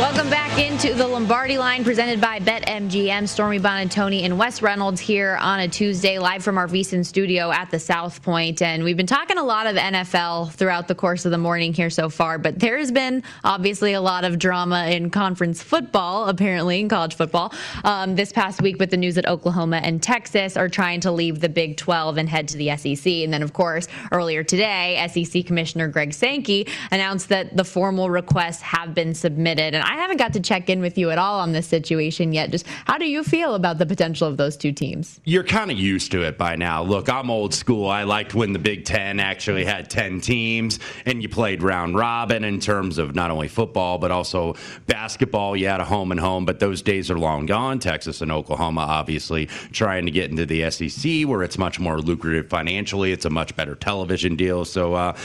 Welcome 0.00 0.30
back 0.30 0.49
into 0.60 0.92
the 0.92 1.08
Lombardi 1.08 1.56
line 1.56 1.84
presented 1.84 2.20
by 2.20 2.38
BetMGM. 2.38 3.26
Stormy 3.26 3.58
Buonantony 3.58 4.24
and 4.24 4.38
Wes 4.38 4.60
Reynolds 4.60 5.00
here 5.00 5.38
on 5.40 5.60
a 5.60 5.68
Tuesday, 5.68 6.18
live 6.18 6.44
from 6.44 6.58
our 6.58 6.68
VSiN 6.68 7.04
studio 7.06 7.50
at 7.50 7.70
the 7.70 7.78
South 7.78 8.22
Point. 8.22 8.60
And 8.60 8.84
we've 8.84 8.96
been 8.96 9.06
talking 9.06 9.38
a 9.38 9.42
lot 9.42 9.66
of 9.66 9.76
NFL 9.76 10.52
throughout 10.52 10.86
the 10.86 10.94
course 10.94 11.24
of 11.24 11.30
the 11.30 11.38
morning 11.38 11.72
here 11.72 11.88
so 11.88 12.10
far, 12.10 12.36
but 12.36 12.58
there 12.58 12.76
has 12.76 12.92
been 12.92 13.22
obviously 13.42 13.94
a 13.94 14.02
lot 14.02 14.24
of 14.24 14.38
drama 14.38 14.88
in 14.88 15.08
conference 15.08 15.62
football, 15.62 16.28
apparently 16.28 16.80
in 16.80 16.90
college 16.90 17.14
football, 17.14 17.54
um, 17.84 18.14
this 18.14 18.30
past 18.30 18.60
week 18.60 18.78
with 18.78 18.90
the 18.90 18.98
news 18.98 19.14
that 19.14 19.26
Oklahoma 19.26 19.80
and 19.82 20.02
Texas 20.02 20.58
are 20.58 20.68
trying 20.68 21.00
to 21.00 21.10
leave 21.10 21.40
the 21.40 21.48
Big 21.48 21.78
12 21.78 22.18
and 22.18 22.28
head 22.28 22.48
to 22.48 22.58
the 22.58 22.76
SEC. 22.76 23.06
And 23.06 23.32
then, 23.32 23.42
of 23.42 23.54
course, 23.54 23.88
earlier 24.12 24.44
today, 24.44 25.06
SEC 25.10 25.46
Commissioner 25.46 25.88
Greg 25.88 26.12
Sankey 26.12 26.66
announced 26.90 27.30
that 27.30 27.56
the 27.56 27.64
formal 27.64 28.10
requests 28.10 28.60
have 28.60 28.94
been 28.94 29.14
submitted. 29.14 29.74
And 29.74 29.82
I 29.82 29.94
haven't 29.94 30.18
got 30.18 30.34
to 30.34 30.49
check 30.50 30.68
in 30.68 30.80
with 30.80 30.98
you 30.98 31.10
at 31.10 31.18
all 31.18 31.38
on 31.38 31.52
this 31.52 31.64
situation 31.64 32.32
yet. 32.32 32.50
Just 32.50 32.66
how 32.84 32.98
do 32.98 33.08
you 33.08 33.22
feel 33.22 33.54
about 33.54 33.78
the 33.78 33.86
potential 33.86 34.26
of 34.26 34.36
those 34.36 34.56
two 34.56 34.72
teams? 34.72 35.20
You're 35.24 35.44
kind 35.44 35.70
of 35.70 35.78
used 35.78 36.10
to 36.10 36.22
it 36.22 36.36
by 36.36 36.56
now. 36.56 36.82
Look, 36.82 37.08
I'm 37.08 37.30
old 37.30 37.54
school. 37.54 37.88
I 37.88 38.02
liked 38.02 38.34
when 38.34 38.52
the 38.52 38.58
Big 38.58 38.84
Ten 38.84 39.20
actually 39.20 39.64
had 39.64 39.88
10 39.88 40.20
teams 40.20 40.80
and 41.06 41.22
you 41.22 41.28
played 41.28 41.62
round 41.62 41.94
robin 41.94 42.42
in 42.42 42.58
terms 42.58 42.98
of 42.98 43.14
not 43.14 43.30
only 43.30 43.46
football, 43.46 43.98
but 43.98 44.10
also 44.10 44.56
basketball. 44.88 45.56
You 45.56 45.68
had 45.68 45.80
a 45.80 45.84
home 45.84 46.10
and 46.10 46.18
home, 46.18 46.44
but 46.46 46.58
those 46.58 46.82
days 46.82 47.12
are 47.12 47.18
long 47.18 47.46
gone. 47.46 47.78
Texas 47.78 48.20
and 48.20 48.32
Oklahoma, 48.32 48.80
obviously, 48.80 49.46
trying 49.70 50.04
to 50.06 50.10
get 50.10 50.32
into 50.32 50.46
the 50.46 50.68
SEC 50.68 51.28
where 51.28 51.44
it's 51.44 51.58
much 51.58 51.78
more 51.78 52.00
lucrative 52.00 52.48
financially. 52.48 53.12
It's 53.12 53.24
a 53.24 53.30
much 53.30 53.54
better 53.54 53.76
television 53.76 54.34
deal. 54.34 54.64
So, 54.64 54.94
uh, 54.94 55.16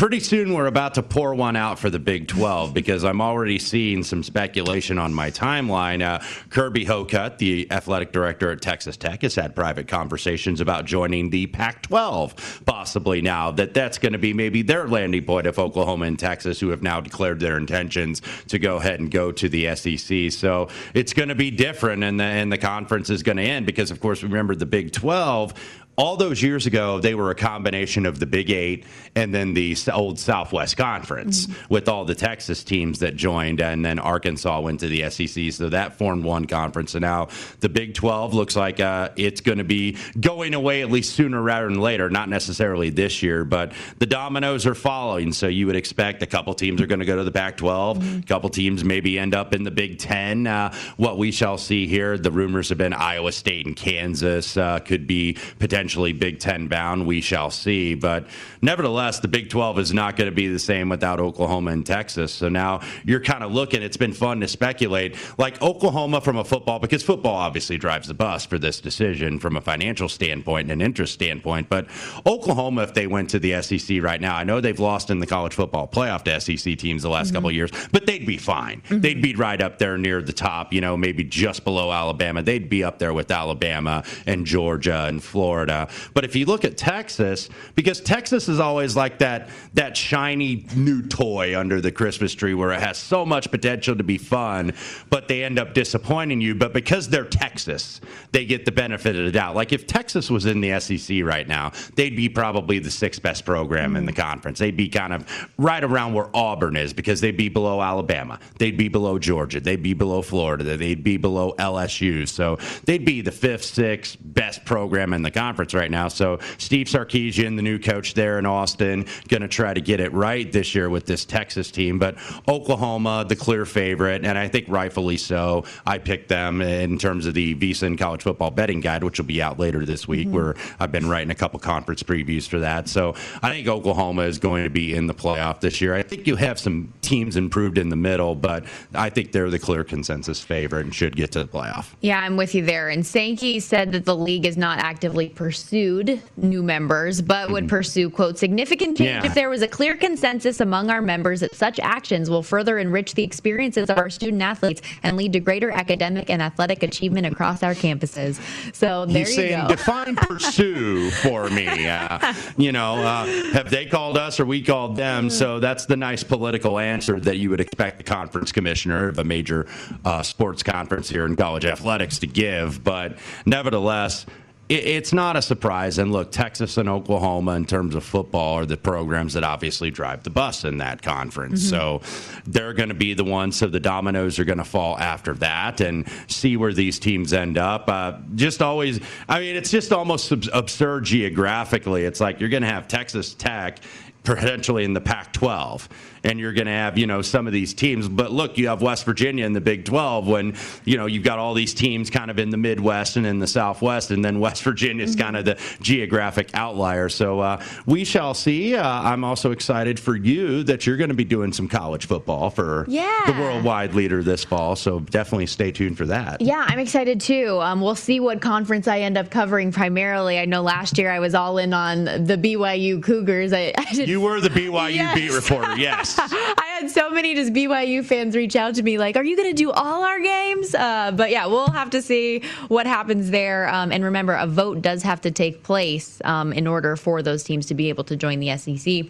pretty 0.00 0.18
soon 0.18 0.54
we're 0.54 0.64
about 0.64 0.94
to 0.94 1.02
pour 1.02 1.34
one 1.34 1.56
out 1.56 1.78
for 1.78 1.90
the 1.90 1.98
Big 1.98 2.26
12 2.26 2.72
because 2.72 3.04
I'm 3.04 3.20
already 3.20 3.58
seeing 3.58 4.02
some 4.02 4.22
speculation 4.22 4.98
on 4.98 5.12
my 5.12 5.30
timeline. 5.30 6.00
Uh, 6.00 6.24
Kirby 6.48 6.86
Hocutt, 6.86 7.36
the 7.36 7.70
athletic 7.70 8.10
director 8.10 8.50
at 8.50 8.62
Texas 8.62 8.96
Tech, 8.96 9.20
has 9.20 9.34
had 9.34 9.54
private 9.54 9.88
conversations 9.88 10.62
about 10.62 10.86
joining 10.86 11.28
the 11.28 11.48
Pac 11.48 11.82
12, 11.82 12.62
possibly 12.64 13.20
now 13.20 13.50
that 13.50 13.74
that's 13.74 13.98
going 13.98 14.14
to 14.14 14.18
be 14.18 14.32
maybe 14.32 14.62
their 14.62 14.88
landing 14.88 15.22
point 15.22 15.46
if 15.46 15.58
Oklahoma 15.58 16.06
and 16.06 16.18
Texas, 16.18 16.58
who 16.60 16.70
have 16.70 16.82
now 16.82 17.02
declared 17.02 17.38
their 17.38 17.58
intentions 17.58 18.22
to 18.48 18.58
go 18.58 18.76
ahead 18.76 19.00
and 19.00 19.10
go 19.10 19.30
to 19.30 19.50
the 19.50 19.76
SEC. 19.76 20.32
So 20.32 20.68
it's 20.94 21.12
going 21.12 21.28
to 21.28 21.34
be 21.34 21.50
different, 21.50 22.04
and 22.04 22.18
the, 22.18 22.24
and 22.24 22.50
the 22.50 22.56
conference 22.56 23.10
is 23.10 23.22
going 23.22 23.36
to 23.36 23.42
end 23.42 23.66
because, 23.66 23.90
of 23.90 24.00
course, 24.00 24.22
remember 24.22 24.54
the 24.54 24.64
Big 24.64 24.92
12 24.92 25.52
all 26.00 26.16
those 26.16 26.42
years 26.42 26.64
ago, 26.64 26.98
they 26.98 27.14
were 27.14 27.30
a 27.30 27.34
combination 27.34 28.06
of 28.06 28.18
the 28.18 28.24
Big 28.24 28.50
Eight 28.50 28.86
and 29.14 29.34
then 29.34 29.52
the 29.52 29.76
old 29.92 30.18
Southwest 30.18 30.78
Conference 30.78 31.46
mm-hmm. 31.46 31.74
with 31.74 31.90
all 31.90 32.06
the 32.06 32.14
Texas 32.14 32.64
teams 32.64 33.00
that 33.00 33.16
joined, 33.16 33.60
and 33.60 33.84
then 33.84 33.98
Arkansas 33.98 34.60
went 34.60 34.80
to 34.80 34.88
the 34.88 35.10
SEC. 35.10 35.52
So 35.52 35.68
that 35.68 35.98
formed 35.98 36.24
one 36.24 36.46
conference. 36.46 36.94
And 36.94 37.02
now 37.02 37.28
the 37.60 37.68
Big 37.68 37.92
12 37.92 38.32
looks 38.32 38.56
like 38.56 38.80
uh, 38.80 39.10
it's 39.16 39.42
going 39.42 39.58
to 39.58 39.64
be 39.64 39.98
going 40.18 40.54
away 40.54 40.80
at 40.80 40.90
least 40.90 41.14
sooner 41.14 41.42
rather 41.42 41.68
than 41.68 41.80
later. 41.80 42.08
Not 42.08 42.30
necessarily 42.30 42.88
this 42.88 43.22
year, 43.22 43.44
but 43.44 43.72
the 43.98 44.06
dominoes 44.06 44.66
are 44.66 44.74
following. 44.74 45.32
So 45.32 45.48
you 45.48 45.66
would 45.66 45.76
expect 45.76 46.22
a 46.22 46.26
couple 46.26 46.54
teams 46.54 46.80
are 46.80 46.86
going 46.86 47.00
to 47.00 47.06
go 47.06 47.16
to 47.16 47.24
the 47.24 47.32
Pac 47.32 47.58
12, 47.58 47.98
mm-hmm. 47.98 48.18
a 48.20 48.22
couple 48.22 48.48
teams 48.48 48.84
maybe 48.84 49.18
end 49.18 49.34
up 49.34 49.52
in 49.52 49.64
the 49.64 49.70
Big 49.70 49.98
10. 49.98 50.46
Uh, 50.46 50.72
what 50.96 51.18
we 51.18 51.30
shall 51.30 51.58
see 51.58 51.86
here, 51.86 52.16
the 52.16 52.30
rumors 52.30 52.70
have 52.70 52.78
been 52.78 52.94
Iowa 52.94 53.32
State 53.32 53.66
and 53.66 53.76
Kansas 53.76 54.56
uh, 54.56 54.78
could 54.78 55.06
be 55.06 55.36
potentially 55.58 55.89
Big 55.96 56.38
Ten 56.38 56.68
bound. 56.68 57.06
We 57.06 57.20
shall 57.20 57.50
see. 57.50 57.94
But 57.94 58.26
nevertheless, 58.62 59.20
the 59.20 59.28
Big 59.28 59.50
12 59.50 59.78
is 59.78 59.92
not 59.92 60.16
going 60.16 60.30
to 60.30 60.34
be 60.34 60.48
the 60.48 60.58
same 60.58 60.88
without 60.88 61.20
Oklahoma 61.20 61.70
and 61.72 61.84
Texas. 61.84 62.32
So 62.32 62.48
now 62.48 62.80
you're 63.04 63.20
kind 63.20 63.42
of 63.42 63.52
looking, 63.52 63.82
it's 63.82 63.96
been 63.96 64.12
fun 64.12 64.40
to 64.40 64.48
speculate. 64.48 65.16
Like 65.38 65.60
Oklahoma 65.62 66.20
from 66.20 66.36
a 66.36 66.44
football, 66.44 66.78
because 66.78 67.02
football 67.02 67.34
obviously 67.34 67.78
drives 67.78 68.08
the 68.08 68.14
bus 68.14 68.46
for 68.46 68.58
this 68.58 68.80
decision 68.80 69.38
from 69.38 69.56
a 69.56 69.60
financial 69.60 70.08
standpoint 70.08 70.70
and 70.70 70.80
an 70.80 70.84
interest 70.84 71.14
standpoint. 71.14 71.68
But 71.68 71.88
Oklahoma, 72.26 72.82
if 72.82 72.94
they 72.94 73.06
went 73.06 73.30
to 73.30 73.38
the 73.38 73.60
SEC 73.62 74.02
right 74.02 74.20
now, 74.20 74.36
I 74.36 74.44
know 74.44 74.60
they've 74.60 74.78
lost 74.78 75.10
in 75.10 75.18
the 75.18 75.26
college 75.26 75.54
football 75.54 75.88
playoff 75.88 76.24
to 76.24 76.40
SEC 76.40 76.78
teams 76.78 77.02
the 77.02 77.08
last 77.08 77.28
mm-hmm. 77.28 77.36
couple 77.36 77.48
of 77.50 77.54
years, 77.54 77.70
but 77.92 78.06
they'd 78.06 78.26
be 78.26 78.36
fine. 78.36 78.80
Mm-hmm. 78.82 79.00
They'd 79.00 79.22
be 79.22 79.34
right 79.34 79.60
up 79.60 79.78
there 79.78 79.98
near 79.98 80.22
the 80.22 80.32
top, 80.32 80.72
you 80.72 80.80
know, 80.80 80.96
maybe 80.96 81.24
just 81.24 81.64
below 81.64 81.92
Alabama. 81.92 82.42
They'd 82.42 82.68
be 82.68 82.84
up 82.84 82.98
there 82.98 83.12
with 83.12 83.30
Alabama 83.30 84.04
and 84.26 84.46
Georgia 84.46 85.06
and 85.06 85.22
Florida 85.22 85.69
Florida. 85.70 85.92
But 86.14 86.24
if 86.24 86.36
you 86.36 86.46
look 86.46 86.64
at 86.64 86.76
Texas, 86.76 87.48
because 87.74 88.00
Texas 88.00 88.48
is 88.48 88.60
always 88.60 88.96
like 88.96 89.18
that 89.18 89.48
that 89.74 89.96
shiny 89.96 90.66
new 90.74 91.02
toy 91.02 91.58
under 91.58 91.80
the 91.80 91.92
Christmas 91.92 92.34
tree 92.34 92.54
where 92.54 92.72
it 92.72 92.80
has 92.80 92.98
so 92.98 93.24
much 93.24 93.50
potential 93.50 93.96
to 93.96 94.04
be 94.04 94.18
fun, 94.18 94.72
but 95.08 95.28
they 95.28 95.44
end 95.44 95.58
up 95.58 95.74
disappointing 95.74 96.40
you. 96.40 96.54
But 96.54 96.72
because 96.72 97.08
they're 97.08 97.24
Texas, 97.24 98.00
they 98.32 98.44
get 98.44 98.64
the 98.64 98.72
benefit 98.72 99.16
of 99.16 99.24
the 99.24 99.32
doubt. 99.32 99.54
Like 99.54 99.72
if 99.72 99.86
Texas 99.86 100.30
was 100.30 100.46
in 100.46 100.60
the 100.60 100.78
SEC 100.80 101.22
right 101.22 101.46
now, 101.46 101.72
they'd 101.96 102.16
be 102.16 102.28
probably 102.28 102.78
the 102.78 102.90
sixth 102.90 103.22
best 103.22 103.44
program 103.44 103.96
in 103.96 104.04
the 104.04 104.12
conference. 104.12 104.58
They'd 104.58 104.76
be 104.76 104.88
kind 104.88 105.12
of 105.12 105.48
right 105.58 105.82
around 105.82 106.14
where 106.14 106.28
Auburn 106.34 106.76
is 106.76 106.92
because 106.92 107.20
they'd 107.20 107.36
be 107.36 107.48
below 107.48 107.80
Alabama. 107.80 108.38
They'd 108.58 108.76
be 108.76 108.88
below 108.88 109.18
Georgia. 109.18 109.60
They'd 109.60 109.82
be 109.82 109.94
below 109.94 110.22
Florida. 110.22 110.76
They'd 110.76 111.04
be 111.04 111.16
below 111.16 111.54
LSU. 111.58 112.28
So 112.28 112.58
they'd 112.84 113.04
be 113.04 113.20
the 113.20 113.32
fifth, 113.32 113.64
sixth 113.64 114.16
best 114.20 114.64
program 114.64 115.12
in 115.12 115.22
the 115.22 115.30
conference 115.30 115.59
right 115.74 115.90
now. 115.90 116.08
So 116.08 116.38
Steve 116.58 116.86
Sarkisian, 116.86 117.56
the 117.56 117.62
new 117.62 117.78
coach 117.78 118.14
there 118.14 118.38
in 118.38 118.46
Austin, 118.46 119.06
going 119.28 119.42
to 119.42 119.48
try 119.48 119.74
to 119.74 119.80
get 119.80 120.00
it 120.00 120.12
right 120.12 120.50
this 120.50 120.74
year 120.74 120.88
with 120.90 121.06
this 121.06 121.24
Texas 121.24 121.70
team. 121.70 121.98
But 121.98 122.16
Oklahoma, 122.48 123.24
the 123.28 123.36
clear 123.36 123.64
favorite, 123.64 124.24
and 124.24 124.36
I 124.36 124.48
think 124.48 124.66
rightfully 124.68 125.16
so. 125.16 125.64
I 125.86 125.98
picked 125.98 126.28
them 126.28 126.60
in 126.60 126.98
terms 126.98 127.26
of 127.26 127.34
the 127.34 127.54
VSiN 127.54 127.98
College 127.98 128.22
Football 128.22 128.50
Betting 128.50 128.80
Guide, 128.80 129.04
which 129.04 129.18
will 129.18 129.26
be 129.26 129.42
out 129.42 129.58
later 129.58 129.84
this 129.84 130.08
week, 130.08 130.28
mm-hmm. 130.28 130.36
where 130.36 130.54
I've 130.78 130.92
been 130.92 131.08
writing 131.08 131.30
a 131.30 131.34
couple 131.34 131.58
conference 131.60 132.02
previews 132.02 132.48
for 132.48 132.60
that. 132.60 132.88
So 132.88 133.14
I 133.42 133.50
think 133.50 133.68
Oklahoma 133.68 134.22
is 134.22 134.38
going 134.38 134.64
to 134.64 134.70
be 134.70 134.94
in 134.94 135.06
the 135.06 135.14
playoff 135.14 135.60
this 135.60 135.80
year. 135.80 135.94
I 135.94 136.02
think 136.02 136.26
you 136.26 136.36
have 136.36 136.58
some 136.58 136.92
teams 137.02 137.36
improved 137.36 137.78
in 137.78 137.88
the 137.88 137.96
middle, 137.96 138.34
but 138.34 138.64
I 138.94 139.10
think 139.10 139.32
they're 139.32 139.50
the 139.50 139.58
clear 139.58 139.84
consensus 139.84 140.40
favorite 140.40 140.84
and 140.84 140.94
should 140.94 141.16
get 141.16 141.32
to 141.32 141.44
the 141.44 141.48
playoff. 141.48 141.94
Yeah, 142.00 142.20
I'm 142.20 142.36
with 142.36 142.54
you 142.54 142.64
there. 142.64 142.88
And 142.88 143.06
Sankey 143.06 143.60
said 143.60 143.92
that 143.92 144.04
the 144.04 144.16
league 144.16 144.46
is 144.46 144.56
not 144.56 144.78
actively 144.78 145.28
pursued 145.50 146.22
new 146.36 146.62
members, 146.62 147.20
but 147.20 147.50
would 147.50 147.68
pursue, 147.68 148.08
quote, 148.08 148.38
significant 148.38 148.96
change 148.96 149.08
Yeah. 149.24 149.26
if 149.26 149.34
there 149.34 149.50
was 149.50 149.62
a 149.62 149.66
clear 149.66 149.96
consensus 149.96 150.60
among 150.60 150.90
our 150.90 151.02
members 151.02 151.40
that 151.40 151.56
such 151.56 151.80
actions 151.80 152.30
will 152.30 152.44
further 152.44 152.78
enrich 152.78 153.14
the 153.14 153.24
experiences 153.24 153.90
of 153.90 153.98
our 153.98 154.08
student 154.10 154.40
athletes 154.42 154.80
and 155.02 155.16
lead 155.16 155.32
to 155.32 155.40
greater 155.40 155.72
academic 155.72 156.30
and 156.30 156.40
athletic 156.40 156.84
achievement 156.84 157.26
across 157.26 157.64
our 157.64 157.74
campuses. 157.74 158.38
So 158.72 159.06
there 159.06 159.18
He's 159.24 159.30
you 159.30 159.34
saying 159.42 159.62
go. 159.62 159.68
define 159.74 160.14
pursue 160.14 161.10
for 161.22 161.50
me. 161.50 161.66
Uh, 161.88 162.32
you 162.56 162.70
know, 162.70 163.02
uh, 163.02 163.26
have 163.52 163.70
they 163.70 163.86
called 163.86 164.16
us 164.16 164.38
or 164.38 164.44
we 164.44 164.62
called 164.62 164.94
them? 164.94 165.30
So 165.30 165.58
that's 165.58 165.84
the 165.86 165.96
nice 165.96 166.22
political 166.22 166.78
answer 166.78 167.18
that 167.18 167.38
you 167.38 167.50
would 167.50 167.60
expect 167.60 167.98
the 167.98 168.04
conference 168.04 168.52
commissioner 168.52 169.08
of 169.08 169.18
a 169.18 169.24
major 169.24 169.66
uh, 170.04 170.22
sports 170.22 170.62
conference 170.62 171.08
here 171.08 171.26
in 171.26 171.34
college 171.34 171.64
athletics 171.64 172.20
to 172.20 172.28
give. 172.28 172.84
But 172.84 173.18
nevertheless, 173.46 174.26
it- 174.70 174.86
it's 174.86 175.12
not 175.12 175.36
a 175.36 175.42
surprise. 175.42 175.98
And 175.98 176.12
look, 176.12 176.30
Texas 176.32 176.76
and 176.78 176.88
Oklahoma, 176.88 177.52
in 177.56 177.64
terms 177.66 177.94
of 177.94 178.04
football, 178.04 178.54
are 178.54 178.64
the 178.66 178.76
programs 178.76 179.34
that 179.34 179.44
obviously 179.44 179.90
drive 179.90 180.22
the 180.22 180.30
bus 180.30 180.64
in 180.64 180.78
that 180.78 181.02
conference. 181.02 181.68
So 181.68 182.00
they're 182.46 182.72
going 182.72 182.88
to 182.88 182.94
be 182.94 183.12
the 183.12 183.24
ones. 183.24 183.56
So 183.56 183.66
the 183.66 183.80
dominoes 183.80 184.38
are 184.38 184.44
going 184.44 184.58
to 184.58 184.64
fall 184.64 184.96
after 184.98 185.34
that, 185.34 185.80
and 185.80 186.06
see 186.28 186.56
where 186.56 186.72
these 186.72 186.98
teams 186.98 187.32
end 187.32 187.58
up. 187.58 187.88
Uh, 187.88 188.12
just 188.36 188.62
always, 188.62 189.00
I 189.28 189.40
mean, 189.40 189.56
it's 189.56 189.70
just 189.70 189.92
almost 189.92 190.30
abs- 190.32 190.48
absurd 190.52 191.04
geographically. 191.04 192.04
It's 192.04 192.20
like 192.20 192.40
you're 192.40 192.48
going 192.48 192.62
to 192.62 192.68
have 192.68 192.88
Texas 192.88 193.34
Tech 193.34 193.80
potentially 194.22 194.84
in 194.84 194.92
the 194.92 195.00
Pac-12, 195.00 195.88
and 196.24 196.38
you're 196.38 196.52
going 196.52 196.66
to 196.66 196.72
have 196.72 196.98
you 196.98 197.06
know 197.06 197.22
some 197.22 197.46
of 197.46 197.52
these 197.52 197.74
teams. 197.74 198.08
But 198.08 198.30
look, 198.32 198.58
you 198.58 198.68
have 198.68 198.82
West 198.82 199.04
Virginia 199.04 199.44
in 199.46 199.52
the 199.52 199.60
Big 199.60 199.84
12 199.84 200.26
when 200.26 200.56
you 200.84 200.96
know 200.96 201.06
you've 201.06 201.24
got 201.24 201.38
all 201.38 201.54
these 201.54 201.74
teams 201.74 202.10
kind 202.10 202.30
of 202.30 202.38
in 202.38 202.50
the 202.50 202.56
Midwest 202.56 203.16
and 203.16 203.26
in 203.26 203.38
the 203.38 203.46
Southwest, 203.46 204.10
and 204.10 204.24
then 204.24 204.40
West 204.40 204.62
Virginia 204.62 205.04
is 205.04 205.16
kind 205.16 205.36
of 205.36 205.44
the 205.44 205.58
geographic 205.80 206.50
outlier. 206.54 207.08
So 207.08 207.40
uh, 207.40 207.62
we 207.86 208.04
shall 208.04 208.34
see. 208.34 208.76
Uh, 208.76 208.86
I'm 208.86 209.24
also 209.24 209.50
excited 209.50 209.98
for 209.98 210.14
you 210.16 210.62
that 210.64 210.86
you're 210.86 210.96
going 210.96 211.08
to 211.10 211.14
be 211.14 211.24
doing 211.24 211.52
some 211.52 211.68
college 211.68 212.06
football 212.06 212.50
for 212.50 212.84
Yeah. 212.88 213.22
the 213.26 213.32
worldwide 213.32 213.94
leader 213.94 214.22
this 214.22 214.44
fall. 214.44 214.76
So 214.76 215.00
definitely 215.00 215.46
stay 215.46 215.72
tuned 215.72 215.96
for 215.98 216.06
that. 216.06 216.40
Yeah, 216.40 216.64
I'm 216.68 216.78
excited 216.78 217.20
too. 217.20 217.58
Um, 217.60 217.80
we'll 217.80 217.94
see 217.94 218.20
what 218.20 218.40
conference 218.40 218.86
I 218.88 219.00
end 219.00 219.18
up 219.18 219.30
covering 219.30 219.72
primarily. 219.72 220.38
I 220.38 220.44
know 220.44 220.62
last 220.62 220.98
year 220.98 221.10
I 221.10 221.18
was 221.18 221.34
all 221.34 221.58
in 221.58 221.72
on 221.72 222.04
the 222.04 222.36
BYU 222.36 223.02
Cougars. 223.02 223.52
I, 223.52 223.72
I 223.76 223.84
did 223.94 224.08
You 224.08 224.20
were 224.20 224.40
the 224.40 224.50
BYU 224.50 224.94
Yes. 225.00 225.14
beat 225.14 225.32
reporter, 225.32 225.76
yes. 225.76 226.09
I 226.18 226.78
had 226.80 226.90
so 226.90 227.10
many 227.10 227.34
just 227.34 227.52
BYU 227.52 228.04
fans 228.04 228.34
reach 228.34 228.56
out 228.56 228.74
to 228.76 228.82
me 228.82 228.98
like, 228.98 229.16
"Are 229.16 229.24
you 229.24 229.36
going 229.36 229.50
to 229.50 229.54
do 229.54 229.70
all 229.70 230.02
our 230.02 230.20
games?" 230.20 230.74
Uh, 230.74 231.12
but 231.12 231.30
yeah, 231.30 231.46
we'll 231.46 231.70
have 231.70 231.90
to 231.90 232.02
see 232.02 232.42
what 232.68 232.86
happens 232.86 233.30
there. 233.30 233.68
Um, 233.68 233.92
and 233.92 234.04
remember, 234.04 234.34
a 234.34 234.46
vote 234.46 234.82
does 234.82 235.02
have 235.02 235.20
to 235.22 235.30
take 235.30 235.62
place 235.62 236.20
um, 236.24 236.52
in 236.52 236.66
order 236.66 236.96
for 236.96 237.22
those 237.22 237.42
teams 237.42 237.66
to 237.66 237.74
be 237.74 237.88
able 237.88 238.04
to 238.04 238.16
join 238.16 238.40
the 238.40 238.56
SEC. 238.56 239.04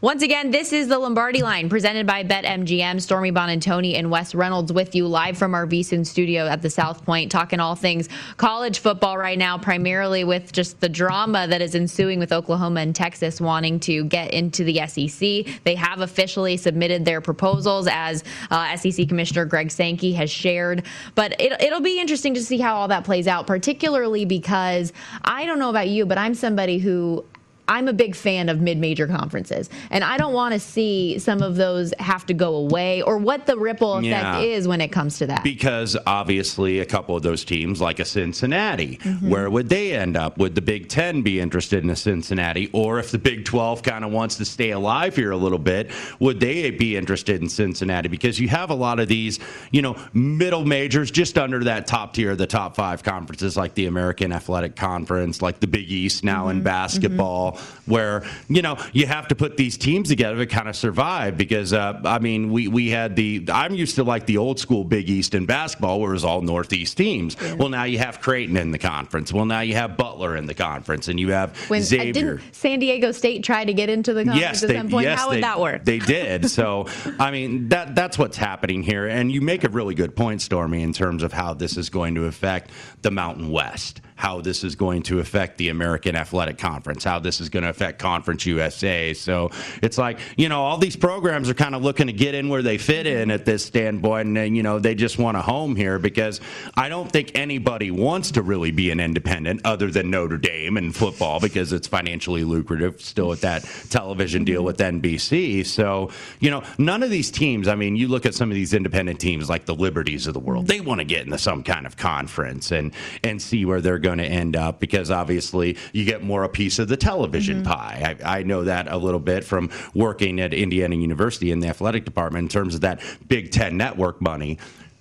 Once 0.00 0.22
again, 0.22 0.50
this 0.50 0.72
is 0.72 0.88
the 0.88 0.98
Lombardi 0.98 1.42
Line 1.42 1.68
presented 1.68 2.06
by 2.06 2.22
BetMGM. 2.22 3.00
Stormy 3.00 3.32
Buonantony 3.32 3.94
and 3.98 4.10
Wes 4.10 4.34
Reynolds 4.34 4.72
with 4.72 4.94
you 4.94 5.08
live 5.08 5.38
from 5.38 5.54
our 5.54 5.66
VSiN 5.66 6.06
studio 6.06 6.46
at 6.46 6.62
the 6.62 6.70
South 6.70 7.04
Point, 7.04 7.32
talking 7.32 7.60
all 7.60 7.74
things 7.74 8.08
college 8.36 8.78
football 8.78 9.16
right 9.16 9.38
now, 9.38 9.58
primarily 9.58 10.24
with 10.24 10.52
just 10.52 10.80
the 10.80 10.88
drama 10.88 11.46
that 11.46 11.62
is 11.62 11.74
ensuing 11.74 12.18
with 12.18 12.32
Oklahoma 12.32 12.80
and 12.80 12.94
Texas 12.94 13.40
wanting 13.40 13.80
to 13.80 14.04
get 14.04 14.32
into 14.32 14.64
the 14.64 14.86
SEC. 14.86 15.62
They 15.64 15.74
have 15.74 16.00
officially 16.00 16.43
submitted 16.56 17.04
their 17.04 17.20
proposals, 17.20 17.88
as 17.90 18.24
uh, 18.50 18.76
SEC 18.76 19.08
Commissioner 19.08 19.44
Greg 19.44 19.70
Sankey 19.70 20.12
has 20.12 20.30
shared. 20.30 20.84
But 21.14 21.40
it, 21.40 21.60
it'll 21.60 21.80
be 21.80 21.98
interesting 22.00 22.34
to 22.34 22.42
see 22.42 22.58
how 22.58 22.76
all 22.76 22.88
that 22.88 23.04
plays 23.04 23.26
out, 23.26 23.46
particularly 23.46 24.24
because 24.24 24.92
I 25.22 25.46
don't 25.46 25.58
know 25.58 25.70
about 25.70 25.88
you, 25.88 26.06
but 26.06 26.18
I'm 26.18 26.34
somebody 26.34 26.78
who 26.78 27.24
I'm 27.66 27.88
a 27.88 27.92
big 27.92 28.14
fan 28.14 28.48
of 28.48 28.60
mid-major 28.60 29.06
conferences, 29.06 29.70
and 29.90 30.04
I 30.04 30.16
don't 30.18 30.32
want 30.34 30.52
to 30.54 30.60
see 30.60 31.18
some 31.18 31.42
of 31.42 31.56
those 31.56 31.94
have 31.98 32.26
to 32.26 32.34
go 32.34 32.56
away, 32.56 33.00
or 33.02 33.16
what 33.18 33.46
the 33.46 33.56
ripple 33.56 33.94
effect 33.98 34.04
Yeah. 34.06 34.40
is 34.40 34.68
when 34.68 34.80
it 34.80 34.88
comes 34.88 35.18
to 35.18 35.26
that. 35.28 35.42
Because 35.42 35.96
obviously, 36.06 36.80
a 36.80 36.84
couple 36.84 37.16
of 37.16 37.22
those 37.22 37.44
teams, 37.44 37.80
like 37.80 37.98
a 38.00 38.04
Cincinnati, 38.04 38.98
Mm-hmm. 39.04 39.30
where 39.30 39.48
would 39.50 39.68
they 39.68 39.94
end 39.94 40.16
up? 40.16 40.38
Would 40.38 40.54
the 40.54 40.62
Big 40.62 40.88
Ten 40.88 41.22
be 41.22 41.40
interested 41.40 41.82
in 41.84 41.90
a 41.90 41.96
Cincinnati? 41.96 42.68
Or 42.72 42.98
if 42.98 43.10
the 43.10 43.18
Big 43.18 43.44
12 43.44 43.82
kind 43.82 44.04
of 44.04 44.10
wants 44.12 44.36
to 44.36 44.44
stay 44.44 44.70
alive 44.70 45.16
here 45.16 45.30
a 45.30 45.36
little 45.36 45.58
bit, 45.58 45.90
would 46.18 46.40
they 46.40 46.70
be 46.70 46.96
interested 46.96 47.40
in 47.40 47.48
Cincinnati? 47.48 48.08
Because 48.08 48.38
you 48.38 48.48
have 48.48 48.70
a 48.70 48.74
lot 48.74 49.00
of 49.00 49.08
these, 49.08 49.38
you 49.72 49.82
know, 49.82 49.96
middle 50.12 50.64
majors 50.64 51.10
just 51.10 51.38
under 51.38 51.64
that 51.64 51.86
top 51.86 52.14
tier, 52.14 52.32
of 52.32 52.38
the 52.38 52.46
top 52.46 52.76
five 52.76 53.02
conferences, 53.02 53.56
like 53.56 53.74
the 53.74 53.86
American 53.86 54.32
Athletic 54.32 54.76
Conference, 54.76 55.40
like 55.42 55.60
the 55.60 55.66
Big 55.66 55.90
East 55.90 56.24
now 56.24 56.48
in 56.48 56.62
basketball, 56.62 57.53
where, 57.86 58.24
you 58.48 58.62
know, 58.62 58.78
you 58.92 59.06
have 59.06 59.28
to 59.28 59.34
put 59.34 59.56
these 59.56 59.76
teams 59.76 60.08
together 60.08 60.36
to 60.38 60.46
kind 60.46 60.68
of 60.68 60.76
survive. 60.76 61.36
Because, 61.36 61.72
uh, 61.72 62.00
I 62.04 62.18
mean, 62.18 62.50
we, 62.50 62.68
we 62.68 62.90
had 62.90 63.16
the, 63.16 63.44
I'm 63.52 63.74
used 63.74 63.96
to 63.96 64.04
like 64.04 64.26
the 64.26 64.38
old 64.38 64.58
school 64.58 64.84
Big 64.84 65.08
East 65.08 65.34
in 65.34 65.46
basketball, 65.46 66.00
where 66.00 66.10
it 66.10 66.14
was 66.14 66.24
all 66.24 66.40
Northeast 66.42 66.96
teams. 66.96 67.36
Well, 67.56 67.68
now 67.68 67.84
you 67.84 67.98
have 67.98 68.20
Creighton 68.20 68.56
in 68.56 68.70
the 68.70 68.78
conference. 68.78 69.32
Well, 69.32 69.44
now 69.46 69.60
you 69.60 69.74
have 69.74 69.96
Butler 69.96 70.36
in 70.36 70.46
the 70.46 70.54
conference, 70.54 71.08
and 71.08 71.18
you 71.18 71.32
have 71.32 71.56
when 71.70 71.80
uh, 71.80 71.84
Xavier. 71.84 72.12
didn't 72.12 72.54
San 72.54 72.78
Diego 72.78 73.12
State 73.12 73.44
try 73.44 73.64
to 73.64 73.72
get 73.72 73.88
into 73.88 74.12
the 74.12 74.24
conference 74.24 74.40
Yes, 74.40 74.62
at 74.62 74.68
they, 74.68 74.76
some 74.76 74.88
point? 74.88 75.04
yes, 75.04 75.18
How 75.18 75.28
would 75.28 75.36
they, 75.36 75.40
that 75.42 75.60
work? 75.60 75.84
They 75.84 75.98
did. 75.98 76.50
So, 76.50 76.86
I 77.18 77.30
mean, 77.30 77.68
that 77.68 77.94
that's 77.94 78.18
what's 78.18 78.36
happening 78.36 78.82
here, 78.82 79.06
and 79.06 79.30
you 79.30 79.40
make 79.40 79.64
a 79.64 79.68
really 79.68 79.94
good 79.94 80.14
point, 80.16 80.42
Stormy, 80.42 80.82
in 80.82 80.92
terms 80.92 81.22
of 81.22 81.32
how 81.32 81.54
this 81.54 81.76
is 81.76 81.90
going 81.90 82.14
to 82.16 82.26
affect 82.26 82.70
the 83.02 83.10
Mountain 83.10 83.50
West, 83.50 84.00
how 84.16 84.40
this 84.40 84.64
is 84.64 84.76
going 84.76 85.02
to 85.04 85.20
affect 85.20 85.58
the 85.58 85.68
American 85.68 86.16
Athletic 86.16 86.58
Conference, 86.58 87.04
how 87.04 87.18
this 87.18 87.40
is 87.40 87.48
going 87.48 87.62
to 87.62 87.70
affect 87.70 87.98
Conference 87.98 88.46
USA. 88.46 89.14
So, 89.14 89.50
it's 89.82 89.98
like 89.98 90.18
you 90.36 90.48
know, 90.48 90.62
all 90.62 90.78
these 90.78 90.96
programs 90.96 91.48
are 91.48 91.54
kind 91.54 91.74
of 91.74 91.82
looking 91.82 92.06
to 92.06 92.12
get 92.12 92.34
in 92.34 92.48
where 92.48 92.62
they 92.62 92.78
fit 92.78 93.06
in 93.06 93.30
at 93.30 93.44
this 93.44 93.64
standpoint, 93.64 94.28
and 94.28 94.36
then, 94.36 94.54
you 94.54 94.62
know, 94.62 94.78
they 94.78 94.94
just 94.94 95.18
want 95.18 95.36
a 95.36 95.42
home 95.42 95.76
here 95.76 95.98
because 95.98 96.40
I 96.76 96.88
don't 96.88 97.10
think 97.10 97.32
anybody 97.34 97.90
wants 97.90 98.32
to 98.32 98.42
really 98.42 98.70
be 98.70 98.90
an 98.90 99.00
independent 99.00 99.60
other 99.64 99.90
than 99.90 100.10
Notre 100.10 100.38
Dame 100.38 100.76
and 100.76 100.94
football 100.94 101.40
because 101.40 101.72
it's 101.72 101.86
financially 101.86 102.44
lucrative 102.44 103.00
still 103.00 103.28
with 103.28 103.42
that 103.42 103.64
television 103.90 104.44
deal 104.44 104.64
with 104.64 104.78
NBC. 104.78 105.64
So, 105.66 106.10
you 106.40 106.50
know, 106.50 106.62
none 106.78 107.02
of 107.02 107.10
these 107.10 107.30
teams, 107.30 107.68
I 107.68 107.74
mean, 107.74 107.96
you 107.96 108.08
look 108.08 108.26
at 108.26 108.34
some 108.34 108.50
of 108.50 108.54
these 108.54 108.74
independent 108.74 109.20
teams 109.20 109.48
like 109.48 109.66
the 109.66 109.74
Liberties 109.74 110.26
of 110.26 110.34
the 110.34 110.40
world, 110.40 110.66
they 110.66 110.80
want 110.80 111.00
to 111.00 111.04
get 111.04 111.24
into 111.24 111.38
some 111.38 111.62
kind 111.62 111.86
of 111.86 111.96
conference 111.96 112.72
and 112.72 112.92
and 113.22 113.40
see 113.40 113.64
where 113.64 113.80
they're 113.80 113.98
going 114.04 114.18
to 114.18 114.24
end 114.24 114.54
up 114.54 114.78
because 114.78 115.10
obviously 115.10 115.76
you 115.92 116.04
get 116.04 116.22
more 116.22 116.44
a 116.44 116.48
piece 116.48 116.78
of 116.78 116.86
the 116.86 116.96
television 116.96 117.64
mm-hmm. 117.64 117.72
pie. 117.72 118.16
I, 118.22 118.38
I 118.38 118.42
know 118.44 118.62
that 118.64 118.86
a 118.86 118.96
little 118.96 119.18
bit 119.18 119.42
from 119.42 119.70
working 119.94 120.40
at 120.40 120.54
Indiana 120.54 120.94
University 120.94 121.50
in 121.50 121.58
the 121.58 121.68
athletic 121.68 122.04
department 122.04 122.44
in 122.44 122.48
terms 122.48 122.76
of 122.76 122.82
that 122.82 123.00
Big 123.26 123.50
Ten 123.50 123.76
network 123.76 124.20
money 124.20 124.58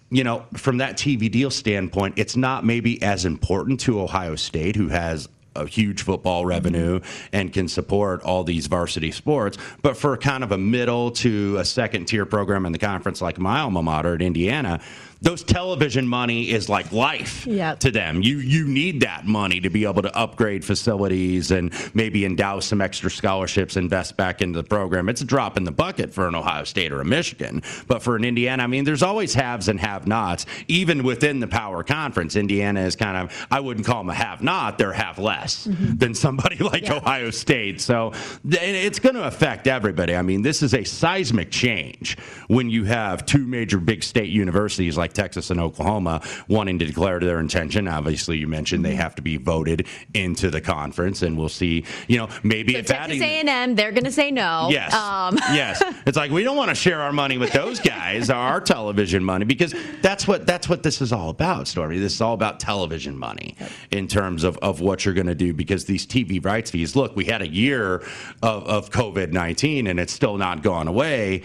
you 0.09 0.23
know, 0.23 0.45
from 0.53 0.77
that 0.77 0.95
TV 0.95 1.31
deal 1.31 1.49
standpoint, 1.49 2.13
it's 2.17 2.35
not 2.35 2.63
maybe 2.63 3.01
as 3.01 3.25
important 3.25 3.79
to 3.79 3.99
Ohio 3.99 4.35
State, 4.35 4.75
who 4.75 4.87
has 4.89 5.27
a 5.55 5.65
huge 5.65 6.03
football 6.03 6.41
mm-hmm. 6.41 6.49
revenue 6.49 6.99
and 7.31 7.51
can 7.51 7.67
support 7.67 8.21
all 8.21 8.43
these 8.43 8.67
varsity 8.67 9.11
sports. 9.11 9.57
But 9.81 9.97
for 9.97 10.15
kind 10.17 10.43
of 10.43 10.51
a 10.51 10.57
middle 10.57 11.11
to 11.11 11.57
a 11.57 11.65
second 11.65 12.05
tier 12.05 12.25
program 12.25 12.65
in 12.65 12.71
the 12.71 12.79
conference 12.79 13.21
like 13.21 13.39
my 13.39 13.59
alma 13.59 13.81
mater 13.81 14.15
at 14.15 14.21
Indiana, 14.21 14.81
those 15.23 15.43
television 15.43 16.07
money 16.07 16.51
is 16.51 16.69
like 16.69 16.91
life 16.91 17.47
Yep. 17.47 17.79
to 17.79 17.91
them. 17.91 18.21
You 18.21 18.37
you 18.37 18.67
need 18.67 19.01
that 19.01 19.25
money 19.25 19.59
to 19.61 19.69
be 19.69 19.85
able 19.85 20.01
to 20.03 20.15
upgrade 20.15 20.63
facilities 20.63 21.51
and 21.51 21.73
maybe 21.93 22.25
endow 22.25 22.59
some 22.59 22.81
extra 22.81 23.09
scholarships, 23.09 23.77
invest 23.77 24.17
back 24.17 24.41
into 24.41 24.61
the 24.61 24.67
program. 24.67 25.09
It's 25.09 25.21
a 25.21 25.25
drop 25.25 25.57
in 25.57 25.63
the 25.63 25.71
bucket 25.71 26.13
for 26.13 26.27
an 26.27 26.35
Ohio 26.35 26.65
State 26.65 26.91
or 26.91 27.01
a 27.01 27.05
Michigan, 27.05 27.63
but 27.87 28.03
for 28.03 28.15
an 28.15 28.25
Indiana, 28.25 28.63
I 28.63 28.67
mean, 28.67 28.83
there's 28.83 29.03
always 29.03 29.33
haves 29.33 29.69
and 29.69 29.79
have-nots, 29.79 30.45
even 30.67 31.03
within 31.03 31.39
the 31.39 31.47
power 31.47 31.83
conference. 31.83 32.35
Indiana 32.35 32.81
is 32.81 32.95
kind 32.95 33.17
of 33.17 33.47
I 33.49 33.61
wouldn't 33.61 33.85
call 33.85 33.99
them 33.99 34.09
a 34.09 34.13
have-not; 34.13 34.77
they're 34.77 34.91
have 34.91 35.17
less 35.17 35.67
mm-hmm. 35.67 35.95
than 35.95 36.13
somebody 36.13 36.57
like 36.63 36.89
Ohio 36.89 37.29
State. 37.29 37.79
So 37.79 38.11
it's 38.45 38.99
going 38.99 39.15
to 39.15 39.23
affect 39.23 39.67
everybody. 39.67 40.15
I 40.15 40.21
mean, 40.21 40.41
this 40.41 40.61
is 40.61 40.73
a 40.73 40.83
seismic 40.83 41.49
change 41.49 42.17
when 42.47 42.69
you 42.69 42.83
have 42.83 43.25
two 43.25 43.45
major 43.45 43.79
big 43.79 44.03
state 44.03 44.29
universities 44.29 44.97
like 44.97 45.12
Texas 45.13 45.49
and 45.49 45.59
Oklahoma 45.59 46.21
wanting 46.47 46.79
to 46.79 46.85
declare 46.85 47.19
their 47.19 47.39
intention. 47.39 47.87
Obviously, 47.87 48.37
you 48.37 48.47
mentioned 48.47 48.83
they 48.83 48.95
have 48.95 49.15
to 49.15 49.21
be 49.21 49.37
voted 49.37 49.87
into 50.13 50.49
the 50.49 50.61
conference, 50.61 51.21
and 51.21 51.37
we'll 51.37 51.49
see. 51.49 51.85
You 52.07 52.17
know, 52.17 52.29
maybe 52.43 52.73
So 52.73 52.79
if 52.79 52.85
Texas 52.87 53.21
adding. 53.21 53.47
A&M, 53.47 53.75
they're 53.75 53.91
going 53.91 54.03
to 54.05 54.11
say 54.11 54.31
no. 54.31 54.67
Yes. 54.71 54.93
Um, 54.93 55.37
yes. 55.53 55.81
It's 56.05 56.17
like 56.17 56.31
we 56.31 56.43
don't 56.43 56.57
want 56.57 56.69
to 56.69 56.75
share 56.75 57.01
our 57.01 57.11
money 57.13 57.37
with 57.37 57.51
those 57.53 57.79
guys, 57.79 58.29
our 58.29 58.59
television 58.61 59.23
money, 59.23 59.45
because 59.45 59.73
that's 60.01 60.27
what 60.27 60.45
that's 60.45 60.67
what 60.69 60.83
this 60.83 61.01
is 61.01 61.11
all 61.13 61.29
about, 61.29 61.67
Stormy. 61.67 61.99
This 61.99 62.13
is 62.15 62.21
all 62.21 62.33
about 62.33 62.59
television 62.59 63.17
money 63.17 63.55
in 63.91 64.07
terms 64.07 64.43
of, 64.43 64.57
of 64.57 64.81
what 64.81 65.05
you're 65.05 65.13
going 65.13 65.27
to 65.27 65.35
do 65.35 65.53
because 65.53 65.85
these 65.85 66.05
TV 66.05 66.43
rights 66.43 66.71
fees. 66.71 66.95
Look, 66.95 67.15
we 67.15 67.25
had 67.25 67.41
a 67.41 67.47
year 67.47 67.95
of, 68.41 68.63
of 68.67 68.89
COVID 68.89 69.31
nineteen 69.31 69.87
and 69.87 69.99
it's 69.99 70.13
still 70.13 70.37
not 70.37 70.63
gone 70.63 70.87
away. 70.87 71.43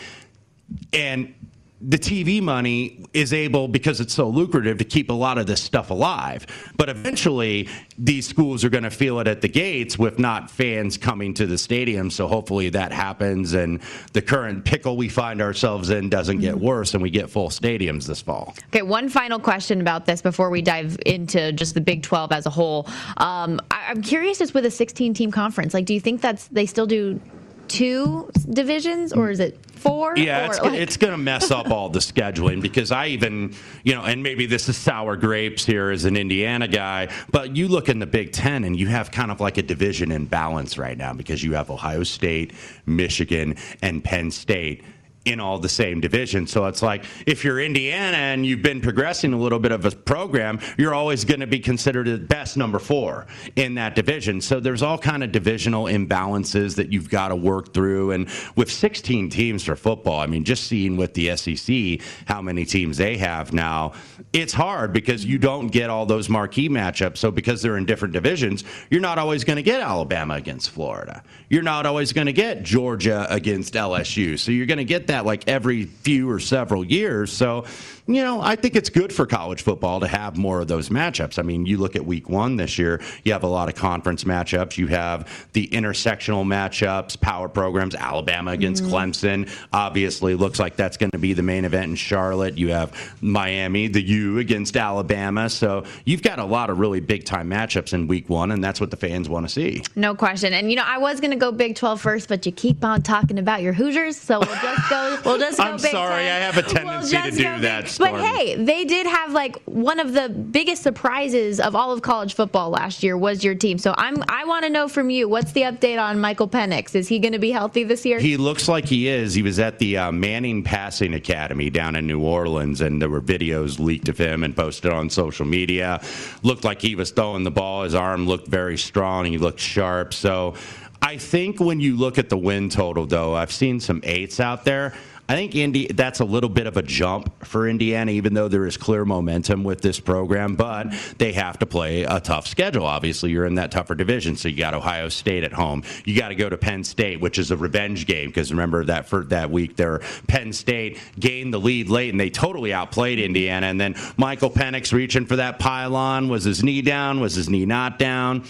And 0.92 1.34
the 1.80 1.98
TV 1.98 2.42
money 2.42 3.04
is 3.12 3.32
able, 3.32 3.68
because 3.68 4.00
it's 4.00 4.14
so 4.14 4.28
lucrative, 4.28 4.78
to 4.78 4.84
keep 4.84 5.10
a 5.10 5.14
lot 5.14 5.38
of 5.38 5.46
this 5.46 5.62
stuff 5.62 5.90
alive. 5.90 6.46
But 6.76 6.88
eventually, 6.88 7.68
these 7.98 8.26
schools 8.26 8.64
are 8.64 8.68
going 8.68 8.84
to 8.84 8.90
feel 8.90 9.20
it 9.20 9.28
at 9.28 9.40
the 9.40 9.48
gates 9.48 9.98
with 9.98 10.18
not 10.18 10.50
fans 10.50 10.96
coming 10.96 11.34
to 11.34 11.46
the 11.46 11.58
stadium. 11.58 12.10
So 12.10 12.28
hopefully 12.28 12.68
that 12.70 12.92
happens 12.92 13.54
and 13.54 13.80
the 14.12 14.22
current 14.22 14.64
pickle 14.64 14.96
we 14.96 15.08
find 15.08 15.42
ourselves 15.42 15.90
in 15.90 16.08
doesn't 16.08 16.38
get 16.38 16.58
worse 16.58 16.94
and 16.94 17.02
we 17.02 17.10
get 17.10 17.28
full 17.28 17.48
stadiums 17.48 18.06
this 18.06 18.20
fall. 18.20 18.54
Okay, 18.68 18.82
one 18.82 19.08
final 19.08 19.38
question 19.38 19.80
about 19.80 20.06
this 20.06 20.22
before 20.22 20.50
we 20.50 20.62
dive 20.62 20.96
into 21.06 21.52
just 21.52 21.74
the 21.74 21.80
Big 21.80 22.02
12 22.02 22.32
as 22.32 22.46
a 22.46 22.50
whole. 22.50 22.86
Um, 23.16 23.60
I, 23.70 23.86
I'm 23.88 24.02
curious, 24.02 24.38
just 24.38 24.54
with 24.54 24.64
a 24.64 24.70
16 24.70 25.14
team 25.14 25.30
conference, 25.30 25.74
like, 25.74 25.84
do 25.84 25.94
you 25.94 26.00
think 26.00 26.20
that's 26.20 26.48
they 26.48 26.66
still 26.66 26.86
do 26.86 27.20
two 27.68 28.30
divisions 28.50 29.12
or 29.12 29.30
is 29.30 29.40
it 29.40 29.58
four? 29.72 30.16
Yeah, 30.16 30.46
it's, 30.46 30.60
like- 30.60 30.72
it's 30.74 30.96
going 30.96 31.12
to 31.12 31.18
mess 31.18 31.50
up 31.50 31.70
all 31.70 31.88
the 31.88 31.98
scheduling 32.00 32.60
because 32.60 32.90
I 32.90 33.08
even, 33.08 33.54
you 33.84 33.94
know, 33.94 34.02
and 34.02 34.22
maybe 34.22 34.46
this 34.46 34.68
is 34.68 34.76
sour 34.76 35.16
grapes 35.16 35.64
here 35.64 35.90
as 35.90 36.04
an 36.04 36.16
Indiana 36.16 36.66
guy, 36.68 37.08
but 37.30 37.54
you 37.56 37.68
look 37.68 37.88
in 37.88 37.98
the 37.98 38.06
Big 38.06 38.32
Ten 38.32 38.64
and 38.64 38.78
you 38.78 38.88
have 38.88 39.10
kind 39.10 39.30
of 39.30 39.40
like 39.40 39.58
a 39.58 39.62
division 39.62 40.10
imbalance 40.10 40.76
right 40.78 40.98
now 40.98 41.12
because 41.12 41.44
you 41.44 41.54
have 41.54 41.70
Ohio 41.70 42.02
State, 42.02 42.52
Michigan, 42.86 43.56
and 43.82 44.02
Penn 44.02 44.30
State 44.30 44.82
in 45.24 45.40
all 45.40 45.58
the 45.58 45.68
same 45.68 46.00
division. 46.00 46.46
So 46.46 46.66
it's 46.66 46.82
like 46.82 47.04
if 47.26 47.44
you're 47.44 47.60
Indiana 47.60 48.16
and 48.16 48.46
you've 48.46 48.62
been 48.62 48.80
progressing 48.80 49.32
a 49.32 49.36
little 49.38 49.58
bit 49.58 49.72
of 49.72 49.84
a 49.84 49.90
program, 49.90 50.60
you're 50.78 50.94
always 50.94 51.24
going 51.24 51.40
to 51.40 51.46
be 51.46 51.58
considered 51.58 52.06
the 52.06 52.18
best 52.18 52.56
number 52.56 52.78
four 52.78 53.26
in 53.56 53.74
that 53.74 53.94
division. 53.94 54.40
So 54.40 54.60
there's 54.60 54.82
all 54.82 54.96
kind 54.96 55.22
of 55.22 55.32
divisional 55.32 55.84
imbalances 55.84 56.76
that 56.76 56.92
you've 56.92 57.10
got 57.10 57.28
to 57.28 57.36
work 57.36 57.74
through. 57.74 58.12
And 58.12 58.28
with 58.56 58.70
16 58.70 59.28
teams 59.28 59.64
for 59.64 59.76
football, 59.76 60.20
I 60.20 60.26
mean, 60.26 60.44
just 60.44 60.64
seeing 60.64 60.96
with 60.96 61.14
the 61.14 61.36
SEC 61.36 62.00
how 62.26 62.40
many 62.40 62.64
teams 62.64 62.96
they 62.96 63.16
have 63.18 63.52
now, 63.52 63.92
it's 64.32 64.52
hard 64.52 64.92
because 64.92 65.24
you 65.24 65.38
don't 65.38 65.68
get 65.68 65.90
all 65.90 66.06
those 66.06 66.28
marquee 66.28 66.68
matchups. 66.68 67.18
So 67.18 67.30
because 67.30 67.60
they're 67.60 67.76
in 67.76 67.86
different 67.86 68.14
divisions, 68.14 68.64
you're 68.88 69.00
not 69.00 69.18
always 69.18 69.44
going 69.44 69.56
to 69.56 69.62
get 69.62 69.80
Alabama 69.80 70.34
against 70.34 70.70
Florida. 70.70 71.22
You're 71.50 71.62
not 71.62 71.86
always 71.86 72.12
going 72.12 72.26
to 72.26 72.32
get 72.32 72.62
Georgia 72.62 73.26
against 73.28 73.74
LSU. 73.74 74.38
So 74.38 74.52
you're 74.52 74.66
going 74.66 74.78
to 74.78 74.84
get 74.84 75.07
that 75.08 75.26
like 75.26 75.48
every 75.48 75.84
few 75.84 76.30
or 76.30 76.38
several 76.38 76.84
years. 76.84 77.32
So, 77.32 77.66
you 78.08 78.22
know, 78.22 78.40
I 78.40 78.56
think 78.56 78.74
it's 78.74 78.88
good 78.88 79.12
for 79.12 79.26
college 79.26 79.60
football 79.60 80.00
to 80.00 80.08
have 80.08 80.38
more 80.38 80.62
of 80.62 80.68
those 80.68 80.88
matchups. 80.88 81.38
I 81.38 81.42
mean, 81.42 81.66
you 81.66 81.76
look 81.76 81.94
at 81.94 82.06
week 82.06 82.30
one 82.30 82.56
this 82.56 82.78
year, 82.78 83.02
you 83.22 83.32
have 83.34 83.42
a 83.42 83.48
lot 83.48 83.68
of 83.68 83.74
conference 83.74 84.24
matchups. 84.24 84.78
You 84.78 84.86
have 84.86 85.46
the 85.52 85.68
intersectional 85.68 86.46
matchups, 86.46 87.20
power 87.20 87.50
programs, 87.50 87.94
Alabama 87.94 88.52
against 88.52 88.82
mm-hmm. 88.82 88.94
Clemson. 88.94 89.66
Obviously, 89.74 90.34
looks 90.34 90.58
like 90.58 90.74
that's 90.74 90.96
going 90.96 91.10
to 91.10 91.18
be 91.18 91.34
the 91.34 91.42
main 91.42 91.66
event 91.66 91.90
in 91.90 91.96
Charlotte. 91.96 92.56
You 92.56 92.68
have 92.68 92.94
Miami, 93.20 93.88
the 93.88 94.00
U 94.00 94.38
against 94.38 94.78
Alabama. 94.78 95.50
So 95.50 95.84
you've 96.06 96.22
got 96.22 96.38
a 96.38 96.44
lot 96.44 96.70
of 96.70 96.78
really 96.78 97.00
big 97.00 97.26
time 97.26 97.50
matchups 97.50 97.92
in 97.92 98.08
week 98.08 98.30
one, 98.30 98.52
and 98.52 98.64
that's 98.64 98.80
what 98.80 98.90
the 98.90 98.96
fans 98.96 99.28
want 99.28 99.46
to 99.46 99.52
see. 99.52 99.82
No 99.96 100.14
question. 100.14 100.54
And 100.54 100.70
you 100.70 100.76
know, 100.76 100.84
I 100.86 100.96
was 100.96 101.20
going 101.20 101.32
to 101.32 101.36
go 101.36 101.52
Big 101.52 101.76
12 101.76 102.00
first, 102.00 102.28
but 102.28 102.46
you 102.46 102.52
keep 102.52 102.82
on 102.82 103.02
talking 103.02 103.38
about 103.38 103.60
your 103.60 103.74
Hoosiers, 103.74 104.16
so 104.16 104.40
we'll 104.40 104.48
just 104.48 104.88
go. 104.88 105.18
We'll 105.26 105.38
just 105.38 105.58
go 105.58 105.64
I'm 105.64 105.76
Big 105.76 105.90
sorry, 105.90 106.24
10. 106.24 106.32
I 106.32 106.38
have 106.38 106.56
a 106.56 106.62
tendency 106.62 107.16
to 107.16 107.30
do 107.30 107.36
Big- 107.36 107.60
that, 107.62 107.97
But 107.98 108.20
hey, 108.20 108.54
they 108.56 108.84
did 108.84 109.06
have 109.06 109.32
like 109.32 109.56
one 109.64 110.00
of 110.00 110.12
the 110.12 110.28
biggest 110.28 110.82
surprises 110.82 111.60
of 111.60 111.74
all 111.74 111.92
of 111.92 112.02
college 112.02 112.34
football 112.34 112.70
last 112.70 113.02
year 113.02 113.16
was 113.16 113.44
your 113.44 113.54
team. 113.54 113.78
So 113.78 113.94
I'm 113.96 114.22
I 114.28 114.44
want 114.44 114.64
to 114.64 114.70
know 114.70 114.88
from 114.88 115.10
you, 115.10 115.28
what's 115.28 115.52
the 115.52 115.62
update 115.62 116.00
on 116.00 116.20
Michael 116.20 116.48
Penix? 116.48 116.94
Is 116.94 117.08
he 117.08 117.18
going 117.18 117.32
to 117.32 117.38
be 117.38 117.50
healthy 117.50 117.84
this 117.84 118.04
year? 118.06 118.18
He 118.18 118.36
looks 118.36 118.68
like 118.68 118.86
he 118.86 119.08
is. 119.08 119.34
He 119.34 119.42
was 119.42 119.58
at 119.58 119.78
the 119.78 119.98
uh, 119.98 120.12
Manning 120.12 120.62
Passing 120.62 121.14
Academy 121.14 121.70
down 121.70 121.96
in 121.96 122.06
New 122.06 122.20
Orleans, 122.20 122.80
and 122.80 123.00
there 123.00 123.08
were 123.08 123.20
videos 123.20 123.78
leaked 123.78 124.08
of 124.08 124.18
him 124.18 124.44
and 124.44 124.56
posted 124.56 124.92
on 124.92 125.10
social 125.10 125.46
media. 125.46 126.00
Looked 126.42 126.64
like 126.64 126.80
he 126.80 126.94
was 126.94 127.10
throwing 127.10 127.44
the 127.44 127.50
ball. 127.50 127.82
His 127.82 127.94
arm 127.94 128.26
looked 128.26 128.48
very 128.48 128.78
strong. 128.78 129.24
He 129.24 129.38
looked 129.38 129.60
sharp. 129.60 130.14
So 130.14 130.54
I 131.02 131.16
think 131.16 131.60
when 131.60 131.80
you 131.80 131.96
look 131.96 132.18
at 132.18 132.28
the 132.28 132.38
win 132.38 132.68
total, 132.68 133.06
though, 133.06 133.34
I've 133.34 133.52
seen 133.52 133.80
some 133.80 134.00
eights 134.04 134.40
out 134.40 134.64
there. 134.64 134.94
I 135.30 135.34
think 135.34 135.94
that's 135.94 136.20
a 136.20 136.24
little 136.24 136.48
bit 136.48 136.66
of 136.66 136.78
a 136.78 136.82
jump 136.82 137.44
for 137.44 137.68
Indiana, 137.68 138.12
even 138.12 138.32
though 138.32 138.48
there 138.48 138.66
is 138.66 138.78
clear 138.78 139.04
momentum 139.04 139.62
with 139.62 139.82
this 139.82 140.00
program. 140.00 140.56
But 140.56 140.86
they 141.18 141.32
have 141.32 141.58
to 141.58 141.66
play 141.66 142.04
a 142.04 142.18
tough 142.18 142.46
schedule. 142.46 142.86
Obviously, 142.86 143.30
you're 143.30 143.44
in 143.44 143.56
that 143.56 143.70
tougher 143.70 143.94
division, 143.94 144.36
so 144.36 144.48
you 144.48 144.56
got 144.56 144.72
Ohio 144.72 145.10
State 145.10 145.44
at 145.44 145.52
home. 145.52 145.82
You 146.06 146.18
got 146.18 146.28
to 146.28 146.34
go 146.34 146.48
to 146.48 146.56
Penn 146.56 146.82
State, 146.82 147.20
which 147.20 147.38
is 147.38 147.50
a 147.50 147.58
revenge 147.58 148.06
game 148.06 148.30
because 148.30 148.50
remember 148.50 148.86
that 148.86 149.06
for 149.06 149.24
that 149.24 149.50
week 149.50 149.76
there, 149.76 150.00
Penn 150.28 150.54
State 150.54 150.98
gained 151.18 151.52
the 151.52 151.60
lead 151.60 151.90
late 151.90 152.10
and 152.10 152.18
they 152.18 152.30
totally 152.30 152.72
outplayed 152.72 153.18
Indiana. 153.18 153.66
And 153.66 153.78
then 153.78 153.96
Michael 154.16 154.50
Penix 154.50 154.94
reaching 154.94 155.26
for 155.26 155.36
that 155.36 155.58
pylon. 155.58 156.28
Was 156.28 156.44
his 156.44 156.64
knee 156.64 156.80
down? 156.80 157.20
Was 157.20 157.34
his 157.34 157.50
knee 157.50 157.66
not 157.66 157.98
down? 157.98 158.44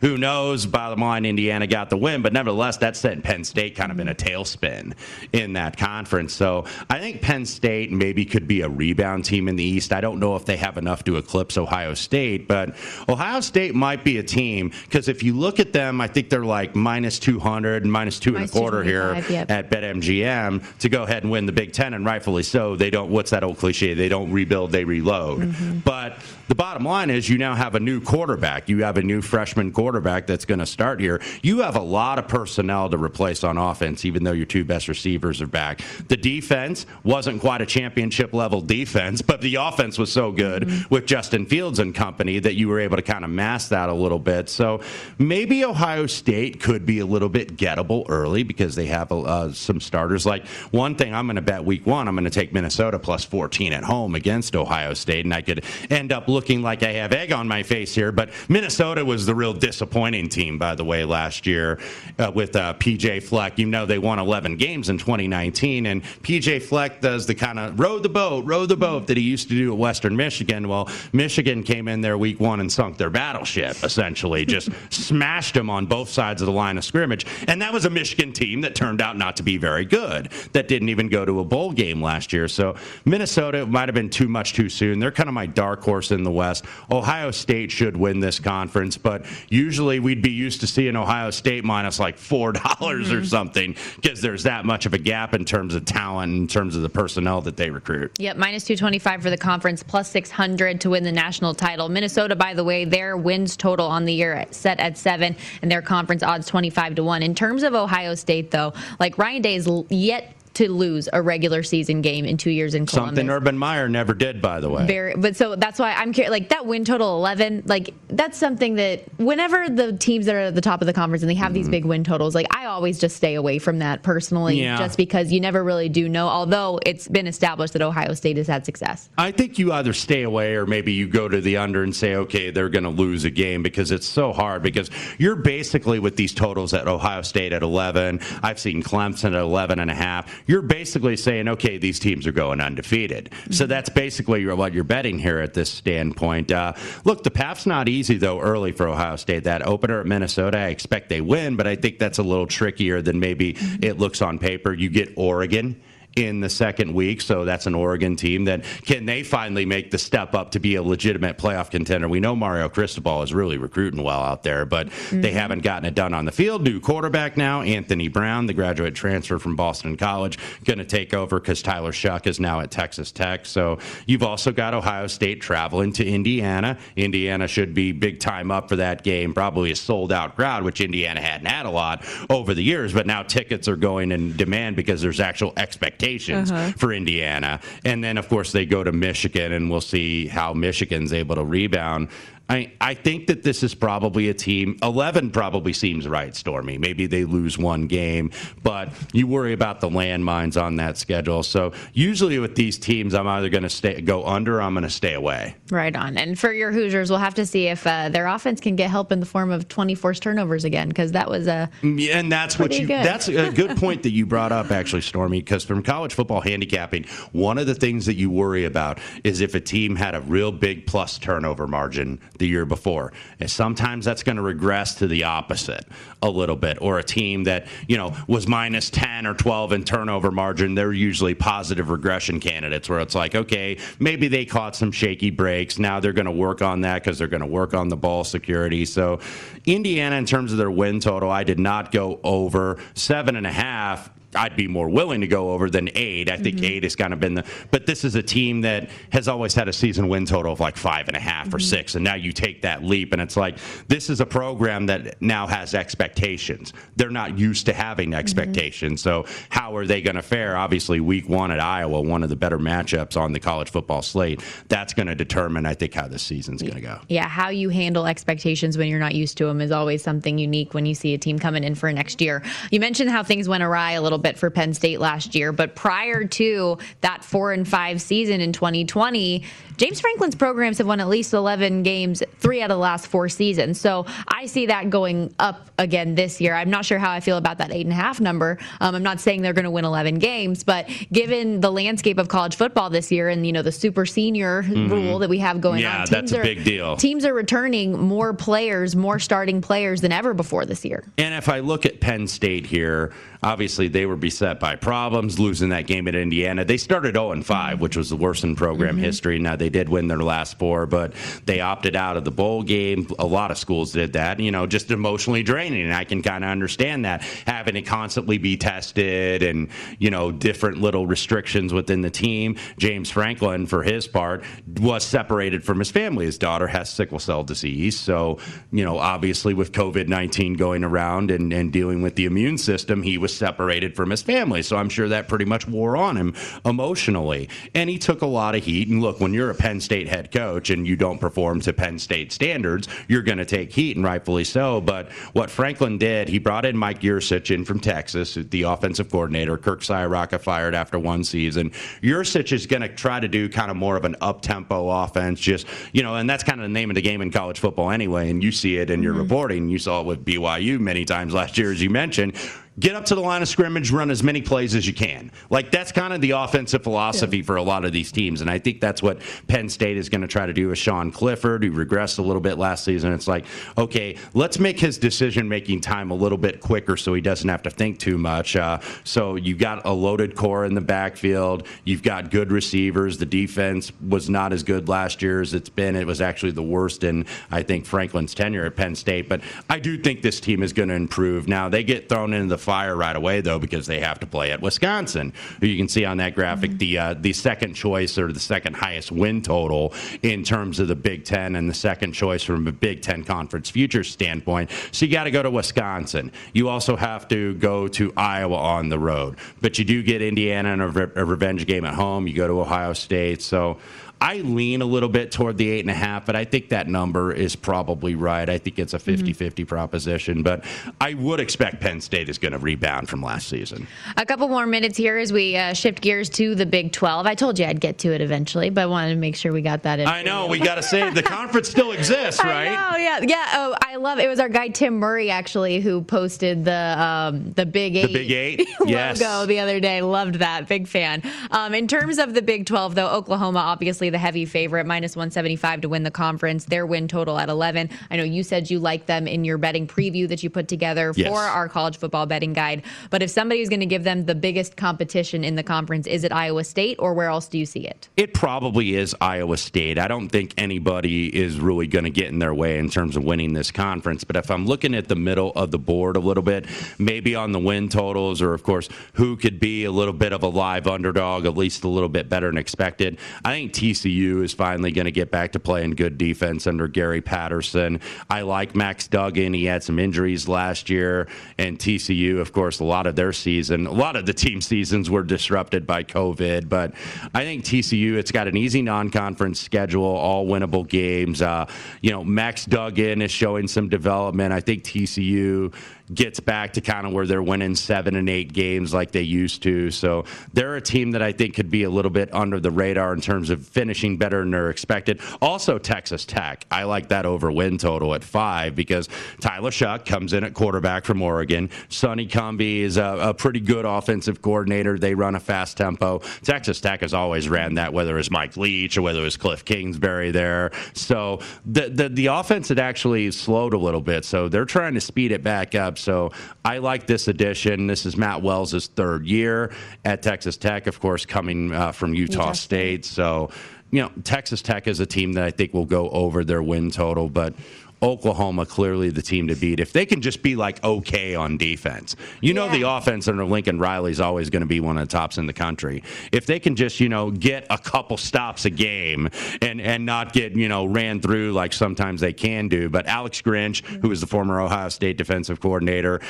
Who 0.00 0.16
knows? 0.16 0.66
Bottom 0.66 1.00
line, 1.00 1.24
Indiana 1.24 1.66
got 1.66 1.90
the 1.90 1.96
win, 1.96 2.22
but 2.22 2.32
nevertheless, 2.32 2.78
that 2.78 2.96
sent 2.96 3.22
Penn 3.22 3.44
State 3.44 3.76
kind 3.76 3.92
of 3.92 4.00
in 4.00 4.08
a 4.08 4.14
tailspin 4.14 4.94
in 5.32 5.54
that 5.54 5.76
conference. 5.76 6.32
So 6.32 6.64
I 6.88 6.98
think 6.98 7.20
Penn 7.20 7.44
State 7.44 7.92
maybe 7.92 8.24
could 8.24 8.48
be 8.48 8.62
a 8.62 8.68
rebound 8.68 9.24
team 9.24 9.48
in 9.48 9.56
the 9.56 9.64
East. 9.64 9.92
I 9.92 10.00
don't 10.00 10.18
know 10.18 10.36
if 10.36 10.44
they 10.44 10.56
have 10.56 10.78
enough 10.78 11.04
to 11.04 11.16
eclipse 11.16 11.58
Ohio 11.58 11.94
State, 11.94 12.48
but 12.48 12.74
Ohio 13.08 13.40
State 13.40 13.74
might 13.74 14.04
be 14.04 14.18
a 14.18 14.22
team 14.22 14.72
because 14.84 15.08
if 15.08 15.22
you 15.22 15.34
look 15.34 15.60
at 15.60 15.72
them, 15.72 16.00
I 16.00 16.06
think 16.06 16.30
they're 16.30 16.44
like 16.44 16.74
minus 16.74 17.18
200 17.18 17.82
and 17.82 17.92
minus 17.92 18.18
two 18.18 18.36
and 18.36 18.46
a 18.46 18.48
quarter 18.48 18.82
here 18.82 19.22
yep. 19.28 19.50
at 19.50 19.70
BetMGM 19.70 20.78
to 20.78 20.88
go 20.88 21.02
ahead 21.02 21.22
and 21.22 21.30
win 21.30 21.46
the 21.46 21.52
Big 21.52 21.72
Ten, 21.72 21.94
and 21.94 22.04
rightfully 22.04 22.42
so. 22.42 22.76
They 22.76 22.90
don't. 22.90 23.10
What's 23.10 23.30
that 23.30 23.44
old 23.44 23.58
cliche? 23.58 23.94
They 23.94 24.08
don't 24.08 24.30
rebuild, 24.30 24.72
they 24.72 24.84
reload. 24.84 25.40
Mm-hmm. 25.40 25.78
But 25.80 26.18
the 26.50 26.56
bottom 26.56 26.84
line 26.84 27.10
is, 27.10 27.28
you 27.28 27.38
now 27.38 27.54
have 27.54 27.76
a 27.76 27.80
new 27.80 28.00
quarterback. 28.00 28.68
You 28.68 28.82
have 28.82 28.96
a 28.96 29.02
new 29.02 29.22
freshman 29.22 29.70
quarterback 29.70 30.26
that's 30.26 30.44
going 30.44 30.58
to 30.58 30.66
start 30.66 30.98
here. 30.98 31.22
You 31.44 31.60
have 31.60 31.76
a 31.76 31.80
lot 31.80 32.18
of 32.18 32.26
personnel 32.26 32.90
to 32.90 32.98
replace 32.98 33.44
on 33.44 33.56
offense, 33.56 34.04
even 34.04 34.24
though 34.24 34.32
your 34.32 34.46
two 34.46 34.64
best 34.64 34.88
receivers 34.88 35.40
are 35.40 35.46
back. 35.46 35.80
The 36.08 36.16
defense 36.16 36.86
wasn't 37.04 37.40
quite 37.40 37.60
a 37.60 37.66
championship 37.66 38.34
level 38.34 38.60
defense, 38.60 39.22
but 39.22 39.40
the 39.42 39.54
offense 39.54 39.96
was 39.96 40.12
so 40.12 40.32
good 40.32 40.50
Mm-hmm. 40.50 40.92
with 40.92 41.06
Justin 41.06 41.46
Fields 41.46 41.78
and 41.78 41.94
company 41.94 42.40
that 42.40 42.54
you 42.54 42.66
were 42.66 42.80
able 42.80 42.96
to 42.96 43.02
kind 43.02 43.24
of 43.24 43.30
mask 43.30 43.68
that 43.68 43.88
a 43.88 43.94
little 43.94 44.18
bit. 44.18 44.48
So 44.48 44.80
maybe 45.18 45.64
Ohio 45.64 46.06
State 46.06 46.60
could 46.60 46.84
be 46.84 46.98
a 46.98 47.06
little 47.06 47.28
bit 47.28 47.56
gettable 47.56 48.04
early 48.08 48.42
because 48.42 48.74
they 48.74 48.86
have 48.86 49.12
uh, 49.12 49.52
some 49.52 49.80
starters. 49.80 50.26
Like 50.26 50.44
one 50.72 50.96
thing 50.96 51.14
I'm 51.14 51.26
going 51.26 51.36
to 51.36 51.42
bet 51.42 51.64
week 51.64 51.86
one, 51.86 52.08
I'm 52.08 52.16
going 52.16 52.24
to 52.24 52.30
take 52.30 52.52
Minnesota 52.52 52.98
plus 52.98 53.24
14 53.24 53.72
at 53.72 53.84
home 53.84 54.16
against 54.16 54.56
Ohio 54.56 54.92
State, 54.94 55.24
and 55.24 55.32
I 55.32 55.42
could 55.42 55.64
end 55.88 56.12
up 56.12 56.26
looking 56.26 56.39
looking 56.40 56.62
like 56.62 56.82
I 56.82 56.92
have 56.92 57.12
egg 57.12 57.32
on 57.32 57.46
my 57.46 57.62
face 57.62 57.94
here, 57.94 58.10
but 58.12 58.30
Minnesota 58.48 59.04
was 59.04 59.26
the 59.26 59.34
real 59.34 59.52
disappointing 59.52 60.30
team, 60.30 60.56
by 60.56 60.74
the 60.74 60.82
way, 60.82 61.04
last 61.04 61.46
year 61.46 61.78
uh, 62.18 62.32
with 62.34 62.56
uh, 62.56 62.72
PJ 62.78 63.24
Fleck. 63.24 63.58
You 63.58 63.66
know, 63.66 63.84
they 63.84 63.98
won 63.98 64.18
11 64.18 64.56
games 64.56 64.88
in 64.88 64.96
2019, 64.96 65.84
and 65.84 66.02
PJ 66.02 66.62
Fleck 66.62 67.02
does 67.02 67.26
the 67.26 67.34
kind 67.34 67.58
of 67.58 67.78
row 67.78 67.98
the 67.98 68.08
boat, 68.08 68.46
row 68.46 68.64
the 68.64 68.74
boat 68.74 69.06
that 69.08 69.18
he 69.18 69.22
used 69.22 69.50
to 69.50 69.54
do 69.54 69.70
at 69.70 69.76
Western 69.76 70.16
Michigan. 70.16 70.66
Well, 70.66 70.88
Michigan 71.12 71.62
came 71.62 71.88
in 71.88 72.00
there 72.00 72.16
week 72.16 72.40
one 72.40 72.60
and 72.60 72.72
sunk 72.72 72.96
their 72.96 73.10
battleship, 73.10 73.76
essentially, 73.84 74.46
just 74.46 74.70
smashed 74.88 75.52
them 75.52 75.68
on 75.68 75.84
both 75.84 76.08
sides 76.08 76.40
of 76.40 76.46
the 76.46 76.52
line 76.52 76.78
of 76.78 76.86
scrimmage. 76.86 77.26
And 77.48 77.60
that 77.60 77.70
was 77.70 77.84
a 77.84 77.90
Michigan 77.90 78.32
team 78.32 78.62
that 78.62 78.74
turned 78.74 79.02
out 79.02 79.18
not 79.18 79.36
to 79.36 79.42
be 79.42 79.58
very 79.58 79.84
good, 79.84 80.30
that 80.54 80.68
didn't 80.68 80.88
even 80.88 81.10
go 81.10 81.26
to 81.26 81.40
a 81.40 81.44
bowl 81.44 81.72
game 81.72 82.00
last 82.00 82.32
year. 82.32 82.48
So 82.48 82.76
Minnesota 83.04 83.66
might 83.66 83.90
have 83.90 83.94
been 83.94 84.08
too 84.08 84.26
much 84.26 84.54
too 84.54 84.70
soon. 84.70 85.00
They're 85.00 85.12
kind 85.12 85.28
of 85.28 85.34
my 85.34 85.44
dark 85.44 85.82
horse 85.82 86.12
in 86.12 86.22
the 86.22 86.29
West. 86.30 86.64
Ohio 86.90 87.30
State 87.30 87.70
should 87.70 87.96
win 87.96 88.20
this 88.20 88.38
conference, 88.38 88.96
but 88.96 89.24
usually 89.48 90.00
we'd 90.00 90.22
be 90.22 90.30
used 90.30 90.60
to 90.60 90.66
seeing 90.66 90.96
Ohio 90.96 91.30
State 91.30 91.64
minus 91.64 91.98
like 91.98 92.16
$4 92.16 92.52
dollars 92.78 93.08
mm-hmm. 93.08 93.18
or 93.18 93.24
something 93.24 93.76
because 93.96 94.20
there's 94.20 94.42
that 94.44 94.64
much 94.64 94.86
of 94.86 94.94
a 94.94 94.98
gap 94.98 95.34
in 95.34 95.44
terms 95.44 95.74
of 95.74 95.84
talent, 95.84 96.32
in 96.32 96.46
terms 96.46 96.76
of 96.76 96.82
the 96.82 96.88
personnel 96.88 97.40
that 97.42 97.56
they 97.56 97.70
recruit. 97.70 98.12
Yep, 98.18 98.36
minus 98.36 98.64
225 98.64 99.22
for 99.22 99.30
the 99.30 99.36
conference, 99.36 99.82
plus 99.82 100.10
600 100.10 100.80
to 100.80 100.90
win 100.90 101.04
the 101.04 101.12
national 101.12 101.54
title. 101.54 101.88
Minnesota, 101.88 102.36
by 102.36 102.54
the 102.54 102.64
way, 102.64 102.84
their 102.84 103.16
wins 103.16 103.56
total 103.56 103.86
on 103.86 104.04
the 104.04 104.12
year 104.12 104.46
set 104.50 104.80
at 104.80 104.96
seven, 104.96 105.36
and 105.62 105.70
their 105.70 105.82
conference 105.82 106.22
odds 106.22 106.46
25 106.46 106.96
to 106.96 107.04
1. 107.04 107.22
In 107.22 107.34
terms 107.34 107.62
of 107.62 107.74
Ohio 107.74 108.14
State, 108.14 108.50
though, 108.50 108.72
like 108.98 109.18
Ryan 109.18 109.42
Day 109.42 109.54
is 109.56 109.68
yet 109.88 110.34
to 110.60 110.70
lose 110.70 111.08
a 111.12 111.22
regular 111.22 111.62
season 111.62 112.02
game 112.02 112.26
in 112.26 112.36
two 112.36 112.50
years 112.50 112.74
in 112.74 112.84
Columbus. 112.84 113.10
Something 113.10 113.30
Urban 113.30 113.56
Meyer 113.56 113.88
never 113.88 114.12
did, 114.12 114.42
by 114.42 114.60
the 114.60 114.68
way. 114.68 114.86
Very, 114.86 115.14
but 115.14 115.34
so 115.34 115.56
that's 115.56 115.78
why 115.78 115.92
I'm 115.94 116.12
curious. 116.12 116.30
Like 116.30 116.50
that 116.50 116.66
win 116.66 116.84
total 116.84 117.16
11, 117.16 117.62
like 117.64 117.94
that's 118.08 118.36
something 118.36 118.74
that 118.74 119.04
whenever 119.18 119.70
the 119.70 119.96
teams 119.96 120.26
that 120.26 120.34
are 120.34 120.40
at 120.40 120.54
the 120.54 120.60
top 120.60 120.82
of 120.82 120.86
the 120.86 120.92
conference 120.92 121.22
and 121.22 121.30
they 121.30 121.34
have 121.34 121.46
mm-hmm. 121.46 121.54
these 121.54 121.68
big 121.70 121.86
win 121.86 122.04
totals, 122.04 122.34
like 122.34 122.46
I 122.54 122.66
always 122.66 122.98
just 122.98 123.16
stay 123.16 123.36
away 123.36 123.58
from 123.58 123.78
that 123.78 124.02
personally, 124.02 124.60
yeah. 124.60 124.76
just 124.76 124.98
because 124.98 125.32
you 125.32 125.40
never 125.40 125.64
really 125.64 125.88
do 125.88 126.10
know. 126.10 126.28
Although 126.28 126.78
it's 126.84 127.08
been 127.08 127.26
established 127.26 127.72
that 127.72 127.82
Ohio 127.82 128.12
State 128.12 128.36
has 128.36 128.46
had 128.46 128.66
success. 128.66 129.08
I 129.16 129.30
think 129.30 129.58
you 129.58 129.72
either 129.72 129.94
stay 129.94 130.24
away 130.24 130.56
or 130.56 130.66
maybe 130.66 130.92
you 130.92 131.08
go 131.08 131.26
to 131.26 131.40
the 131.40 131.56
under 131.56 131.82
and 131.82 131.96
say, 131.96 132.16
okay, 132.16 132.50
they're 132.50 132.68
going 132.68 132.84
to 132.84 132.90
lose 132.90 133.24
a 133.24 133.30
game 133.30 133.62
because 133.62 133.92
it's 133.92 134.06
so 134.06 134.34
hard. 134.34 134.62
Because 134.62 134.90
you're 135.16 135.36
basically 135.36 136.00
with 136.00 136.16
these 136.16 136.34
totals 136.34 136.74
at 136.74 136.86
Ohio 136.86 137.22
State 137.22 137.54
at 137.54 137.62
11. 137.62 138.20
I've 138.42 138.60
seen 138.60 138.82
Clemson 138.82 139.32
at 139.32 139.40
11 139.40 139.78
and 139.78 139.90
a 139.90 139.94
half. 139.94 140.30
You're 140.50 140.62
basically 140.62 141.16
saying, 141.16 141.46
okay, 141.46 141.78
these 141.78 142.00
teams 142.00 142.26
are 142.26 142.32
going 142.32 142.60
undefeated. 142.60 143.30
Mm-hmm. 143.30 143.52
So 143.52 143.66
that's 143.66 143.88
basically 143.88 144.44
what 144.46 144.74
you're 144.74 144.82
betting 144.82 145.20
here 145.20 145.38
at 145.38 145.54
this 145.54 145.70
standpoint. 145.70 146.50
Uh, 146.50 146.72
look, 147.04 147.22
the 147.22 147.30
path's 147.30 147.66
not 147.66 147.88
easy, 147.88 148.16
though, 148.16 148.40
early 148.40 148.72
for 148.72 148.88
Ohio 148.88 149.14
State. 149.14 149.44
That 149.44 149.64
opener 149.64 150.00
at 150.00 150.06
Minnesota, 150.06 150.58
I 150.58 150.66
expect 150.66 151.08
they 151.08 151.20
win, 151.20 151.54
but 151.54 151.68
I 151.68 151.76
think 151.76 152.00
that's 152.00 152.18
a 152.18 152.24
little 152.24 152.48
trickier 152.48 153.00
than 153.00 153.20
maybe 153.20 153.52
mm-hmm. 153.52 153.84
it 153.84 154.00
looks 154.00 154.22
on 154.22 154.40
paper. 154.40 154.72
You 154.74 154.88
get 154.88 155.12
Oregon 155.14 155.80
in 156.16 156.40
the 156.40 156.48
second 156.48 156.92
week. 156.92 157.20
So 157.20 157.44
that's 157.44 157.66
an 157.66 157.74
Oregon 157.74 158.16
team 158.16 158.44
that 158.46 158.64
can 158.84 159.06
they 159.06 159.22
finally 159.22 159.64
make 159.64 159.90
the 159.90 159.98
step 159.98 160.34
up 160.34 160.52
to 160.52 160.60
be 160.60 160.74
a 160.74 160.82
legitimate 160.82 161.38
playoff 161.38 161.70
contender? 161.70 162.08
We 162.08 162.20
know 162.20 162.34
Mario 162.34 162.68
Cristobal 162.68 163.22
is 163.22 163.32
really 163.32 163.58
recruiting 163.58 164.02
well 164.02 164.20
out 164.20 164.42
there, 164.42 164.64
but 164.64 164.88
mm-hmm. 164.88 165.20
they 165.20 165.32
haven't 165.32 165.60
gotten 165.60 165.84
it 165.86 165.94
done 165.94 166.12
on 166.12 166.24
the 166.24 166.32
field. 166.32 166.62
New 166.62 166.80
quarterback 166.80 167.36
now, 167.36 167.62
Anthony 167.62 168.08
Brown, 168.08 168.46
the 168.46 168.54
graduate 168.54 168.94
transfer 168.94 169.38
from 169.38 169.56
Boston 169.56 169.96
College, 169.96 170.38
going 170.64 170.78
to 170.78 170.84
take 170.84 171.14
over 171.14 171.38
because 171.38 171.62
Tyler 171.62 171.92
Shough 171.92 172.26
is 172.26 172.40
now 172.40 172.60
at 172.60 172.70
Texas 172.70 173.12
Tech. 173.12 173.46
So 173.46 173.78
you've 174.06 174.22
also 174.22 174.52
got 174.52 174.74
Ohio 174.74 175.06
State 175.06 175.40
traveling 175.40 175.92
to 175.94 176.06
Indiana. 176.06 176.78
Indiana 176.96 177.46
should 177.46 177.72
be 177.72 177.92
big 177.92 178.18
time 178.20 178.50
up 178.50 178.68
for 178.68 178.76
that 178.76 179.04
game. 179.04 179.32
Probably 179.32 179.70
a 179.70 179.76
sold 179.76 180.12
out 180.12 180.34
crowd, 180.34 180.64
which 180.64 180.80
Indiana 180.80 181.20
hadn't 181.20 181.46
had 181.46 181.66
a 181.66 181.70
lot 181.70 182.04
over 182.28 182.52
the 182.52 182.62
years, 182.62 182.92
but 182.92 183.06
now 183.06 183.22
tickets 183.22 183.68
are 183.68 183.76
going 183.76 184.10
in 184.10 184.36
demand 184.36 184.74
because 184.76 185.00
there's 185.00 185.20
actual 185.20 185.52
expectations 185.56 185.99
expectations 186.00 186.50
uh-huh. 186.50 186.72
for 186.76 186.92
Indiana. 186.92 187.60
And 187.84 188.02
then, 188.02 188.18
of 188.18 188.28
course, 188.28 188.52
they 188.52 188.66
go 188.66 188.82
to 188.84 188.92
Michigan, 188.92 189.52
and 189.52 189.70
we'll 189.70 189.80
see 189.80 190.26
how 190.26 190.52
Michigan's 190.52 191.12
able 191.12 191.36
to 191.36 191.44
rebound. 191.44 192.08
I, 192.50 192.72
I 192.80 192.94
think 192.94 193.28
that 193.28 193.44
this 193.44 193.62
is 193.62 193.76
probably 193.76 194.28
a 194.28 194.34
team. 194.34 194.76
11 194.82 195.30
probably 195.30 195.72
seems 195.72 196.08
right, 196.08 196.34
Stormy. 196.34 196.78
Maybe 196.78 197.06
they 197.06 197.24
lose 197.24 197.56
one 197.56 197.86
game, 197.86 198.32
but 198.64 198.92
you 199.12 199.28
worry 199.28 199.52
about 199.52 199.80
the 199.80 199.88
landmines 199.88 200.60
on 200.60 200.74
that 200.76 200.98
schedule. 200.98 201.44
So 201.44 201.72
usually 201.92 202.40
with 202.40 202.56
these 202.56 202.76
teams, 202.76 203.14
I'm 203.14 203.28
either 203.28 203.48
going 203.50 203.62
to 203.62 203.70
stay 203.70 204.00
go 204.00 204.26
under 204.26 204.58
or 204.58 204.62
I'm 204.62 204.74
going 204.74 204.82
to 204.82 204.90
stay 204.90 205.14
away. 205.14 205.54
Right 205.70 205.94
on. 205.94 206.18
And 206.18 206.36
for 206.36 206.52
your 206.52 206.72
Hoosiers, 206.72 207.08
we'll 207.08 207.20
have 207.20 207.34
to 207.34 207.46
see 207.46 207.68
if 207.68 207.86
uh, 207.86 208.08
their 208.08 208.26
offense 208.26 208.60
can 208.60 208.74
get 208.74 208.90
help 208.90 209.12
in 209.12 209.20
the 209.20 209.26
form 209.26 209.52
of 209.52 209.68
20 209.68 209.94
forced 209.94 210.24
turnovers 210.24 210.64
again, 210.64 210.88
because 210.88 211.12
that 211.12 211.30
was 211.30 211.46
a. 211.46 211.70
And 211.82 212.32
that's 212.32 212.58
what 212.58 212.72
you. 212.72 212.88
Good. 212.88 213.04
That's 213.04 213.28
a 213.28 213.52
good 213.52 213.76
point 213.76 214.02
that 214.02 214.10
you 214.10 214.26
brought 214.26 214.50
up, 214.50 214.72
actually, 214.72 215.02
Stormy, 215.02 215.40
because 215.40 215.64
from 215.64 215.84
college 215.84 216.14
football 216.14 216.40
handicapping, 216.40 217.04
one 217.30 217.58
of 217.58 217.68
the 217.68 217.76
things 217.76 218.06
that 218.06 218.14
you 218.14 218.28
worry 218.28 218.64
about 218.64 218.98
is 219.22 219.40
if 219.40 219.54
a 219.54 219.60
team 219.60 219.94
had 219.94 220.16
a 220.16 220.20
real 220.22 220.50
big 220.50 220.86
plus 220.86 221.16
turnover 221.16 221.68
margin 221.68 222.18
the 222.40 222.48
year 222.48 222.66
before. 222.66 223.12
And 223.38 223.48
sometimes 223.48 224.04
that's 224.04 224.24
going 224.24 224.34
to 224.34 224.42
regress 224.42 224.96
to 224.96 225.06
the 225.06 225.22
opposite 225.24 225.86
a 226.20 226.28
little 226.28 226.56
bit. 226.56 226.78
Or 226.82 226.98
a 226.98 227.04
team 227.04 227.44
that, 227.44 227.68
you 227.86 227.96
know, 227.96 228.16
was 228.26 228.48
minus 228.48 228.90
10 228.90 229.26
or 229.26 229.34
12 229.34 229.72
in 229.72 229.84
turnover 229.84 230.32
margin, 230.32 230.74
they're 230.74 230.92
usually 230.92 231.34
positive 231.34 231.90
regression 231.90 232.40
candidates 232.40 232.88
where 232.88 232.98
it's 232.98 233.14
like, 233.14 233.36
okay, 233.36 233.78
maybe 234.00 234.26
they 234.26 234.44
caught 234.44 234.74
some 234.74 234.90
shaky 234.90 235.30
breaks. 235.30 235.78
Now 235.78 236.00
they're 236.00 236.12
going 236.12 236.26
to 236.26 236.32
work 236.32 236.62
on 236.62 236.80
that 236.80 237.04
because 237.04 237.18
they're 237.18 237.28
going 237.28 237.40
to 237.42 237.46
work 237.46 237.74
on 237.74 237.88
the 237.88 237.96
ball 237.96 238.24
security. 238.24 238.84
So 238.84 239.20
Indiana, 239.66 240.16
in 240.16 240.26
terms 240.26 240.50
of 240.50 240.58
their 240.58 240.70
win 240.70 240.98
total, 240.98 241.30
I 241.30 241.44
did 241.44 241.60
not 241.60 241.92
go 241.92 242.18
over 242.24 242.78
seven 242.94 243.36
and 243.36 243.46
a 243.46 243.52
half 243.52 244.10
I'd 244.34 244.56
be 244.56 244.68
more 244.68 244.88
willing 244.88 245.20
to 245.22 245.26
go 245.26 245.50
over 245.50 245.68
than 245.68 245.88
eight. 245.94 246.30
I 246.30 246.36
think 246.36 246.56
mm-hmm. 246.56 246.64
eight 246.64 246.82
has 246.84 246.94
kind 246.94 247.12
of 247.12 247.18
been 247.18 247.34
the. 247.34 247.44
But 247.70 247.86
this 247.86 248.04
is 248.04 248.14
a 248.14 248.22
team 248.22 248.60
that 248.60 248.88
has 249.10 249.26
always 249.26 249.54
had 249.54 249.68
a 249.68 249.72
season 249.72 250.08
win 250.08 250.24
total 250.24 250.52
of 250.52 250.60
like 250.60 250.76
five 250.76 251.08
and 251.08 251.16
a 251.16 251.20
half 251.20 251.46
mm-hmm. 251.46 251.56
or 251.56 251.58
six, 251.58 251.96
and 251.96 252.04
now 252.04 252.14
you 252.14 252.32
take 252.32 252.62
that 252.62 252.84
leap, 252.84 253.12
and 253.12 253.20
it's 253.20 253.36
like 253.36 253.58
this 253.88 254.08
is 254.08 254.20
a 254.20 254.26
program 254.26 254.86
that 254.86 255.20
now 255.20 255.46
has 255.48 255.74
expectations. 255.74 256.72
They're 256.94 257.10
not 257.10 257.38
used 257.38 257.66
to 257.66 257.72
having 257.72 258.10
mm-hmm. 258.10 258.20
expectations, 258.20 259.02
mm-hmm. 259.02 259.26
so 259.26 259.32
how 259.48 259.76
are 259.76 259.84
they 259.84 260.00
going 260.00 260.16
to 260.16 260.22
fare? 260.22 260.56
Obviously, 260.56 261.00
week 261.00 261.28
one 261.28 261.50
at 261.50 261.58
Iowa, 261.58 262.00
one 262.00 262.22
of 262.22 262.28
the 262.28 262.36
better 262.36 262.58
matchups 262.58 263.16
on 263.16 263.32
the 263.32 263.40
college 263.40 263.70
football 263.70 264.02
slate. 264.02 264.42
That's 264.68 264.94
going 264.94 265.08
to 265.08 265.16
determine, 265.16 265.66
I 265.66 265.74
think, 265.74 265.92
how 265.92 266.06
this 266.06 266.22
season's 266.22 266.62
going 266.62 266.74
to 266.74 266.80
go. 266.80 267.00
Yeah, 267.08 267.26
how 267.26 267.48
you 267.48 267.68
handle 267.70 268.06
expectations 268.06 268.78
when 268.78 268.86
you're 268.86 269.00
not 269.00 269.16
used 269.16 269.36
to 269.38 269.46
them 269.46 269.60
is 269.60 269.72
always 269.72 270.04
something 270.04 270.38
unique 270.38 270.72
when 270.72 270.86
you 270.86 270.94
see 270.94 271.14
a 271.14 271.18
team 271.18 271.38
coming 271.40 271.64
in 271.64 271.74
for 271.74 271.92
next 271.92 272.20
year. 272.20 272.44
You 272.70 272.78
mentioned 272.78 273.10
how 273.10 273.24
things 273.24 273.48
went 273.48 273.64
awry 273.64 273.92
a 273.92 274.02
little 274.02 274.19
bit 274.20 274.38
for 274.38 274.50
Penn 274.50 274.74
State 274.74 275.00
last 275.00 275.34
year. 275.34 275.52
But 275.52 275.74
prior 275.74 276.24
to 276.24 276.78
that 277.00 277.24
four 277.24 277.52
and 277.52 277.66
five 277.66 278.00
season 278.00 278.40
in 278.40 278.52
2020, 278.52 279.44
James 279.80 279.98
Franklin's 279.98 280.34
programs 280.34 280.76
have 280.76 280.86
won 280.86 281.00
at 281.00 281.08
least 281.08 281.32
11 281.32 281.82
games, 281.82 282.22
three 282.38 282.60
out 282.60 282.70
of 282.70 282.76
the 282.76 282.82
last 282.82 283.06
four 283.06 283.30
seasons. 283.30 283.80
So 283.80 284.04
I 284.28 284.44
see 284.44 284.66
that 284.66 284.90
going 284.90 285.34
up 285.38 285.70
again 285.78 286.14
this 286.14 286.38
year. 286.38 286.54
I'm 286.54 286.68
not 286.68 286.84
sure 286.84 286.98
how 286.98 287.10
I 287.10 287.20
feel 287.20 287.38
about 287.38 287.56
that 287.58 287.72
eight 287.72 287.86
and 287.86 287.92
a 287.94 287.96
half 287.96 288.20
number. 288.20 288.58
Um, 288.82 288.94
I'm 288.94 289.02
not 289.02 289.20
saying 289.20 289.40
they're 289.40 289.54
going 289.54 289.64
to 289.64 289.70
win 289.70 289.86
11 289.86 290.18
games, 290.18 290.64
but 290.64 290.86
given 291.10 291.62
the 291.62 291.72
landscape 291.72 292.18
of 292.18 292.28
college 292.28 292.56
football 292.56 292.90
this 292.90 293.10
year 293.10 293.30
and 293.30 293.46
you 293.46 293.54
know 293.54 293.62
the 293.62 293.72
super 293.72 294.04
senior 294.04 294.64
mm-hmm. 294.64 294.92
rule 294.92 295.18
that 295.20 295.30
we 295.30 295.38
have 295.38 295.62
going 295.62 295.80
yeah, 295.80 296.00
on, 296.02 296.06
teams 296.06 296.10
that's 296.10 296.32
a 296.32 296.40
are, 296.40 296.42
big 296.42 296.62
deal. 296.62 296.98
Teams 296.98 297.24
are 297.24 297.32
returning 297.32 297.98
more 297.98 298.34
players, 298.34 298.94
more 298.94 299.18
starting 299.18 299.62
players 299.62 300.02
than 300.02 300.12
ever 300.12 300.34
before 300.34 300.66
this 300.66 300.84
year. 300.84 301.04
And 301.16 301.32
if 301.34 301.48
I 301.48 301.60
look 301.60 301.86
at 301.86 302.02
Penn 302.02 302.26
State 302.26 302.66
here, 302.66 303.14
obviously 303.42 303.88
they 303.88 304.04
were 304.04 304.16
beset 304.16 304.60
by 304.60 304.76
problems, 304.76 305.38
losing 305.38 305.70
that 305.70 305.86
game 305.86 306.06
at 306.06 306.14
Indiana. 306.14 306.66
They 306.66 306.76
started 306.76 307.14
0 307.14 307.40
5, 307.40 307.80
which 307.80 307.96
was 307.96 308.10
the 308.10 308.16
worst 308.16 308.44
in 308.44 308.56
program 308.56 308.96
mm-hmm. 308.96 309.04
history. 309.04 309.38
Now 309.38 309.56
they 309.56 309.69
did 309.70 309.88
win 309.88 310.08
their 310.08 310.18
last 310.18 310.58
four, 310.58 310.86
but 310.86 311.14
they 311.46 311.60
opted 311.60 311.96
out 311.96 312.16
of 312.16 312.24
the 312.24 312.30
bowl 312.30 312.62
game. 312.62 313.08
A 313.18 313.24
lot 313.24 313.50
of 313.50 313.58
schools 313.58 313.92
did 313.92 314.14
that, 314.14 314.40
you 314.40 314.50
know, 314.50 314.66
just 314.66 314.90
emotionally 314.90 315.42
draining. 315.42 315.82
And 315.82 315.94
I 315.94 316.04
can 316.04 316.22
kind 316.22 316.44
of 316.44 316.50
understand 316.50 317.04
that 317.04 317.22
having 317.46 317.74
to 317.74 317.82
constantly 317.82 318.38
be 318.38 318.56
tested 318.56 319.42
and, 319.42 319.68
you 319.98 320.10
know, 320.10 320.32
different 320.32 320.78
little 320.78 321.06
restrictions 321.06 321.72
within 321.72 322.00
the 322.00 322.10
team. 322.10 322.56
James 322.78 323.10
Franklin, 323.10 323.66
for 323.66 323.82
his 323.82 324.06
part, 324.06 324.44
was 324.80 325.04
separated 325.04 325.64
from 325.64 325.78
his 325.78 325.90
family. 325.90 326.26
His 326.26 326.38
daughter 326.38 326.66
has 326.66 326.90
sickle 326.90 327.18
cell 327.18 327.44
disease. 327.44 327.98
So, 327.98 328.38
you 328.70 328.84
know, 328.84 328.98
obviously 328.98 329.54
with 329.54 329.72
COVID 329.72 330.08
19 330.08 330.54
going 330.54 330.84
around 330.84 331.30
and, 331.30 331.52
and 331.52 331.72
dealing 331.72 332.02
with 332.02 332.16
the 332.16 332.26
immune 332.26 332.58
system, 332.58 333.02
he 333.02 333.18
was 333.18 333.36
separated 333.36 333.96
from 333.96 334.10
his 334.10 334.22
family. 334.22 334.62
So 334.62 334.76
I'm 334.76 334.88
sure 334.88 335.08
that 335.08 335.28
pretty 335.28 335.44
much 335.44 335.66
wore 335.68 335.96
on 335.96 336.16
him 336.16 336.34
emotionally. 336.64 337.48
And 337.74 337.88
he 337.88 337.98
took 337.98 338.22
a 338.22 338.26
lot 338.26 338.54
of 338.54 338.64
heat. 338.64 338.88
And 338.88 339.00
look, 339.00 339.20
when 339.20 339.34
you're 339.34 339.50
a 339.50 339.54
Penn 339.60 339.78
State 339.78 340.08
head 340.08 340.32
coach 340.32 340.70
and 340.70 340.86
you 340.86 340.96
don't 340.96 341.18
perform 341.18 341.60
to 341.60 341.72
Penn 341.74 341.98
State 341.98 342.32
standards, 342.32 342.88
you're 343.08 343.20
going 343.20 343.36
to 343.36 343.44
take 343.44 343.70
heat, 343.70 343.94
and 343.94 344.04
rightfully 344.04 344.42
so. 344.42 344.80
But 344.80 345.12
what 345.34 345.50
Franklin 345.50 345.98
did, 345.98 346.30
he 346.30 346.38
brought 346.38 346.64
in 346.64 346.76
Mike 346.76 347.00
Yurcich 347.02 347.54
in 347.54 347.66
from 347.66 347.78
Texas, 347.78 348.34
the 348.34 348.62
offensive 348.62 349.10
coordinator. 349.10 349.58
Kirk 349.58 349.82
Ciarrocca 349.82 350.40
fired 350.40 350.74
after 350.74 350.98
one 350.98 351.22
season. 351.24 351.70
Yurcich 352.00 352.52
is 352.52 352.66
going 352.66 352.80
to 352.80 352.88
try 352.88 353.20
to 353.20 353.28
do 353.28 353.50
kind 353.50 353.70
of 353.70 353.76
more 353.76 353.96
of 353.96 354.06
an 354.06 354.16
up 354.22 354.40
tempo 354.40 354.88
offense, 354.88 355.38
just, 355.38 355.66
you 355.92 356.02
know, 356.02 356.16
and 356.16 356.28
that's 356.28 356.42
kind 356.42 356.58
of 356.58 356.64
the 356.64 356.72
name 356.72 356.90
of 356.90 356.94
the 356.94 357.02
game 357.02 357.20
in 357.20 357.30
college 357.30 357.58
football 357.58 357.90
anyway. 357.90 358.30
And 358.30 358.42
you 358.42 358.52
see 358.52 358.78
it 358.78 358.88
in 358.88 359.02
your 359.02 359.12
mm-hmm. 359.12 359.22
reporting. 359.24 359.68
You 359.68 359.78
saw 359.78 360.00
it 360.00 360.06
with 360.06 360.24
BYU 360.24 360.80
many 360.80 361.04
times 361.04 361.34
last 361.34 361.58
year, 361.58 361.70
as 361.70 361.82
you 361.82 361.90
mentioned 361.90 362.34
get 362.80 362.96
up 362.96 363.04
to 363.06 363.14
the 363.14 363.20
line 363.20 363.42
of 363.42 363.48
scrimmage, 363.48 363.90
run 363.90 364.10
as 364.10 364.22
many 364.22 364.42
plays 364.42 364.74
as 364.74 364.86
you 364.86 364.94
can. 364.94 365.30
Like 365.50 365.70
that's 365.70 365.92
kind 365.92 366.12
of 366.12 366.20
the 366.20 366.32
offensive 366.32 366.82
philosophy 366.82 367.38
yeah. 367.38 367.44
for 367.44 367.56
a 367.56 367.62
lot 367.62 367.84
of 367.84 367.92
these 367.92 368.10
teams, 368.10 368.40
and 368.40 368.50
I 368.50 368.58
think 368.58 368.80
that's 368.80 369.02
what 369.02 369.20
Penn 369.46 369.68
State 369.68 369.96
is 369.96 370.08
going 370.08 370.22
to 370.22 370.28
try 370.28 370.46
to 370.46 370.52
do 370.52 370.68
with 370.68 370.78
Sean 370.78 371.12
Clifford, 371.12 371.62
who 371.62 371.70
regressed 371.72 372.18
a 372.18 372.22
little 372.22 372.40
bit 372.40 372.58
last 372.58 372.84
season. 372.84 373.12
It's 373.12 373.28
like, 373.28 373.44
okay, 373.78 374.16
let's 374.34 374.58
make 374.58 374.80
his 374.80 374.98
decision 374.98 375.48
making 375.48 375.82
time 375.82 376.10
a 376.10 376.14
little 376.14 376.38
bit 376.38 376.60
quicker 376.60 376.96
so 376.96 377.14
he 377.14 377.20
doesn't 377.20 377.48
have 377.48 377.62
to 377.62 377.70
think 377.70 377.98
too 377.98 378.18
much. 378.18 378.56
Uh, 378.56 378.78
so 379.04 379.36
you've 379.36 379.58
got 379.58 379.84
a 379.84 379.92
loaded 379.92 380.34
core 380.34 380.64
in 380.64 380.74
the 380.74 380.80
backfield. 380.80 381.66
You've 381.84 382.02
got 382.02 382.30
good 382.30 382.50
receivers. 382.50 383.18
The 383.18 383.26
defense 383.26 383.92
was 384.00 384.30
not 384.30 384.52
as 384.52 384.62
good 384.62 384.88
last 384.88 385.22
year 385.22 385.40
as 385.40 385.54
it's 385.54 385.68
been. 385.68 385.96
It 385.96 386.06
was 386.06 386.20
actually 386.20 386.52
the 386.52 386.62
worst 386.62 387.04
in 387.04 387.26
I 387.50 387.62
think 387.62 387.86
Franklin's 387.86 388.34
tenure 388.34 388.64
at 388.64 388.76
Penn 388.76 388.94
State. 388.94 389.28
But 389.28 389.42
I 389.68 389.78
do 389.78 389.98
think 389.98 390.22
this 390.22 390.40
team 390.40 390.62
is 390.62 390.72
going 390.72 390.88
to 390.88 390.94
improve. 390.94 391.48
Now 391.48 391.68
they 391.68 391.84
get 391.84 392.08
thrown 392.08 392.32
into 392.32 392.48
the 392.48 392.58
fire 392.70 392.94
right 392.94 393.16
away, 393.16 393.40
though, 393.40 393.58
because 393.58 393.88
they 393.88 393.98
have 393.98 394.20
to 394.20 394.26
play 394.26 394.52
at 394.52 394.62
Wisconsin, 394.62 395.32
who 395.58 395.66
you 395.66 395.76
can 395.76 395.88
see 395.88 396.04
on 396.04 396.18
that 396.18 396.36
graphic, 396.36 396.70
mm-hmm. 396.70 396.78
the 396.78 396.98
uh, 396.98 397.14
the 397.14 397.32
second 397.32 397.74
choice 397.74 398.16
or 398.16 398.32
the 398.32 398.38
second 398.38 398.74
highest 398.76 399.10
win 399.10 399.42
total 399.42 399.92
in 400.22 400.44
terms 400.44 400.78
of 400.78 400.86
the 400.86 400.94
Big 400.94 401.24
Ten, 401.24 401.56
and 401.56 401.68
the 401.68 401.74
second 401.74 402.12
choice 402.12 402.44
from 402.44 402.68
a 402.68 402.72
Big 402.72 403.02
Ten 403.02 403.24
conference 403.24 403.68
future 403.70 404.04
standpoint. 404.04 404.70
So 404.92 405.04
you 405.04 405.10
got 405.10 405.24
to 405.24 405.32
go 405.32 405.42
to 405.42 405.50
Wisconsin. 405.50 406.30
You 406.52 406.68
also 406.68 406.94
have 406.94 407.26
to 407.30 407.54
go 407.54 407.88
to 407.88 408.12
Iowa 408.16 408.56
on 408.56 408.88
the 408.88 409.00
road, 409.00 409.38
but 409.60 409.76
you 409.80 409.84
do 409.84 410.00
get 410.04 410.22
Indiana 410.22 410.72
in 410.72 410.80
a, 410.80 410.88
re- 410.88 411.12
a 411.16 411.24
revenge 411.24 411.66
game 411.66 411.84
at 411.84 411.94
home. 411.94 412.28
You 412.28 412.34
go 412.34 412.46
to 412.46 412.60
Ohio 412.60 412.92
State, 412.92 413.42
so. 413.42 413.78
I 414.20 414.36
lean 414.36 414.82
a 414.82 414.84
little 414.84 415.08
bit 415.08 415.32
toward 415.32 415.56
the 415.56 415.70
eight 415.70 415.80
and 415.80 415.90
a 415.90 415.94
half, 415.94 416.26
but 416.26 416.36
I 416.36 416.44
think 416.44 416.68
that 416.68 416.88
number 416.88 417.32
is 417.32 417.56
probably 417.56 418.14
right. 418.14 418.48
I 418.48 418.58
think 418.58 418.78
it's 418.78 418.92
a 418.92 418.98
50 418.98 419.24
mm-hmm. 419.24 419.32
50 419.32 419.64
proposition, 419.64 420.42
but 420.42 420.64
I 421.00 421.14
would 421.14 421.40
expect 421.40 421.80
Penn 421.80 422.00
State 422.00 422.28
is 422.28 422.36
going 422.36 422.52
to 422.52 422.58
rebound 422.58 423.08
from 423.08 423.22
last 423.22 423.48
season. 423.48 423.86
A 424.16 424.26
couple 424.26 424.48
more 424.48 424.66
minutes 424.66 424.98
here 424.98 425.16
as 425.16 425.32
we 425.32 425.56
uh, 425.56 425.72
shift 425.72 426.02
gears 426.02 426.28
to 426.30 426.54
the 426.54 426.66
Big 426.66 426.92
12. 426.92 427.26
I 427.26 427.34
told 427.34 427.58
you 427.58 427.64
I'd 427.64 427.80
get 427.80 427.98
to 427.98 428.12
it 428.12 428.20
eventually, 428.20 428.68
but 428.68 428.82
I 428.82 428.86
wanted 428.86 429.14
to 429.14 429.16
make 429.16 429.36
sure 429.36 429.52
we 429.52 429.62
got 429.62 429.84
that 429.84 430.00
in. 430.00 430.06
I 430.06 430.22
know. 430.22 430.46
we 430.46 430.58
got 430.58 430.74
to 430.74 430.82
say 430.82 431.08
the 431.10 431.22
conference 431.22 431.70
still 431.70 431.92
exists, 431.92 432.44
right? 432.44 432.68
Oh, 432.68 432.96
yeah. 432.98 433.20
Yeah. 433.22 433.46
Oh, 433.54 433.76
I 433.80 433.96
love 433.96 434.18
it. 434.18 434.26
It 434.26 434.28
was 434.28 434.38
our 434.38 434.50
guy, 434.50 434.68
Tim 434.68 434.98
Murray, 434.98 435.30
actually, 435.30 435.80
who 435.80 436.02
posted 436.02 436.64
the 436.64 437.00
um, 437.00 437.52
the 437.54 437.64
Big 437.64 437.96
Eight. 437.96 438.08
The 438.08 438.12
Big 438.12 438.30
Eight. 438.30 438.68
yes. 438.84 439.20
logo 439.20 439.46
the 439.46 439.60
other 439.60 439.80
day. 439.80 440.02
Loved 440.02 440.36
that. 440.36 440.68
Big 440.68 440.86
fan. 440.86 441.22
Um, 441.50 441.72
in 441.72 441.88
terms 441.88 442.18
of 442.18 442.34
the 442.34 442.42
Big 442.42 442.66
12, 442.66 442.94
though, 442.94 443.08
Oklahoma, 443.08 443.60
obviously, 443.60 444.09
the 444.10 444.18
heavy 444.18 444.44
favorite, 444.44 444.86
minus 444.86 445.16
175 445.16 445.82
to 445.82 445.88
win 445.88 446.02
the 446.02 446.10
conference. 446.10 446.64
Their 446.64 446.86
win 446.86 447.08
total 447.08 447.38
at 447.38 447.48
11. 447.48 447.90
I 448.10 448.16
know 448.16 448.24
you 448.24 448.42
said 448.42 448.70
you 448.70 448.78
like 448.78 449.06
them 449.06 449.26
in 449.26 449.44
your 449.44 449.58
betting 449.58 449.86
preview 449.86 450.28
that 450.28 450.42
you 450.42 450.50
put 450.50 450.68
together 450.68 451.12
yes. 451.16 451.28
for 451.28 451.38
our 451.38 451.68
college 451.68 451.96
football 451.96 452.26
betting 452.26 452.52
guide. 452.52 452.82
But 453.10 453.22
if 453.22 453.30
somebody 453.30 453.60
is 453.60 453.68
going 453.68 453.80
to 453.80 453.86
give 453.86 454.04
them 454.04 454.26
the 454.26 454.34
biggest 454.34 454.76
competition 454.76 455.44
in 455.44 455.56
the 455.56 455.62
conference, 455.62 456.06
is 456.06 456.24
it 456.24 456.32
Iowa 456.32 456.64
State 456.64 456.96
or 456.98 457.14
where 457.14 457.28
else 457.28 457.48
do 457.48 457.58
you 457.58 457.66
see 457.66 457.86
it? 457.86 458.08
It 458.16 458.34
probably 458.34 458.96
is 458.96 459.14
Iowa 459.20 459.56
State. 459.56 459.98
I 459.98 460.08
don't 460.08 460.28
think 460.28 460.54
anybody 460.58 461.34
is 461.34 461.60
really 461.60 461.86
going 461.86 462.04
to 462.04 462.10
get 462.10 462.28
in 462.28 462.38
their 462.38 462.54
way 462.54 462.78
in 462.78 462.90
terms 462.90 463.16
of 463.16 463.24
winning 463.24 463.52
this 463.52 463.70
conference. 463.70 464.24
But 464.24 464.36
if 464.36 464.50
I'm 464.50 464.66
looking 464.66 464.94
at 464.94 465.08
the 465.08 465.16
middle 465.16 465.52
of 465.54 465.70
the 465.70 465.78
board 465.78 466.16
a 466.16 466.20
little 466.20 466.42
bit, 466.42 466.66
maybe 466.98 467.34
on 467.34 467.52
the 467.52 467.58
win 467.58 467.88
totals, 467.88 468.42
or 468.42 468.54
of 468.54 468.62
course, 468.62 468.88
who 469.14 469.36
could 469.36 469.60
be 469.60 469.84
a 469.84 469.90
little 469.90 470.12
bit 470.12 470.32
of 470.32 470.42
a 470.42 470.48
live 470.48 470.86
underdog, 470.86 471.46
at 471.46 471.56
least 471.56 471.84
a 471.84 471.88
little 471.88 472.08
bit 472.08 472.28
better 472.28 472.48
than 472.48 472.58
expected, 472.58 473.18
I 473.44 473.52
think 473.52 473.72
TCU 474.00 474.42
is 474.42 474.52
finally 474.52 474.92
going 474.92 475.04
to 475.04 475.10
get 475.10 475.30
back 475.30 475.52
to 475.52 475.60
playing 475.60 475.92
good 475.92 476.18
defense 476.18 476.66
under 476.66 476.88
Gary 476.88 477.20
Patterson. 477.20 478.00
I 478.28 478.42
like 478.42 478.74
Max 478.74 479.08
Duggan. 479.08 479.52
He 479.52 479.64
had 479.64 479.82
some 479.82 479.98
injuries 479.98 480.48
last 480.48 480.88
year, 480.88 481.28
and 481.58 481.78
TCU, 481.78 482.40
of 482.40 482.52
course, 482.52 482.80
a 482.80 482.84
lot 482.84 483.06
of 483.06 483.16
their 483.16 483.32
season, 483.32 483.86
a 483.86 483.92
lot 483.92 484.16
of 484.16 484.26
the 484.26 484.32
team 484.32 484.60
seasons 484.60 485.10
were 485.10 485.22
disrupted 485.22 485.86
by 485.86 486.02
COVID. 486.04 486.68
But 486.68 486.94
I 487.34 487.44
think 487.44 487.64
TCU, 487.64 488.14
it's 488.14 488.32
got 488.32 488.48
an 488.48 488.56
easy 488.56 488.82
non-conference 488.82 489.60
schedule, 489.60 490.04
all 490.04 490.46
winnable 490.46 490.88
games. 490.88 491.42
Uh, 491.42 491.66
you 492.00 492.10
know, 492.10 492.24
Max 492.24 492.64
Duggan 492.64 493.22
is 493.22 493.30
showing 493.30 493.68
some 493.68 493.88
development. 493.88 494.52
I 494.52 494.60
think 494.60 494.84
TCU 494.84 495.74
gets 496.14 496.40
back 496.40 496.72
to 496.74 496.80
kind 496.80 497.06
of 497.06 497.12
where 497.12 497.26
they're 497.26 497.42
winning 497.42 497.74
seven 497.74 498.16
and 498.16 498.28
eight 498.28 498.52
games 498.52 498.92
like 498.92 499.12
they 499.12 499.22
used 499.22 499.62
to. 499.62 499.90
So 499.90 500.24
they're 500.52 500.76
a 500.76 500.80
team 500.80 501.12
that 501.12 501.22
I 501.22 501.32
think 501.32 501.54
could 501.54 501.70
be 501.70 501.84
a 501.84 501.90
little 501.90 502.10
bit 502.10 502.32
under 502.34 502.58
the 502.58 502.70
radar 502.70 503.12
in 503.12 503.20
terms 503.20 503.50
of 503.50 503.66
finishing 503.66 504.16
better 504.16 504.40
than 504.40 504.50
they're 504.50 504.70
expected. 504.70 505.20
Also, 505.40 505.78
Texas 505.78 506.24
Tech. 506.24 506.66
I 506.70 506.84
like 506.84 507.08
that 507.08 507.26
over 507.26 507.50
win 507.52 507.78
total 507.78 508.14
at 508.14 508.24
five 508.24 508.74
because 508.74 509.08
Tyler 509.40 509.70
Shough 509.70 510.04
comes 510.04 510.32
in 510.32 510.44
at 510.44 510.54
quarterback 510.54 511.04
from 511.04 511.22
Oregon. 511.22 511.70
Sonny 511.88 512.26
Cumbie 512.26 512.80
is 512.80 512.96
a, 512.96 513.18
a 513.20 513.34
pretty 513.34 513.60
good 513.60 513.84
offensive 513.84 514.42
coordinator. 514.42 514.98
They 514.98 515.14
run 515.14 515.34
a 515.34 515.40
fast 515.40 515.76
tempo. 515.76 516.20
Texas 516.42 516.80
Tech 516.80 517.00
has 517.00 517.14
always 517.14 517.48
ran 517.48 517.74
that, 517.74 517.92
whether 517.92 518.18
it's 518.18 518.30
Mike 518.30 518.56
Leach 518.56 518.98
or 518.98 519.02
whether 519.02 519.20
it 519.20 519.24
was 519.24 519.36
Cliff 519.36 519.64
Kingsbury 519.64 520.30
there. 520.30 520.72
So 520.94 521.40
the, 521.64 521.88
the, 521.88 522.08
the 522.08 522.26
offense 522.26 522.68
had 522.68 522.78
actually 522.78 523.30
slowed 523.30 523.74
a 523.74 523.78
little 523.78 524.00
bit. 524.00 524.24
So 524.24 524.48
they're 524.48 524.64
trying 524.64 524.94
to 524.94 525.00
speed 525.00 525.32
it 525.32 525.42
back 525.42 525.74
up. 525.74 525.98
So 526.00 526.32
I 526.64 526.78
like 526.78 527.06
this 527.06 527.28
addition. 527.28 527.86
This 527.86 528.06
is 528.06 528.16
Matt 528.16 528.42
Wells' 528.42 528.88
third 528.88 529.26
year 529.26 529.72
at 530.04 530.22
Texas 530.22 530.56
Tech, 530.56 530.86
of 530.86 531.00
course, 531.00 531.26
coming 531.26 531.72
uh, 531.72 531.92
from 531.92 532.14
Utah. 532.14 532.52
State. 532.52 533.04
So, 533.04 533.50
you 533.90 534.02
know, 534.02 534.10
Texas 534.24 534.62
Tech 534.62 534.86
is 534.86 535.00
a 535.00 535.06
team 535.06 535.34
that 535.34 535.44
I 535.44 535.50
think 535.50 535.72
will 535.74 535.84
go 535.84 536.08
over 536.10 536.44
their 536.44 536.62
win 536.62 536.90
total, 536.90 537.28
but 537.28 537.54
Oklahoma 538.02 538.66
clearly 538.66 539.10
the 539.10 539.22
team 539.22 539.48
to 539.48 539.54
beat. 539.54 539.80
If 539.80 539.92
they 539.92 540.06
can 540.06 540.20
just 540.20 540.42
be 540.42 540.56
like 540.56 540.82
okay 540.82 541.34
on 541.34 541.56
defense, 541.56 542.16
you 542.40 542.54
know 542.54 542.68
the 542.68 542.82
offense 542.82 543.28
under 543.28 543.44
Lincoln 543.44 543.78
Riley 543.78 544.10
is 544.10 544.20
always 544.20 544.50
going 544.50 544.62
to 544.62 544.66
be 544.66 544.80
one 544.80 544.96
of 544.96 545.06
the 545.06 545.12
tops 545.12 545.38
in 545.38 545.46
the 545.46 545.52
country. 545.52 546.02
If 546.32 546.46
they 546.46 546.58
can 546.58 546.76
just 546.76 547.00
you 547.00 547.08
know 547.08 547.30
get 547.30 547.66
a 547.70 547.78
couple 547.78 548.16
stops 548.16 548.64
a 548.64 548.70
game 548.70 549.28
and 549.60 549.80
and 549.80 550.06
not 550.06 550.32
get 550.32 550.56
you 550.56 550.68
know 550.68 550.84
ran 550.86 551.20
through 551.20 551.52
like 551.52 551.72
sometimes 551.72 552.20
they 552.20 552.32
can 552.32 552.68
do. 552.68 552.88
But 552.88 553.06
Alex 553.06 553.42
Grinch, 553.42 553.84
who 554.02 554.10
is 554.10 554.20
the 554.20 554.26
former 554.26 554.60
Ohio 554.60 554.88
State 554.88 555.18
defensive 555.18 555.60
coordinator, 555.60 556.20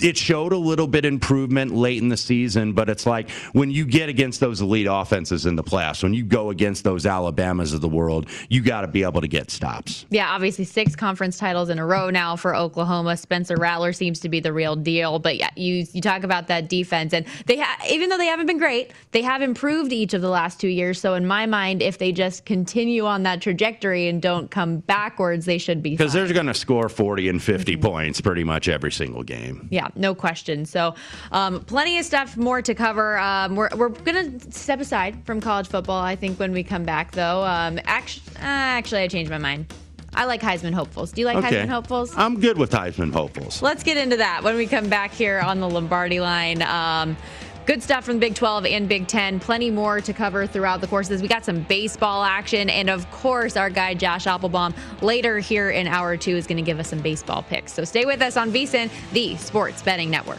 it 0.00 0.16
showed 0.16 0.52
a 0.52 0.58
little 0.58 0.86
bit 0.86 1.04
improvement 1.04 1.74
late 1.74 2.02
in 2.02 2.08
the 2.08 2.16
season. 2.16 2.72
But 2.72 2.88
it's 2.88 3.06
like 3.06 3.30
when 3.52 3.70
you 3.70 3.86
get 3.86 4.08
against 4.08 4.40
those 4.40 4.60
elite 4.60 4.86
offenses 4.88 5.46
in 5.46 5.56
the 5.56 5.64
playoffs, 5.64 6.02
when 6.02 6.14
you 6.14 6.24
go 6.24 6.50
against 6.50 6.84
those 6.84 7.06
Alabamas 7.06 7.72
of 7.72 7.80
the 7.80 7.88
world, 7.88 8.28
you 8.48 8.62
got 8.62 8.82
to 8.82 8.88
be 8.88 9.02
able 9.02 9.20
to 9.20 9.28
get 9.28 9.50
stops. 9.50 10.06
Yeah, 10.10 10.30
obviously 10.30 10.64
six 10.64 10.94
conference 11.06 11.38
titles 11.38 11.68
in 11.68 11.78
a 11.78 11.86
row 11.86 12.10
now 12.10 12.34
for 12.34 12.56
Oklahoma. 12.56 13.16
Spencer 13.16 13.54
Rattler 13.56 13.92
seems 13.92 14.18
to 14.18 14.28
be 14.28 14.40
the 14.40 14.52
real 14.52 14.74
deal. 14.74 15.20
But 15.20 15.36
yeah, 15.36 15.50
you 15.54 15.86
you 15.92 16.00
talk 16.00 16.24
about 16.24 16.48
that 16.48 16.68
defense, 16.68 17.14
and 17.14 17.24
they 17.46 17.58
ha- 17.58 17.78
even 17.88 18.08
though 18.08 18.18
they 18.18 18.26
haven't 18.26 18.46
been 18.46 18.58
great, 18.58 18.90
they 19.12 19.22
have 19.22 19.40
improved 19.40 19.92
each 19.92 20.14
of 20.14 20.20
the 20.20 20.28
last 20.28 20.58
two 20.60 20.66
years. 20.66 21.00
So 21.00 21.14
in 21.14 21.24
my 21.24 21.46
mind, 21.46 21.80
if 21.80 21.98
they 21.98 22.10
just 22.10 22.44
continue 22.44 23.06
on 23.06 23.22
that 23.22 23.40
trajectory 23.40 24.08
and 24.08 24.20
don't 24.20 24.50
come 24.50 24.78
backwards, 24.78 25.46
they 25.46 25.58
should 25.58 25.80
be 25.80 25.90
because 25.90 26.12
they're 26.12 26.32
going 26.32 26.46
to 26.46 26.54
score 26.54 26.88
forty 26.88 27.28
and 27.28 27.40
50 27.40 27.74
mm-hmm. 27.74 27.82
points 27.82 28.20
pretty 28.20 28.42
much 28.42 28.66
every 28.66 28.90
single 28.90 29.22
game. 29.22 29.68
Yeah, 29.70 29.86
no 29.94 30.12
question. 30.12 30.66
So 30.66 30.96
um, 31.30 31.60
plenty 31.66 32.00
of 32.00 32.04
stuff 32.04 32.36
more 32.36 32.62
to 32.62 32.74
cover. 32.74 33.16
Um, 33.18 33.54
we're 33.54 33.70
we're 33.76 33.90
going 33.90 34.40
to 34.40 34.50
step 34.52 34.80
aside 34.80 35.24
from 35.24 35.40
college 35.40 35.68
football. 35.68 36.02
I 36.02 36.16
think 36.16 36.40
when 36.40 36.50
we 36.50 36.64
come 36.64 36.82
back, 36.82 37.12
though. 37.12 37.44
Um, 37.44 37.78
actually, 37.84 38.36
uh, 38.38 38.78
actually, 38.78 39.02
I 39.02 39.06
changed 39.06 39.30
my 39.30 39.38
mind. 39.38 39.72
I 40.16 40.24
like 40.24 40.40
Heisman 40.40 40.72
hopefuls. 40.72 41.12
Do 41.12 41.20
you 41.20 41.26
like 41.26 41.36
okay. 41.36 41.50
Heisman 41.50 41.68
hopefuls? 41.68 42.14
I'm 42.16 42.40
good 42.40 42.58
with 42.58 42.70
Heisman 42.70 43.12
hopefuls. 43.12 43.62
Let's 43.62 43.82
get 43.82 43.96
into 43.96 44.16
that 44.16 44.42
when 44.42 44.56
we 44.56 44.66
come 44.66 44.88
back 44.88 45.12
here 45.12 45.38
on 45.40 45.60
the 45.60 45.68
Lombardi 45.68 46.20
line. 46.20 46.62
Um, 46.62 47.16
Good 47.66 47.82
stuff 47.82 48.04
from 48.04 48.20
Big 48.20 48.36
12 48.36 48.64
and 48.66 48.88
Big 48.88 49.08
10. 49.08 49.40
Plenty 49.40 49.72
more 49.72 50.00
to 50.00 50.12
cover 50.12 50.46
throughout 50.46 50.80
the 50.80 50.86
courses. 50.86 51.20
We 51.20 51.26
got 51.26 51.44
some 51.44 51.62
baseball 51.62 52.22
action. 52.22 52.70
And 52.70 52.88
of 52.88 53.10
course, 53.10 53.56
our 53.56 53.70
guy 53.70 53.92
Josh 53.94 54.28
Applebaum 54.28 54.72
later 55.02 55.40
here 55.40 55.70
in 55.70 55.88
hour 55.88 56.16
two 56.16 56.36
is 56.36 56.46
going 56.46 56.58
to 56.58 56.62
give 56.62 56.78
us 56.78 56.86
some 56.86 57.00
baseball 57.00 57.42
picks. 57.42 57.72
So 57.72 57.82
stay 57.82 58.04
with 58.04 58.22
us 58.22 58.36
on 58.36 58.52
VSIN, 58.52 58.88
the 59.12 59.34
Sports 59.34 59.82
Betting 59.82 60.10
Network. 60.10 60.38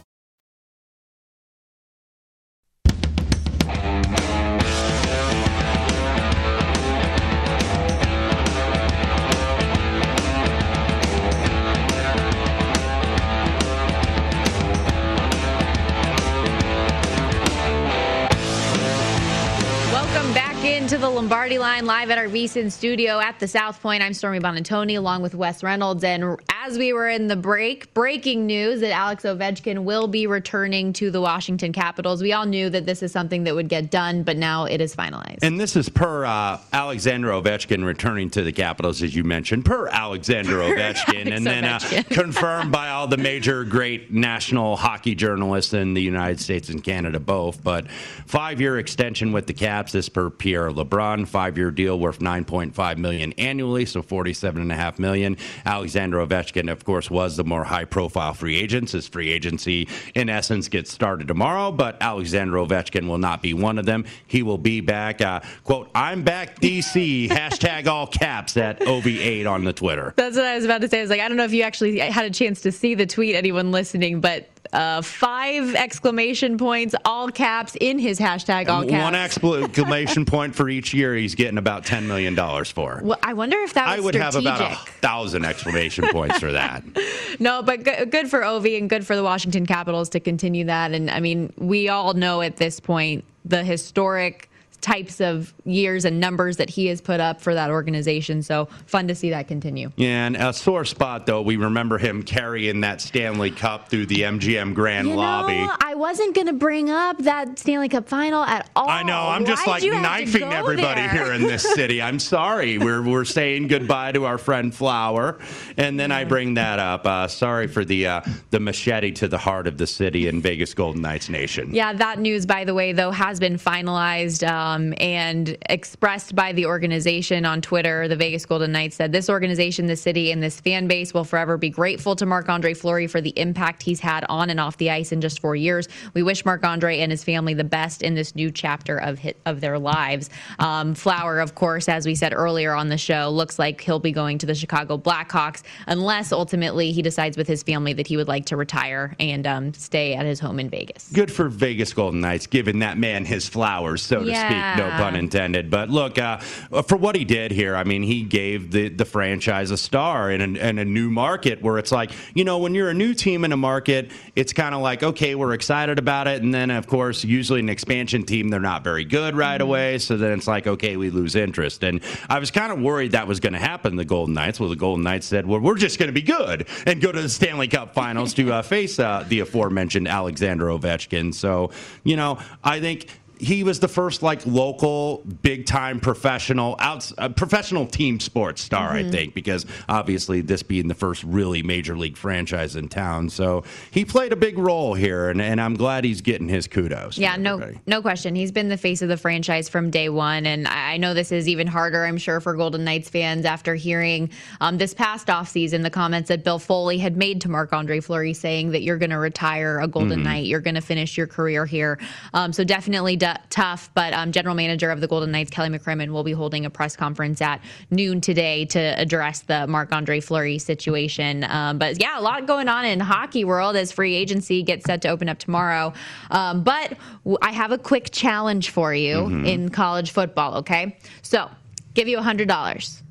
Into 20.81 20.97
the 20.97 21.11
Lombardi 21.11 21.59
line 21.59 21.85
live 21.85 22.09
at 22.09 22.17
our 22.17 22.25
VSIN 22.25 22.71
studio 22.71 23.19
at 23.19 23.39
the 23.39 23.47
South 23.47 23.79
Point. 23.83 24.01
I'm 24.01 24.15
Stormy 24.15 24.39
Buonantony 24.39 24.97
along 24.97 25.21
with 25.21 25.35
Wes 25.35 25.61
Reynolds. 25.61 26.03
And 26.03 26.39
as 26.49 26.75
we 26.75 26.91
were 26.91 27.07
in 27.07 27.27
the 27.27 27.35
break, 27.35 27.93
breaking 27.93 28.47
news 28.47 28.81
that 28.81 28.89
Alex 28.89 29.23
Ovechkin 29.23 29.83
will 29.83 30.07
be 30.07 30.25
returning 30.25 30.91
to 30.93 31.11
the 31.11 31.21
Washington 31.21 31.71
Capitals. 31.71 32.23
We 32.23 32.33
all 32.33 32.47
knew 32.47 32.67
that 32.71 32.87
this 32.87 33.03
is 33.03 33.11
something 33.11 33.43
that 33.43 33.53
would 33.53 33.69
get 33.69 33.91
done, 33.91 34.23
but 34.23 34.37
now 34.37 34.65
it 34.65 34.81
is 34.81 34.95
finalized. 34.95 35.37
And 35.43 35.59
this 35.59 35.75
is 35.75 35.87
per 35.87 36.25
uh, 36.25 36.59
Alexander 36.73 37.29
Ovechkin 37.29 37.85
returning 37.85 38.31
to 38.31 38.41
the 38.41 38.51
Capitals, 38.51 39.03
as 39.03 39.15
you 39.15 39.23
mentioned, 39.23 39.65
per 39.65 39.87
Alexander 39.87 40.57
Ovechkin, 40.61 41.27
Alex 41.27 41.31
and 41.31 41.45
then 41.45 41.63
uh, 41.63 41.79
confirmed 42.09 42.71
by 42.71 42.89
all 42.89 43.05
the 43.05 43.17
major 43.17 43.63
great 43.63 44.11
national 44.11 44.77
hockey 44.77 45.13
journalists 45.13 45.73
in 45.73 45.93
the 45.93 46.01
United 46.01 46.39
States 46.39 46.69
and 46.69 46.83
Canada 46.83 47.19
both. 47.19 47.63
But 47.63 47.89
five-year 48.25 48.79
extension 48.79 49.31
with 49.31 49.45
the 49.45 49.53
Caps, 49.53 49.91
this 49.91 50.09
per 50.09 50.31
Pierre 50.31 50.71
LeBrun, 50.83 51.27
five-year 51.27 51.71
deal 51.71 51.99
worth 51.99 52.19
9.5 52.19 52.97
million 52.97 53.33
annually, 53.33 53.85
so 53.85 54.01
47.5 54.01 54.99
million. 54.99 55.37
Alexander 55.65 56.17
Ovechkin, 56.17 56.71
of 56.71 56.83
course, 56.85 57.09
was 57.09 57.37
the 57.37 57.43
more 57.43 57.63
high-profile 57.63 58.33
free 58.33 58.57
agent. 58.57 58.91
His 58.91 59.07
free 59.07 59.29
agency, 59.29 59.87
in 60.15 60.29
essence, 60.29 60.67
gets 60.67 60.91
started 60.91 61.27
tomorrow, 61.27 61.71
but 61.71 61.97
Alexander 62.01 62.57
Ovechkin 62.57 63.07
will 63.07 63.17
not 63.17 63.41
be 63.41 63.53
one 63.53 63.77
of 63.77 63.85
them. 63.85 64.05
He 64.27 64.43
will 64.43 64.57
be 64.57 64.81
back. 64.81 65.21
Uh, 65.21 65.41
quote, 65.63 65.89
I'm 65.95 66.23
back, 66.23 66.59
DC, 66.59 67.29
hashtag 67.29 67.87
all 67.87 68.07
caps 68.07 68.57
at 68.57 68.79
OV8 68.79 69.49
on 69.49 69.63
the 69.63 69.73
Twitter. 69.73 70.13
That's 70.17 70.35
what 70.35 70.45
I 70.45 70.55
was 70.55 70.65
about 70.65 70.81
to 70.81 70.89
say. 70.89 70.99
I 70.99 71.01
was 71.01 71.09
like, 71.09 71.21
I 71.21 71.27
don't 71.27 71.37
know 71.37 71.45
if 71.45 71.53
you 71.53 71.63
actually 71.63 71.99
had 71.99 72.25
a 72.25 72.29
chance 72.31 72.61
to 72.61 72.71
see 72.71 72.95
the 72.95 73.05
tweet, 73.05 73.35
anyone 73.35 73.71
listening, 73.71 74.21
but 74.21 74.50
uh, 74.73 75.01
five 75.01 75.75
exclamation 75.75 76.57
points, 76.57 76.95
all 77.03 77.29
caps 77.29 77.75
in 77.81 77.99
his 77.99 78.19
hashtag, 78.19 78.69
all 78.69 78.85
caps. 78.85 79.03
One 79.03 79.15
exclamation 79.15 80.25
point 80.25 80.55
for 80.55 80.69
each 80.69 80.93
year 80.93 81.15
he's 81.15 81.35
getting 81.35 81.57
about 81.57 81.83
$10 81.85 82.03
million 82.07 82.35
for. 82.65 83.01
Well, 83.03 83.19
I 83.23 83.33
wonder 83.33 83.57
if 83.59 83.73
that 83.73 83.87
was 83.87 83.97
I 83.97 83.99
would 84.01 84.15
strategic. 84.15 84.49
have 84.51 84.61
about 84.61 84.87
a 84.87 84.91
thousand 85.01 85.45
exclamation 85.45 86.07
points 86.09 86.39
for 86.39 86.51
that. 86.51 86.83
No, 87.39 87.63
but 87.63 87.85
g- 87.85 88.05
good 88.05 88.29
for 88.29 88.41
Ovi 88.41 88.77
and 88.77 88.87
good 88.89 89.07
for 89.07 89.15
the 89.15 89.23
Washington 89.23 89.65
Capitals 89.65 90.09
to 90.09 90.19
continue 90.19 90.65
that. 90.65 90.91
And 90.91 91.09
I 91.09 91.21
mean, 91.21 91.51
we 91.57 91.89
all 91.89 92.13
know 92.13 92.41
at 92.41 92.57
this 92.57 92.79
point 92.79 93.23
the 93.45 93.63
historic 93.63 94.50
types 94.81 95.21
of 95.21 95.53
years 95.63 96.05
and 96.05 96.19
numbers 96.19 96.57
that 96.57 96.69
he 96.69 96.87
has 96.87 97.01
put 97.01 97.19
up 97.19 97.39
for 97.41 97.53
that 97.53 97.69
organization. 97.69 98.41
So 98.41 98.67
fun 98.87 99.07
to 99.07 99.15
see 99.15 99.29
that 99.29 99.47
continue. 99.47 99.91
Yeah, 99.95 100.25
and 100.27 100.35
a 100.35 100.51
sore 100.53 100.85
spot, 100.85 101.25
though, 101.25 101.41
we 101.41 101.55
remember 101.57 101.97
him 101.97 102.23
carrying 102.23 102.81
that 102.81 103.01
Stanley 103.01 103.51
Cup 103.51 103.89
through 103.89 104.07
the 104.07 104.21
MGM 104.21 104.73
Grand 104.73 105.07
You 105.07 105.15
Lobby. 105.15 105.53
know, 105.53 105.75
I 105.81 105.95
wasn't 105.95 106.33
going 106.35 106.47
to 106.47 106.53
bring 106.53 106.89
up 106.89 107.17
that 107.19 107.59
Stanley 107.59 107.89
Cup 107.89 108.07
final 108.07 108.43
at 108.43 108.69
all. 108.75 108.89
I 108.89 109.03
know. 109.03 109.27
I'm 109.27 109.45
just 109.45 109.65
Why'd 109.67 109.75
like 109.75 109.83
you 109.83 109.93
have 109.93 110.03
to 110.17 110.25
knifing 110.25 110.53
everybody 110.53 111.01
there? 111.01 111.09
here 111.25 111.33
in 111.33 111.41
this 111.43 111.63
city. 111.75 112.01
I'm 112.01 112.19
sorry. 112.19 112.77
We're 112.77 113.01
we're 113.01 113.25
saying 113.25 113.67
goodbye 113.67 114.13
to 114.13 114.25
our 114.25 114.37
friend 114.37 114.73
Flower, 114.73 115.37
and 115.77 115.99
then 115.99 116.11
I 116.11 116.23
bring 116.23 116.55
that 116.55 116.79
up. 116.79 117.05
Uh, 117.05 117.27
sorry 117.27 117.67
for 117.67 117.83
the 117.85 118.07
uh, 118.07 118.21
the 118.49 118.59
machete 118.59 119.11
to 119.11 119.27
the 119.27 119.37
heart 119.37 119.67
of 119.67 119.77
the 119.77 119.87
city 119.87 120.27
in 120.27 120.41
Vegas 120.41 120.73
Golden 120.73 121.01
Knights 121.01 121.29
Nation. 121.29 121.73
Yeah, 121.73 121.93
that 121.93 122.19
news, 122.19 122.45
by 122.45 122.63
the 122.63 122.73
way, 122.73 122.93
though, 122.93 123.11
has 123.11 123.39
been 123.39 123.57
finalized 123.57 124.47
um, 124.47 124.70
and 124.97 125.57
expressed 125.69 126.35
by 126.35 126.53
the 126.53 126.65
organization 126.65 127.45
on 127.45 127.61
Twitter. 127.61 128.07
The 128.07 128.15
Vegas 128.15 128.45
Golden 128.45 128.71
Knights 128.71 128.95
said 128.95 129.11
this 129.11 129.29
organization, 129.29 129.85
this 129.87 130.01
city, 130.01 130.31
and 130.31 130.41
this 130.41 130.59
fan 130.59 130.87
base 130.87 131.13
will 131.13 131.23
forever 131.23 131.57
be 131.57 131.69
grateful 131.69 132.15
to 132.15 132.25
Marc 132.25 132.49
Andre 132.49 132.73
Fleury 132.73 133.07
for 133.07 133.21
the 133.21 133.37
impact 133.37 133.83
he's 133.83 133.99
had 133.99 134.25
on 134.29 134.49
and 134.49 134.59
off 134.59 134.77
the 134.77 134.89
ice 134.89 135.11
in 135.11 135.21
just 135.21 135.39
four 135.39 135.55
years. 135.55 135.87
We 136.13 136.23
wish 136.23 136.45
Marc 136.45 136.63
Andre 136.63 136.99
and 136.99 137.11
his 137.11 137.23
family 137.23 137.53
the 137.53 137.63
best 137.63 138.01
in 138.01 138.15
this 138.15 138.35
new 138.35 138.51
chapter 138.51 138.97
of 138.97 139.19
hit, 139.19 139.37
of 139.45 139.61
their 139.61 139.79
lives. 139.79 140.29
Um, 140.59 140.95
Flower, 140.95 141.39
of 141.39 141.55
course, 141.55 141.89
as 141.89 142.05
we 142.05 142.15
said 142.15 142.33
earlier 142.33 142.73
on 142.73 142.89
the 142.89 142.97
show, 142.97 143.29
looks 143.29 143.59
like 143.59 143.81
he'll 143.81 143.99
be 143.99 144.11
going 144.11 144.37
to 144.39 144.45
the 144.45 144.55
Chicago 144.55 144.97
Blackhawks 144.97 145.63
unless 145.87 146.31
ultimately 146.31 146.91
he 146.91 147.01
decides 147.01 147.37
with 147.37 147.47
his 147.47 147.63
family 147.63 147.93
that 147.93 148.07
he 148.07 148.17
would 148.17 148.27
like 148.27 148.45
to 148.45 148.57
retire 148.57 149.15
and 149.19 149.45
um, 149.47 149.73
stay 149.73 150.13
at 150.13 150.25
his 150.25 150.39
home 150.39 150.59
in 150.59 150.69
Vegas. 150.69 151.09
Good 151.13 151.31
for 151.31 151.49
Vegas 151.49 151.93
Golden 151.93 152.21
Knights, 152.21 152.47
giving 152.47 152.79
that 152.79 152.97
man 152.97 153.25
his 153.25 153.47
flowers, 153.47 154.01
so 154.01 154.23
to 154.23 154.31
Yeah. 154.61 154.75
No 154.75 154.89
pun 154.91 155.15
intended. 155.15 155.69
But 155.69 155.89
look, 155.89 156.17
uh, 156.17 156.37
for 156.83 156.97
what 156.97 157.15
he 157.15 157.25
did 157.25 157.51
here, 157.51 157.75
I 157.75 157.83
mean, 157.83 158.03
he 158.03 158.23
gave 158.23 158.71
the, 158.71 158.89
the 158.89 159.05
franchise 159.05 159.71
a 159.71 159.77
star 159.77 160.31
in 160.31 160.41
a, 160.41 160.59
in 160.59 160.77
a 160.77 160.85
new 160.85 161.09
market 161.09 161.61
where 161.61 161.77
it's 161.77 161.91
like, 161.91 162.11
you 162.33 162.43
know, 162.43 162.59
when 162.59 162.75
you're 162.75 162.89
a 162.89 162.93
new 162.93 163.13
team 163.13 163.43
in 163.43 163.51
a 163.51 163.57
market, 163.57 164.11
it's 164.35 164.53
kind 164.53 164.73
of 164.75 164.81
like, 164.81 165.03
okay, 165.03 165.35
we're 165.35 165.53
excited 165.53 165.71
excited 165.71 165.99
about 165.99 166.27
it. 166.27 166.43
And 166.43 166.53
then, 166.53 166.69
of 166.69 166.85
course, 166.85 167.23
usually 167.23 167.59
an 167.61 167.69
expansion 167.69 168.23
team, 168.23 168.49
they're 168.49 168.59
not 168.59 168.83
very 168.83 169.05
good 169.05 169.35
right 169.35 169.51
Mm-hmm. 169.61 169.67
away. 169.67 169.97
So 169.99 170.17
then 170.17 170.31
it's 170.33 170.47
like, 170.47 170.67
okay, 170.67 170.97
we 170.97 171.09
lose 171.09 171.35
interest. 171.35 171.83
And 171.83 172.01
I 172.29 172.39
was 172.39 172.51
kind 172.51 172.71
of 172.71 172.79
worried 172.79 173.13
that 173.13 173.27
was 173.27 173.39
going 173.39 173.53
to 173.53 173.59
happen. 173.59 173.95
The 173.95 174.05
Golden 174.05 174.33
Knights. 174.35 174.59
Well, 174.59 174.69
the 174.69 174.75
Golden 174.75 175.03
Knights 175.03 175.27
said, 175.27 175.45
well, 175.45 175.59
we're 175.59 175.77
just 175.77 175.97
going 175.97 176.07
to 176.07 176.13
be 176.13 176.21
good 176.21 176.67
and 176.85 177.01
go 177.01 177.11
to 177.11 177.21
the 177.21 177.29
Stanley 177.29 177.67
Cup 177.67 177.93
Finals 177.93 178.33
to 178.35 178.51
uh, 178.53 178.61
face 178.61 178.99
uh, 178.99 179.23
the 179.27 179.39
aforementioned 179.39 180.07
Alexander 180.07 180.65
Ovechkin. 180.67 181.33
So 181.33 181.71
you 182.03 182.15
know, 182.15 182.37
I 182.63 182.79
think 182.79 183.07
he 183.41 183.63
was 183.63 183.79
the 183.79 183.87
first 183.87 184.21
like 184.23 184.45
local 184.45 185.23
big 185.41 185.65
time 185.65 185.99
professional 185.99 186.75
outs 186.79 187.13
uh, 187.17 187.27
professional 187.29 187.85
team 187.85 188.19
sports 188.19 188.61
star 188.61 188.91
Mm-hmm. 188.93 189.07
i 189.07 189.11
think 189.11 189.33
because 189.33 189.65
obviously 189.89 190.41
this 190.41 190.63
being 190.63 190.87
the 190.87 190.93
first 190.95 191.23
really 191.23 191.63
major 191.63 191.97
league 191.97 192.17
franchise 192.17 192.75
in 192.75 192.87
town 192.87 193.29
so 193.29 193.63
he 193.91 194.05
played 194.05 194.31
a 194.31 194.35
big 194.35 194.57
role 194.57 194.93
here 194.93 195.29
and, 195.29 195.41
and 195.41 195.59
i'm 195.59 195.73
glad 195.75 196.03
he's 196.03 196.21
getting 196.21 196.47
his 196.47 196.67
kudos 196.67 197.17
Yeah, 197.17 197.35
no, 197.35 197.73
no 197.87 198.01
question. 198.01 198.35
He's 198.35 198.51
been 198.51 198.69
the 198.69 198.77
face 198.77 199.01
of 199.01 199.09
the 199.09 199.17
franchise 199.17 199.67
from 199.69 199.89
day 199.91 200.09
one, 200.09 200.45
and 200.45 200.67
I 200.67 200.97
know 200.97 201.13
this 201.13 201.31
is 201.31 201.47
even 201.47 201.67
harder, 201.67 202.05
I'm 202.05 202.17
sure, 202.17 202.39
for 202.39 202.55
Golden 202.55 202.83
Knights 202.83 203.09
fans 203.09 203.45
after 203.45 203.75
hearing 203.75 204.29
um, 204.59 204.77
this 204.77 204.93
past 204.93 205.27
offseason 205.27 205.83
the 205.83 205.89
comments 205.89 206.29
that 206.29 206.43
Bill 206.43 206.59
Foley 206.59 206.97
had 206.97 207.17
made 207.17 207.41
to 207.41 207.49
Marc 207.49 207.73
Andre 207.73 207.99
Fleury, 207.99 208.33
saying 208.33 208.71
that 208.71 208.81
you're 208.81 208.97
going 208.97 209.09
to 209.11 209.17
retire 209.19 209.79
a 209.79 209.87
Golden 209.87 210.19
Mhm. 210.19 210.23
Knight, 210.23 210.45
you're 210.45 210.59
going 210.61 210.75
to 210.75 210.81
finish 210.81 211.17
your 211.17 211.27
career 211.27 211.65
here. 211.65 211.99
Um, 212.33 212.53
so 212.53 212.63
definitely 212.63 213.15
d- 213.15 213.27
tough. 213.49 213.89
But 213.93 214.13
um, 214.13 214.31
General 214.31 214.55
Manager 214.55 214.89
of 214.91 215.01
the 215.01 215.07
Golden 215.07 215.31
Knights, 215.31 215.49
Kelly 215.51 215.69
McCrimmon, 215.69 216.11
will 216.11 216.23
be 216.23 216.31
holding 216.31 216.65
a 216.65 216.69
press 216.69 216.95
conference 216.95 217.41
at 217.41 217.61
noon 217.89 218.21
today 218.21 218.65
to 218.65 218.79
address 218.79 219.41
the 219.41 219.67
Marc 219.67 219.91
Andre 219.91 220.19
Fleury 220.19 220.57
situation. 220.59 221.43
Um, 221.45 221.77
but 221.77 221.99
yeah, 222.01 222.19
a 222.19 222.21
lot 222.21 222.45
going 222.45 222.67
on 222.67 222.85
in 222.85 222.99
hockey 222.99 223.43
world 223.43 223.75
as 223.75 223.91
free 223.91 224.15
agency 224.15 224.63
gets 224.63 224.85
set 224.85 225.01
to 225.03 225.09
open 225.09 225.29
up 225.29 225.39
tomorrow. 225.39 225.93
Um, 226.31 226.63
but 226.63 226.97
w- 227.23 227.37
I 227.41 227.51
have 227.51 227.71
a 227.71 227.77
quick 227.77 228.09
challenge 228.11 228.69
for 228.69 228.93
you 228.93 229.15
Mhm. 229.17 229.47
in 229.47 229.69
college 229.69 230.11
football. 230.11 230.55
Okay, 230.57 230.97
so 231.21 231.49
give 231.93 232.07
you 232.07 232.17
a 232.17 232.21
hundred 232.21 232.47
dollars, 232.47 233.01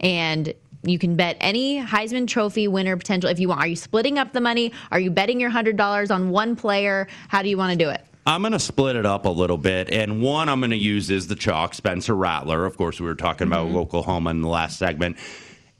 and 0.00 0.52
you 0.82 0.98
can 0.98 1.14
bet 1.16 1.36
any 1.40 1.78
Heisman 1.82 2.26
Trophy 2.26 2.66
winner 2.68 2.96
potential 2.96 3.28
if 3.28 3.38
you 3.38 3.48
want. 3.48 3.60
Are 3.60 3.66
you 3.66 3.76
splitting 3.76 4.18
up 4.18 4.32
the 4.32 4.40
money? 4.40 4.72
Are 4.90 4.98
you 5.00 5.10
betting 5.10 5.38
your 5.40 5.50
hundred 5.50 5.76
dollars 5.76 6.10
on 6.10 6.30
one 6.30 6.56
player? 6.56 7.06
How 7.28 7.42
do 7.42 7.48
you 7.50 7.58
want 7.58 7.78
to 7.78 7.84
do 7.84 7.90
it? 7.90 8.02
I'm 8.26 8.42
going 8.42 8.52
to 8.52 8.58
split 8.58 8.96
it 8.96 9.06
up 9.06 9.24
a 9.24 9.30
little 9.30 9.56
bit. 9.56 9.90
And 9.90 10.20
one 10.20 10.48
I'm 10.48 10.60
going 10.60 10.70
to 10.70 10.76
use 10.76 11.10
is 11.10 11.26
the 11.26 11.34
chalk, 11.34 11.74
Spencer 11.74 12.14
Rattler. 12.14 12.66
Of 12.66 12.76
course, 12.76 13.00
we 13.00 13.06
were 13.06 13.14
talking 13.14 13.46
about 13.46 13.68
mm-hmm. 13.68 13.78
Oklahoma 13.78 14.30
in 14.30 14.42
the 14.42 14.48
last 14.48 14.78
segment. 14.78 15.16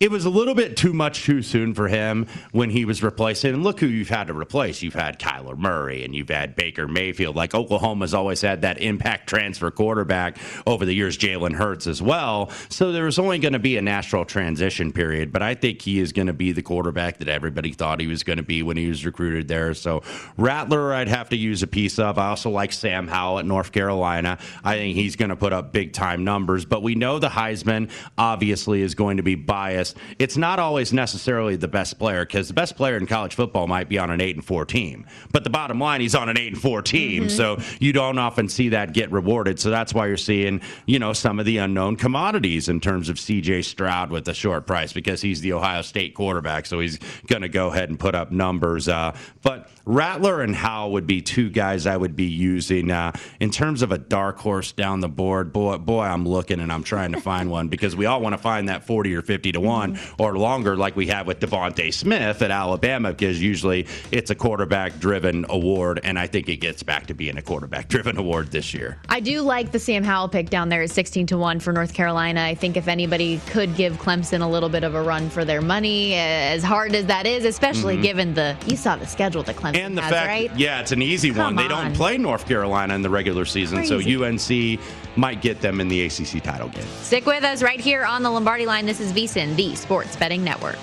It 0.01 0.11
was 0.11 0.25
a 0.25 0.31
little 0.31 0.55
bit 0.55 0.79
too 0.79 0.95
much 0.95 1.25
too 1.25 1.43
soon 1.43 1.75
for 1.75 1.87
him 1.87 2.27
when 2.53 2.71
he 2.71 2.87
was 2.87 3.03
replacing. 3.03 3.53
And 3.53 3.63
look 3.63 3.81
who 3.81 3.87
you've 3.87 4.09
had 4.09 4.29
to 4.29 4.33
replace. 4.33 4.81
You've 4.81 4.95
had 4.95 5.19
Kyler 5.19 5.59
Murray 5.59 6.07
and 6.07 6.15
you've 6.15 6.31
had 6.31 6.57
Baker 6.57 6.89
Mayfield. 6.89 7.37
Like 7.37 7.55
Oklahoma's 7.55 8.15
always 8.15 8.41
had 8.41 8.63
that 8.63 8.81
impact 8.81 9.29
transfer 9.29 9.71
quarterback 9.71 10.39
over 10.67 10.87
the 10.87 10.95
years, 10.95 11.19
Jalen 11.19 11.53
Hurts 11.53 11.87
as 11.87 12.01
well. 12.01 12.49
So 12.71 12.93
there 12.93 13.05
was 13.05 13.19
only 13.19 13.39
going 13.41 13.53
to 13.53 13.59
be 13.59 13.77
a 13.77 13.83
natural 13.83 14.25
transition 14.25 14.91
period. 14.91 15.33
But 15.33 15.43
I 15.43 15.55
think 15.55 15.83
he 15.83 15.99
is 15.99 16.15
going 16.15 16.29
to 16.29 16.33
be 16.33 16.53
the 16.53 16.63
quarterback 16.63 17.19
that 17.19 17.29
everybody 17.29 17.73
thought 17.73 18.01
he 18.01 18.07
was 18.07 18.23
going 18.23 18.39
to 18.39 18.43
be 18.43 18.63
when 18.63 18.79
he 18.79 18.89
was 18.89 19.05
recruited 19.05 19.49
there. 19.49 19.75
So 19.75 20.03
Rattler, 20.39 20.95
I'd 20.95 21.09
have 21.09 21.29
to 21.29 21.37
use 21.37 21.63
a 21.63 21.67
piece 21.67 21.99
of. 21.99 22.17
I 22.17 22.29
also 22.29 22.49
like 22.49 22.73
Sam 22.73 23.07
Howell 23.07 23.41
at 23.41 23.45
North 23.45 23.71
Carolina. 23.71 24.39
I 24.65 24.77
think 24.77 24.97
he's 24.97 25.17
going 25.17 25.29
to 25.29 25.37
put 25.37 25.53
up 25.53 25.75
big 25.75 25.93
time 25.93 26.25
numbers. 26.25 26.65
But 26.65 26.83
we 26.83 26.95
know 26.95 27.19
the 27.19 27.29
Heisman 27.29 27.91
obviously 28.17 28.81
is 28.81 28.95
going 28.95 29.19
to 29.19 29.23
be 29.23 29.35
biased. 29.35 29.90
It's 30.19 30.37
not 30.37 30.59
always 30.59 30.93
necessarily 30.93 31.57
the 31.57 31.69
best 31.69 31.99
player 31.99 32.25
because 32.25 32.49
the 32.49 32.55
best 32.55 32.77
player 32.77 32.97
in 32.97 33.07
college 33.07 33.35
football 33.35 33.67
might 33.67 33.89
be 33.89 33.99
on 33.99 34.11
an 34.11 34.21
eight 34.21 34.37
and 34.37 34.45
four 34.45 34.65
team. 34.65 35.07
But 35.33 35.45
the 35.45 35.51
bottom 35.51 35.79
line, 35.79 36.01
he's 36.01 36.15
on 36.15 36.29
an 36.29 36.39
eight 36.39 36.53
and 36.53 36.61
four 36.61 36.83
team, 36.83 37.29
so 37.29 37.59
you 37.79 37.93
don't 37.93 38.19
often 38.19 38.49
see 38.49 38.71
that 38.71 38.93
get 38.93 39.11
rewarded. 39.11 39.59
So 39.59 39.71
that's 39.71 39.95
why 39.95 40.07
you're 40.07 40.17
seeing, 40.17 40.61
you 40.87 40.99
know, 40.99 41.13
some 41.13 41.39
of 41.39 41.47
the 41.47 41.59
unknown 41.59 41.97
commodities 41.97 42.69
in 42.69 42.81
terms 42.81 43.09
of 43.09 43.19
C.J. 43.19 43.63
Stroud 43.63 44.11
with 44.11 44.25
the 44.25 44.35
short 44.35 44.67
price 44.67 44.93
because 44.93 45.23
he's 45.23 45.41
the 45.41 45.53
Ohio 45.53 45.83
State 45.83 46.15
quarterback, 46.15 46.67
so 46.67 46.81
he's 46.81 46.99
going 47.27 47.43
to 47.43 47.49
go 47.49 47.69
ahead 47.69 47.89
and 47.89 47.99
put 47.99 48.15
up 48.15 48.31
numbers. 48.31 48.89
Uh, 48.89 49.17
but 49.43 49.71
Rattler 49.85 50.43
and 50.43 50.55
Howell 50.55 50.93
would 50.93 51.07
be 51.07 51.23
two 51.23 51.51
guys 51.51 51.87
I 51.87 51.97
would 51.97 52.15
be 52.15 52.27
using 52.27 52.91
uh, 52.91 53.13
in 53.41 53.51
terms 53.51 53.83
of 53.83 53.93
a 53.93 53.99
dark 53.99 54.39
horse 54.39 54.73
down 54.73 55.01
the 55.01 55.09
board. 55.09 55.53
Boy, 55.53 55.79
boy, 55.79 56.03
I'm 56.03 56.27
looking 56.27 56.61
and 56.61 56.73
I'm 56.73 56.83
trying 56.83 57.13
to 57.13 57.21
find 57.21 57.51
one 57.51 57.69
because 57.69 57.97
we 57.97 58.07
all 58.07 58.21
want 58.21 58.35
to 58.35 58.39
find 58.39 58.69
that 58.69 58.85
40 58.85 59.15
or 59.15 59.23
50 59.23 59.53
to 59.53 59.61
one 59.61 59.80
or 60.19 60.37
longer, 60.39 60.77
like 60.77 60.97
we 60.97 61.07
have 61.09 61.27
with 61.27 61.41
DeVonta 61.41 61.93
Smith 61.93 62.43
at 62.43 62.51
Alabama, 62.51 63.11
because 63.11 63.41
usually 63.41 63.87
it's 64.11 64.31
a 64.31 64.35
quarterback-driven 64.35 65.47
award, 65.49 66.01
and 66.05 66.19
I 66.19 66.27
think 66.27 66.49
it 66.49 66.57
gets 66.57 66.83
back 66.83 67.07
to 67.07 67.15
being 67.15 67.37
a 67.39 67.43
quarterback-driven 67.43 68.17
award 68.19 68.51
this 68.51 68.73
year. 68.75 68.99
I 69.09 69.21
do 69.21 69.41
like 69.43 69.73
the 69.73 69.79
Sam 69.79 70.05
Howell 70.05 70.29
pick 70.29 70.51
down 70.51 70.69
there 70.69 70.83
at 70.83 70.91
16 70.91 71.27
to 71.29 71.39
1 71.39 71.61
for 71.61 71.73
North 71.73 71.95
Carolina. 71.95 72.43
I 72.43 72.55
think 72.55 72.77
if 72.77 72.89
anybody 72.89 73.41
could 73.49 73.75
give 73.77 73.95
Clemson 73.99 74.43
a 74.43 74.47
little 74.47 74.69
bit 74.69 74.85
of 74.85 74.95
a 74.95 75.03
run 75.03 75.31
for 75.31 75.45
their 75.45 75.61
money, 75.61 76.15
as 76.15 76.63
hard 76.63 76.95
as 76.95 77.07
that 77.07 77.27
is, 77.27 77.45
especially 77.45 77.97
Mhm. 77.97 78.03
given 78.03 78.35
the 78.35 78.57
you 78.67 78.77
saw 78.77 78.97
the 78.97 79.07
schedule 79.07 79.43
that 79.45 79.57
Clemson 79.57 79.77
And 79.79 79.97
the 79.97 80.03
has, 80.03 80.13
fact, 80.13 80.29
right? 80.29 80.51
yeah, 80.57 80.81
it's 80.81 80.93
an 80.93 81.03
easy 81.03 81.31
one. 81.31 81.55
Come 81.55 81.57
They 81.57 81.69
don't 81.69 81.95
play 81.95 82.19
North 82.19 82.47
Carolina 82.47 82.95
in 82.95 83.03
the 83.03 83.11
regular 83.11 83.45
season, 83.45 83.79
Crazy. 83.79 83.89
so 83.89 83.99
UNC 84.25 84.79
might 85.17 85.41
get 85.41 85.61
them 85.61 85.81
in 85.81 85.89
the 85.89 86.03
ACC 86.03 86.43
title 86.43 86.69
game. 86.69 86.87
Stick 87.03 87.27
with 87.27 87.45
us 87.45 87.63
right 87.63 87.81
here 87.81 88.05
on 88.05 88.23
the 88.23 88.31
Lombardi 88.31 88.67
line. 88.67 88.87
This 88.87 89.01
is 89.01 89.13
VSIN, 89.13 89.57
the 89.57 89.75
Sports 89.75 90.17
Betting 90.17 90.45
Network. 90.45 90.79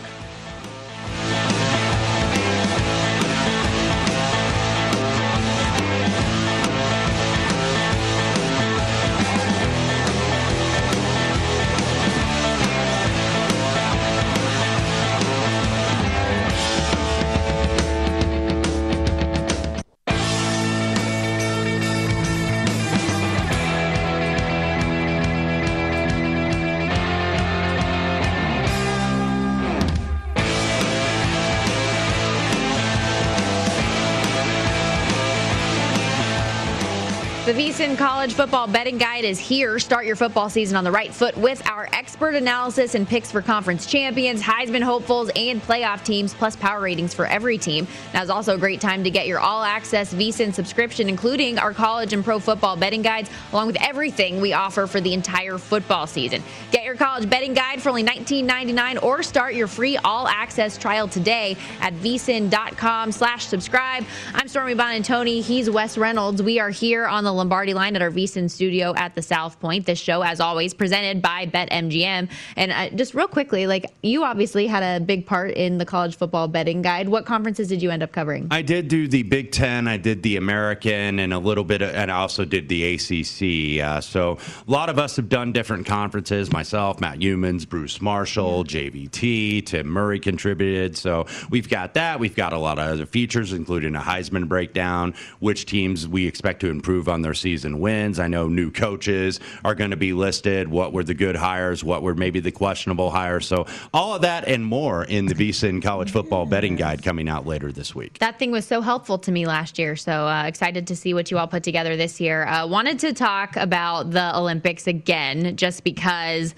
College 38.17 38.33
Football 38.33 38.65
Betting 38.65 38.97
Guide 38.97 39.25
is 39.25 39.37
here. 39.37 39.77
Start 39.77 40.07
your 40.07 40.15
football 40.15 40.49
season 40.49 40.75
on 40.75 40.83
the 40.83 40.91
right 40.91 41.13
foot 41.13 41.37
with 41.37 41.63
our 41.67 41.87
expert 41.93 42.33
analysis 42.33 42.95
and 42.95 43.07
picks 43.07 43.31
for 43.31 43.43
conference 43.43 43.85
champions, 43.85 44.41
Heisman 44.41 44.81
hopefuls, 44.81 45.29
and 45.35 45.61
playoff 45.61 46.03
teams, 46.03 46.33
plus 46.33 46.55
power 46.55 46.81
ratings 46.81 47.13
for 47.13 47.27
every 47.27 47.59
team. 47.59 47.87
Now 48.15 48.23
is 48.23 48.31
also 48.31 48.55
a 48.55 48.57
great 48.57 48.81
time 48.81 49.03
to 49.03 49.11
get 49.11 49.27
your 49.27 49.37
all-access 49.39 50.15
VSIN 50.15 50.51
subscription, 50.51 51.09
including 51.09 51.59
our 51.59 51.75
college 51.75 52.11
and 52.11 52.23
pro 52.23 52.39
football 52.39 52.75
betting 52.75 53.03
guides, 53.03 53.29
along 53.51 53.67
with 53.67 53.77
everything 53.81 54.41
we 54.41 54.51
offer 54.51 54.87
for 54.87 54.99
the 54.99 55.13
entire 55.13 55.59
football 55.59 56.07
season. 56.07 56.41
Get 56.71 56.85
your 56.85 56.95
college 56.95 57.29
betting 57.29 57.53
guide 57.53 57.83
for 57.83 57.89
only 57.89 58.03
$19.99 58.03 59.03
or 59.03 59.21
start 59.21 59.53
your 59.53 59.67
free 59.67 59.95
all-access 59.97 60.75
trial 60.79 61.07
today 61.07 61.55
at 61.81 61.93
vsin.com 61.93 63.11
slash 63.11 63.45
subscribe. 63.45 64.05
I'm 64.33 64.47
Stormy 64.47 64.73
Buonantony. 64.73 65.43
He's 65.43 65.69
Wes 65.69 65.99
Reynolds. 65.99 66.41
We 66.41 66.59
are 66.59 66.71
here 66.71 67.05
on 67.05 67.23
the 67.23 67.31
Lombardi 67.31 67.75
line 67.75 67.95
at 67.95 68.01
our 68.01 68.06
VSIN 68.11 68.49
studio 68.49 68.93
at 68.95 69.15
the 69.15 69.21
South 69.21 69.59
Point. 69.59 69.85
This 69.85 69.99
show, 69.99 70.21
as 70.21 70.39
always, 70.39 70.73
presented 70.73 71.21
by 71.21 71.45
BetMGM. 71.45 72.29
And 72.55 72.71
uh, 72.71 72.89
just 72.95 73.13
real 73.13 73.27
quickly, 73.27 73.67
like 73.67 73.91
you 74.03 74.23
obviously 74.23 74.67
had 74.67 74.83
a 74.83 75.03
big 75.03 75.25
part 75.25 75.51
in 75.51 75.77
the 75.77 75.85
college 75.85 76.15
football 76.15 76.47
betting 76.47 76.81
guide. 76.81 77.09
What 77.09 77.25
conferences 77.25 77.67
did 77.67 77.81
you 77.81 77.89
end 77.89 78.03
up 78.03 78.11
covering? 78.11 78.47
I 78.51 78.61
did 78.61 78.87
do 78.87 79.07
the 79.07 79.23
Big 79.23 79.51
Ten, 79.51 79.87
I 79.87 79.97
did 79.97 80.23
the 80.23 80.37
American, 80.37 81.19
and 81.19 81.33
a 81.33 81.39
little 81.39 81.63
bit, 81.63 81.81
of, 81.81 81.93
and 81.93 82.11
I 82.11 82.17
also 82.17 82.45
did 82.45 82.69
the 82.69 82.95
ACC. 82.95 83.83
Uh, 83.83 84.01
so 84.01 84.37
a 84.67 84.71
lot 84.71 84.89
of 84.89 84.99
us 84.99 85.15
have 85.15 85.29
done 85.29 85.51
different 85.51 85.85
conferences. 85.85 86.51
Myself, 86.51 86.99
Matt 86.99 87.19
Youmans, 87.19 87.67
Bruce 87.67 88.01
Marshall, 88.01 88.63
JVT, 88.63 89.65
Tim 89.65 89.87
Murray 89.87 90.19
contributed. 90.19 90.97
So 90.97 91.25
we've 91.49 91.69
got 91.69 91.93
that. 91.95 92.19
We've 92.19 92.35
got 92.35 92.53
a 92.53 92.57
lot 92.57 92.79
of 92.79 92.87
other 92.87 93.05
features, 93.05 93.53
including 93.53 93.95
a 93.95 93.99
Heisman 93.99 94.47
breakdown, 94.47 95.13
which 95.39 95.65
teams 95.65 96.07
we 96.07 96.27
expect 96.27 96.61
to 96.61 96.69
improve 96.69 97.07
on 97.09 97.21
their 97.21 97.33
season 97.33 97.79
I 97.97 98.27
know 98.27 98.47
new 98.47 98.69
coaches 98.71 99.39
are 99.65 99.73
going 99.75 99.91
to 99.91 99.97
be 99.97 100.13
listed. 100.13 100.67
What 100.67 100.93
were 100.93 101.03
the 101.03 101.13
good 101.13 101.35
hires? 101.35 101.83
What 101.83 102.03
were 102.03 102.13
maybe 102.15 102.39
the 102.39 102.51
questionable 102.51 103.09
hires? 103.09 103.47
So 103.47 103.65
all 103.93 104.13
of 104.15 104.21
that 104.21 104.47
and 104.47 104.63
more 104.65 105.03
in 105.03 105.25
the 105.25 105.33
VSIN 105.35 105.81
College 105.81 106.11
Football 106.11 106.45
Betting 106.45 106.75
Guide 106.75 107.03
coming 107.03 107.27
out 107.27 107.45
later 107.47 107.71
this 107.71 107.95
week. 107.95 108.19
That 108.19 108.37
thing 108.39 108.51
was 108.51 108.65
so 108.65 108.81
helpful 108.81 109.17
to 109.19 109.31
me 109.31 109.45
last 109.45 109.79
year. 109.79 109.95
So 109.95 110.27
uh, 110.27 110.43
excited 110.45 110.87
to 110.87 110.95
see 110.95 111.13
what 111.13 111.31
you 111.31 111.37
all 111.37 111.47
put 111.47 111.63
together 111.63 111.95
this 111.97 112.21
year. 112.21 112.45
Uh, 112.45 112.67
wanted 112.67 112.99
to 112.99 113.13
talk 113.13 113.55
about 113.55 114.11
the 114.11 114.37
Olympics 114.37 114.87
again, 114.87 115.55
just 115.57 115.83
because. 115.83 116.53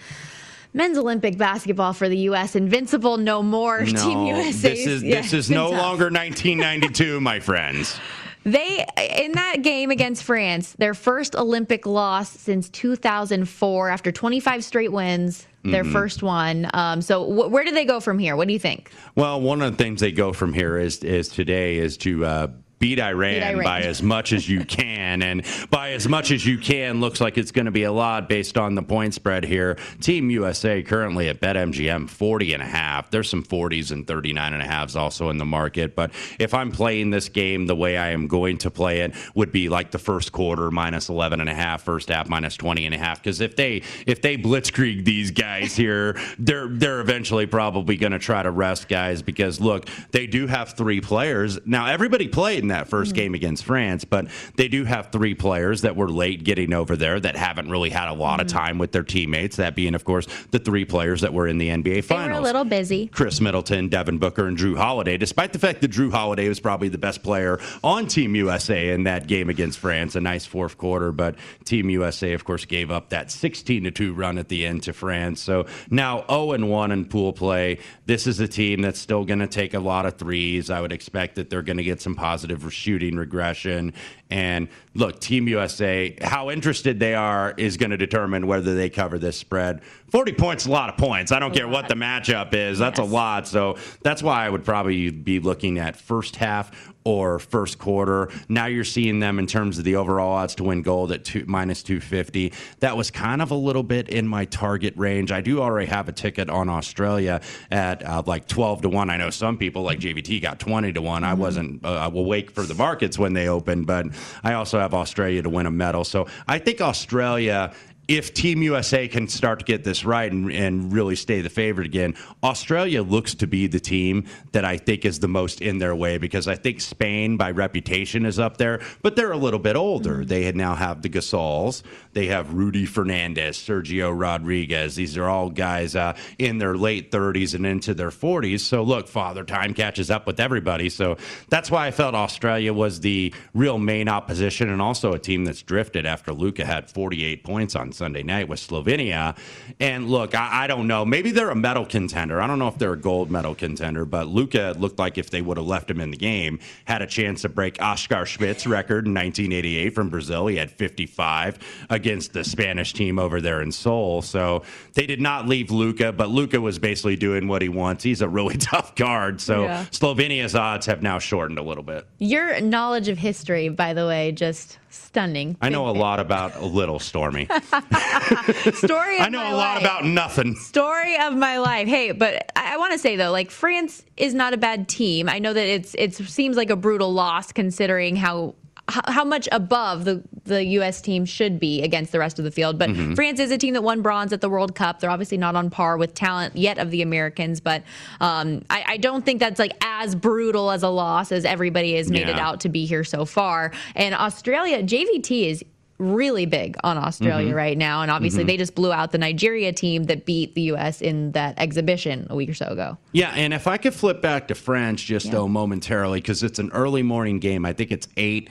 Men's 0.72 1.00
Olympic 1.00 1.36
basketball 1.36 1.94
for 1.94 2.08
the 2.08 2.18
U.S. 2.30 2.56
Invincible 2.56 3.18
no 3.18 3.42
more. 3.42 3.80
Team 3.86 3.96
No, 3.96 4.28
USA. 4.28 4.70
this 4.70 4.86
is 4.86 5.02
Yeah, 5.02 5.22
this 5.22 5.34
is 5.34 5.50
no 5.50 5.72
tough. 5.72 5.82
longer 5.82 6.06
1992, 6.12 7.20
my 7.20 7.40
friends. 7.40 8.00
They 8.52 8.86
in 9.22 9.34
that 9.34 9.62
game 9.62 9.92
against 9.92 10.24
France, 10.24 10.74
their 10.78 10.94
first 10.94 11.36
Olympic 11.36 11.86
loss 11.86 12.30
since 12.32 12.70
2004 12.70 13.90
after 13.90 14.12
25 14.12 14.64
straight 14.64 14.92
wins. 14.92 15.46
Their 15.64 15.84
Mhm. 15.84 15.92
first 15.92 16.24
one. 16.24 16.70
Um, 16.74 17.02
so 17.02 17.24
wh- 17.26 17.52
where 17.52 17.66
do 17.66 17.72
they 17.72 17.84
go 17.84 18.00
from 18.00 18.18
here? 18.18 18.36
What 18.38 18.48
do 18.48 18.54
you 18.54 18.60
think? 18.60 18.92
Well, 19.16 19.42
one 19.42 19.62
of 19.62 19.76
the 19.78 19.84
things 19.84 20.00
they 20.00 20.14
go 20.14 20.32
from 20.32 20.54
here 20.54 20.78
is 20.78 21.04
is 21.04 21.28
today 21.28 21.78
is 21.78 21.98
to 21.98 22.26
uh, 22.26 22.48
beat 22.80 23.00
Iran, 23.00 23.34
Beat 23.34 23.44
Iran. 23.44 23.64
by 23.64 23.82
as 23.82 24.02
much 24.02 24.34
as 24.34 24.48
you 24.48 24.66
can, 24.66 25.22
and 25.22 25.46
by 25.70 25.92
as 25.92 26.08
much 26.08 26.32
as 26.32 26.46
you 26.46 26.58
can 26.58 27.00
looks 27.00 27.22
like 27.22 27.38
it's 27.38 27.52
going 27.52 27.66
to 27.66 27.72
be 27.72 27.84
a 27.84 27.92
lot 27.92 28.30
based 28.30 28.58
on 28.58 28.76
the 28.76 28.84
point 28.84 29.14
spread 29.14 29.44
here. 29.44 29.78
Team 30.02 30.30
USA 30.30 30.82
currently 30.82 31.30
at 31.30 31.40
BetMGM 31.40 32.10
40 32.10 32.54
and 32.54 32.64
a 32.64 32.66
half. 32.66 33.12
There's 33.12 33.30
some 33.30 33.44
40s 33.44 33.92
and 33.92 34.08
39 34.08 34.54
and 34.54 34.62
a 34.62 34.66
halves 34.66 34.96
also 34.96 35.30
in 35.30 35.38
the 35.38 35.46
market, 35.46 35.96
but 35.96 36.12
if 36.40 36.54
I'm 36.54 36.72
playing 36.72 37.10
this 37.10 37.30
game 37.30 37.66
the 37.66 37.76
way 37.76 37.98
I 37.98 38.10
am 38.10 38.28
going 38.28 38.58
to 38.60 38.72
play 38.72 39.02
it 39.02 39.14
would 39.36 39.52
be 39.52 39.70
like 39.70 39.92
the 39.92 40.00
first 40.00 40.32
quarter 40.32 40.72
minus 40.72 41.10
11 41.10 41.42
and 41.42 41.50
a 41.50 41.54
half, 41.54 41.84
first 41.84 42.10
half 42.10 42.30
minus 42.30 42.56
20 42.56 42.86
and 42.86 42.96
a 42.96 42.98
half 42.98 43.22
because 43.22 43.42
if 43.42 43.56
they 43.56 43.82
if 44.06 44.22
they 44.22 44.38
blitzkrieg 44.38 45.06
these 45.06 45.32
guys 45.32 45.76
here, 45.76 46.20
they're 46.38 46.68
they're 46.70 47.02
eventually 47.02 47.46
probably 47.46 47.98
going 47.98 48.12
to 48.12 48.20
try 48.20 48.42
to 48.42 48.52
rest 48.52 48.88
guys 48.88 49.22
because 49.22 49.60
look, 49.60 49.88
they 50.12 50.28
do 50.28 50.48
have 50.48 50.74
three 50.74 51.02
players. 51.02 51.60
Now 51.66 51.88
everybody 51.88 52.28
played 52.28 52.64
that 52.70 52.90
1st 52.90 53.04
mm-hmm. 53.06 53.14
game 53.14 53.36
against 53.36 53.66
France, 53.66 54.06
but 54.06 54.28
they 54.56 54.68
do 54.68 54.86
have 54.86 55.12
three 55.12 55.36
players 55.36 55.82
that 55.82 55.96
were 55.96 56.10
late 56.10 56.44
getting 56.44 56.74
over 56.74 56.96
there 56.96 57.20
that 57.20 57.36
haven't 57.36 57.70
really 57.70 57.90
had 57.90 58.10
a 58.10 58.14
lot 58.14 58.40
of 58.40 58.48
mm-hmm. 58.48 58.58
time 58.58 58.78
with 58.78 58.92
their 58.92 59.04
teammates. 59.04 59.58
That 59.58 59.76
being, 59.76 59.96
of 59.96 60.06
course, 60.06 60.28
the 60.52 60.60
three 60.60 60.86
players 60.86 61.22
that 61.22 61.34
were 61.34 61.48
in 61.48 61.58
the 61.58 61.70
NBA 61.70 61.84
They 61.84 62.02
Finals. 62.02 62.30
were 62.30 62.40
a 62.40 62.42
little 62.42 62.66
busy. 62.66 63.08
Khris 63.08 63.42
Middleton, 63.42 63.90
Devin 63.90 64.18
Booker, 64.18 64.48
and 64.48 64.58
Jrue 64.58 64.78
Holiday, 64.78 65.18
despite 65.18 65.54
the 65.54 65.60
fact 65.60 65.82
that 65.82 65.92
Jrue 65.92 66.12
Holiday 66.12 66.48
was 66.48 66.60
probably 66.60 66.90
the 66.90 66.98
best 66.98 67.24
player 67.24 67.60
on 67.84 68.08
Team 68.08 68.36
USA 68.36 68.90
in 68.90 69.04
that 69.04 69.28
game 69.28 69.50
against 69.50 69.80
France. 69.80 70.16
A 70.16 70.22
nice 70.22 70.46
fourth 70.46 70.78
quarter, 70.78 71.12
but 71.12 71.36
Team 71.66 71.90
USA, 71.90 72.34
of 72.34 72.46
course, 72.46 72.66
gave 72.66 72.92
up 72.92 73.10
that 73.10 73.32
16 73.32 73.84
to 73.84 73.92
2 73.92 74.14
run 74.14 74.38
at 74.38 74.50
the 74.50 74.66
end 74.66 74.84
to 74.84 74.94
France. 74.94 75.42
So 75.42 75.66
now 75.90 76.26
0 76.28 76.54
and 76.54 76.70
1 76.70 76.92
in 76.92 77.06
pool 77.06 77.34
play. 77.34 77.80
This 78.06 78.28
is 78.28 78.40
a 78.40 78.48
team 78.48 78.82
that's 78.82 79.00
still 79.00 79.26
going 79.26 79.40
to 79.40 79.48
take 79.48 79.74
a 79.74 79.80
lot 79.80 80.06
of 80.06 80.18
threes. 80.18 80.70
I 80.70 80.82
would 80.82 80.92
expect 80.92 81.36
that 81.36 81.50
they're 81.50 81.62
going 81.62 81.78
to 81.78 81.84
get 81.84 82.02
some 82.02 82.16
positive 82.16 82.59
shooting 82.70 83.16
regression. 83.16 83.94
And 84.30 84.68
look, 84.94 85.20
Team 85.20 85.48
USA, 85.48 86.16
how 86.22 86.52
interested 86.52 87.00
they 87.00 87.16
are 87.16 87.54
is 87.58 87.78
going 87.78 87.90
to 87.90 87.98
determine 87.98 88.46
whether 88.46 88.76
they 88.76 88.90
cover 88.90 89.18
this 89.18 89.38
spread. 89.38 89.82
40 90.12 90.34
points, 90.34 90.66
a 90.66 90.72
lot 90.72 90.90
of 90.90 90.98
points. 90.98 91.32
I 91.32 91.40
don't 91.40 91.54
care 91.54 91.68
what 91.68 91.88
the 91.88 91.96
matchup 91.96 92.54
is. 92.54 92.78
That's 92.78 93.00
a 93.00 93.04
lot. 93.04 93.48
So 93.48 93.78
that's 94.02 94.22
why 94.22 94.46
I 94.46 94.50
would 94.50 94.64
probably 94.64 95.10
be 95.10 95.40
looking 95.40 95.80
at 95.80 95.96
first 95.96 96.36
half 96.36 96.94
or 97.06 97.40
first 97.40 97.80
quarter. 97.80 98.30
Now 98.50 98.66
you're 98.66 98.84
seeing 98.84 99.20
them 99.20 99.40
in 99.40 99.48
terms 99.48 99.78
of 99.78 99.84
the 99.84 99.96
overall 99.96 100.34
odds 100.34 100.56
to 100.56 100.64
win 100.64 100.82
gold 100.82 101.12
at 101.12 101.24
two, 101.24 101.46
minus 101.48 101.82
250. 101.82 102.54
That 102.80 102.98
was 102.98 103.10
kind 103.10 103.42
of 103.42 103.52
a 103.52 103.56
little 103.56 103.84
bit 103.84 104.10
in 104.10 104.28
my 104.28 104.46
target 104.46 104.94
range. 104.98 105.32
I 105.32 105.42
do 105.42 105.62
already 105.62 105.88
have 105.88 106.10
a 106.10 106.12
ticket 106.12 106.50
on 106.50 106.70
Australia 106.70 107.42
at 107.72 108.06
uh, 108.06 108.24
like 108.26 108.48
12 108.48 108.84
to 108.84 108.90
1. 108.90 109.10
I 109.10 109.18
know 109.18 109.30
some 109.30 109.58
people 109.58 109.84
like 109.84 110.00
JVT 110.00 110.42
got 110.42 110.60
20 110.60 110.94
to 110.94 111.02
one 111.02 111.24
I 111.24 111.34
wasn't 111.34 111.84
uh, 111.86 112.10
awake 112.14 112.52
for 112.52 112.64
the 112.64 112.76
markets 112.76 113.18
when 113.18 113.34
they 113.34 113.48
opened, 113.48 113.88
but 113.88 114.08
I 114.44 114.54
also 114.54 114.80
have 114.80 114.94
Australia 114.94 115.42
to 115.42 115.50
win 115.50 115.66
a 115.66 115.72
medal. 115.72 116.04
So 116.04 116.28
I 116.48 116.60
think 116.60 116.82
Australia 116.82 117.74
if 118.10 118.34
Team 118.34 118.64
USA 118.64 119.08
can 119.08 119.28
start 119.28 119.60
to 119.60 119.66
get 119.66 119.84
this 119.84 120.04
right 120.04 120.32
and, 120.32 120.52
and 120.52 120.92
really 120.92 121.16
stay 121.16 121.42
the 121.42 121.50
favorite 121.50 121.86
again, 121.86 122.16
Australia 122.44 123.04
looks 123.04 123.36
to 123.36 123.46
be 123.46 123.68
the 123.68 123.80
team 123.80 124.26
that 124.52 124.66
I 124.66 124.78
think 124.78 125.06
is 125.06 125.20
the 125.20 125.28
most 125.28 125.62
in 125.62 125.78
their 125.78 125.96
way 125.96 126.18
because 126.18 126.48
I 126.48 126.56
think 126.56 126.82
Spain, 126.82 127.38
by 127.38 127.52
reputation, 127.52 128.26
is 128.26 128.40
up 128.40 128.58
there, 128.58 128.82
but 129.04 129.16
they're 129.16 129.32
a 129.32 129.38
little 129.38 129.60
bit 129.60 129.76
older. 129.76 130.26
They 130.26 130.52
now 130.54 130.74
have 130.74 131.04
the 131.04 131.10
Gasols, 131.10 131.84
they 132.14 132.26
have 132.26 132.52
Rudy 132.52 132.88
Fernandez, 132.88 133.58
Sergio 133.58 134.12
Rodriguez. 134.20 134.96
These 134.96 135.16
are 135.16 135.30
all 135.30 135.52
guys 135.52 135.96
uh, 135.96 136.18
in 136.40 136.58
their 136.58 136.76
late 136.76 137.12
30s 137.12 137.54
and 137.54 137.64
into 137.64 137.94
their 137.94 138.10
40s. 138.10 138.62
So 138.62 138.82
look, 138.82 139.08
Father 139.08 139.44
Time 139.44 139.76
catches 139.76 140.10
up 140.10 140.26
with 140.26 140.40
everybody. 140.40 140.90
So 140.90 141.18
that's 141.50 141.70
why 141.70 141.86
I 141.86 141.92
felt 141.92 142.16
Australia 142.16 142.74
was 142.74 143.02
the 143.02 143.36
real 143.54 143.78
main 143.78 144.10
opposition 144.10 144.68
and 144.70 144.82
also 144.82 145.14
a 145.14 145.20
team 145.20 145.46
that's 145.46 145.62
drifted 145.62 146.08
after 146.08 146.34
Luka 146.34 146.66
had 146.66 146.90
48 146.90 147.44
points 147.44 147.76
on 147.76 147.92
Sunday 148.00 148.24
night 148.24 148.48
with 148.48 148.60
Slovenia. 148.60 149.38
And 149.80 150.10
look, 150.10 150.34
I, 150.34 150.64
I 150.64 150.68
don't 150.68 150.88
know. 150.88 151.06
Maybe 151.06 151.32
they're 151.32 151.50
a 151.50 151.56
medal 151.56 151.86
contender. 151.86 152.42
I 152.42 152.48
don't 152.48 152.58
know 152.58 152.70
if 152.70 152.78
they're 152.78 152.94
a 152.94 152.98
gold 152.98 153.30
medal 153.30 153.54
contender, 153.54 154.06
but 154.06 154.28
Luka 154.28 154.74
looked 154.80 154.98
like 154.98 155.18
if 155.18 155.30
they 155.30 155.42
would 155.42 155.58
have 155.58 155.68
left 155.68 155.92
him 155.92 156.00
in 156.00 156.10
the 156.12 156.18
game, 156.18 156.60
had 156.86 157.02
a 157.02 157.08
chance 157.08 157.42
to 157.44 157.50
break 157.50 157.82
Oscar 157.82 158.26
Schmidt's 158.26 158.66
record 158.66 159.06
in 159.06 159.14
1988 159.14 159.94
from 159.94 160.10
Brazil. 160.10 160.48
He 160.48 160.56
had 160.56 160.72
55 160.72 161.60
against 161.90 162.34
the 162.34 162.44
Spanish 162.44 162.94
team 162.94 163.20
over 163.20 163.42
there 163.42 163.62
in 163.62 163.72
Seoul. 163.72 164.22
So 164.22 164.64
they 164.94 165.06
did 165.06 165.20
not 165.20 165.48
leave 165.48 165.70
Luka, 165.70 166.14
but 166.14 166.30
Luka 166.30 166.62
was 166.62 166.80
basically 166.80 167.18
doing 167.18 167.48
what 167.50 167.62
he 167.62 167.70
wants. 167.70 168.04
He's 168.04 168.22
a 168.22 168.30
really 168.30 168.58
tough 168.72 168.96
guard. 168.96 169.42
So 169.42 169.64
Yeah. 169.64 169.86
Slovenia's 169.92 170.56
odds 170.56 170.86
have 170.86 171.04
now 171.04 171.20
shortened 171.20 171.60
a 171.60 171.64
little 171.64 171.84
bit. 171.84 172.08
Your 172.20 172.62
knowledge 172.62 173.10
of 173.10 173.18
history, 173.18 173.68
by 173.68 173.94
the 173.94 174.08
way, 174.08 174.32
just 174.32 174.80
stunning. 174.90 175.58
I 175.62 175.70
know 175.70 175.90
a 175.90 175.92
lot 175.92 176.20
about 176.20 176.56
a 176.56 176.66
little 176.66 177.00
Stormy. 177.00 177.48
Story 178.74 179.18
of 179.18 179.22
I 179.22 179.30
know 179.30 179.40
my 179.44 179.50
a 179.52 179.56
lot 179.56 179.76
life. 179.76 179.82
about 179.82 180.06
nothing. 180.06 180.56
Story 180.56 181.18
of 181.20 181.34
my 181.36 181.58
life. 181.60 181.88
Hey, 181.88 182.12
but 182.12 182.52
I, 182.56 182.74
I 182.76 182.78
want 182.78 182.94
to 182.94 183.00
say 183.00 183.16
though, 183.16 183.32
like 183.32 183.52
France 183.52 184.04
is 184.18 184.34
not 184.34 184.54
a 184.54 184.58
bad 184.58 184.88
team. 184.88 185.30
I 185.30 185.40
know 185.40 185.54
that 185.54 185.68
it's 185.68 185.96
it 185.96 186.16
seems 186.16 186.58
like 186.58 186.70
a 186.70 186.76
brutal 186.76 187.14
loss 187.14 187.52
considering 187.52 188.16
how 188.16 188.56
how 188.90 189.02
how 189.08 189.24
much 189.24 189.48
above 189.52 190.06
the, 190.06 190.24
the 190.46 190.64
U.S. 190.66 191.02
team 191.02 191.26
should 191.26 191.60
be 191.60 191.82
against 191.82 192.12
the 192.12 192.20
rest 192.20 192.40
of 192.40 192.46
the 192.46 192.52
field. 192.52 192.78
But 192.80 192.90
Mhm. 192.90 193.16
France 193.16 193.40
is 193.40 193.52
a 193.52 193.58
team 193.58 193.74
that 193.76 193.84
won 193.84 194.02
bronze 194.02 194.34
at 194.34 194.42
the 194.42 194.50
World 194.50 194.76
Cup. 194.76 195.00
They're 195.00 195.10
obviously 195.10 195.38
not 195.38 195.56
on 195.56 195.70
par 195.70 195.98
with 195.98 196.14
talent 196.14 196.56
yet 196.56 196.78
of 196.78 196.92
the 196.92 197.02
Americans, 197.02 197.60
but 197.62 197.84
um, 198.20 198.64
I, 198.70 198.84
I 198.88 198.98
don't 198.98 199.26
think 199.26 199.40
that's 199.40 199.60
like 199.60 199.74
as 199.82 200.16
brutal 200.16 200.72
as 200.72 200.84
a 200.84 200.90
loss 200.90 201.32
as 201.32 201.46
everybody 201.46 201.96
has 201.96 202.10
made 202.10 202.28
it 202.28 202.40
out 202.40 202.62
to 202.62 202.70
be 202.70 202.86
here 202.86 203.04
so 203.04 203.26
far. 203.26 203.72
And 203.96 204.16
Australia, 204.16 204.82
JVT 204.84 205.50
is 205.50 205.64
really 205.98 206.46
big 206.46 206.78
on 206.82 206.98
Australia 206.98 207.52
Mhm. 207.52 207.56
right 207.58 207.78
now. 207.78 208.02
And 208.02 208.10
obviously, 208.10 208.46
Mhm. 208.46 208.48
they 208.48 208.56
just 208.58 208.74
blew 208.74 208.94
out 208.94 209.12
the 209.12 209.18
Nigeria 209.18 209.74
team 209.74 210.04
that 210.06 210.26
beat 210.26 210.56
the 210.56 210.62
U.S. 210.74 211.02
in 211.02 211.34
that 211.34 211.56
exhibition 211.60 212.26
a 212.30 212.38
week 212.38 212.48
or 212.50 212.54
so 212.54 212.68
ago. 212.68 212.98
Yeah, 213.12 213.34
and 213.36 213.54
if 213.54 213.68
I 213.68 213.76
could 213.76 213.94
flip 213.94 214.22
back 214.22 214.48
to 214.48 214.56
France 214.56 215.04
just 215.04 215.30
though 215.30 215.50
momentarily, 215.50 216.22
because 216.22 216.42
it's 216.42 216.58
an 216.58 216.70
early 216.74 217.04
morning 217.04 217.40
game. 217.40 217.66
I 217.66 217.74
think 217.74 217.92
it's 217.92 218.08
eight 218.16 218.50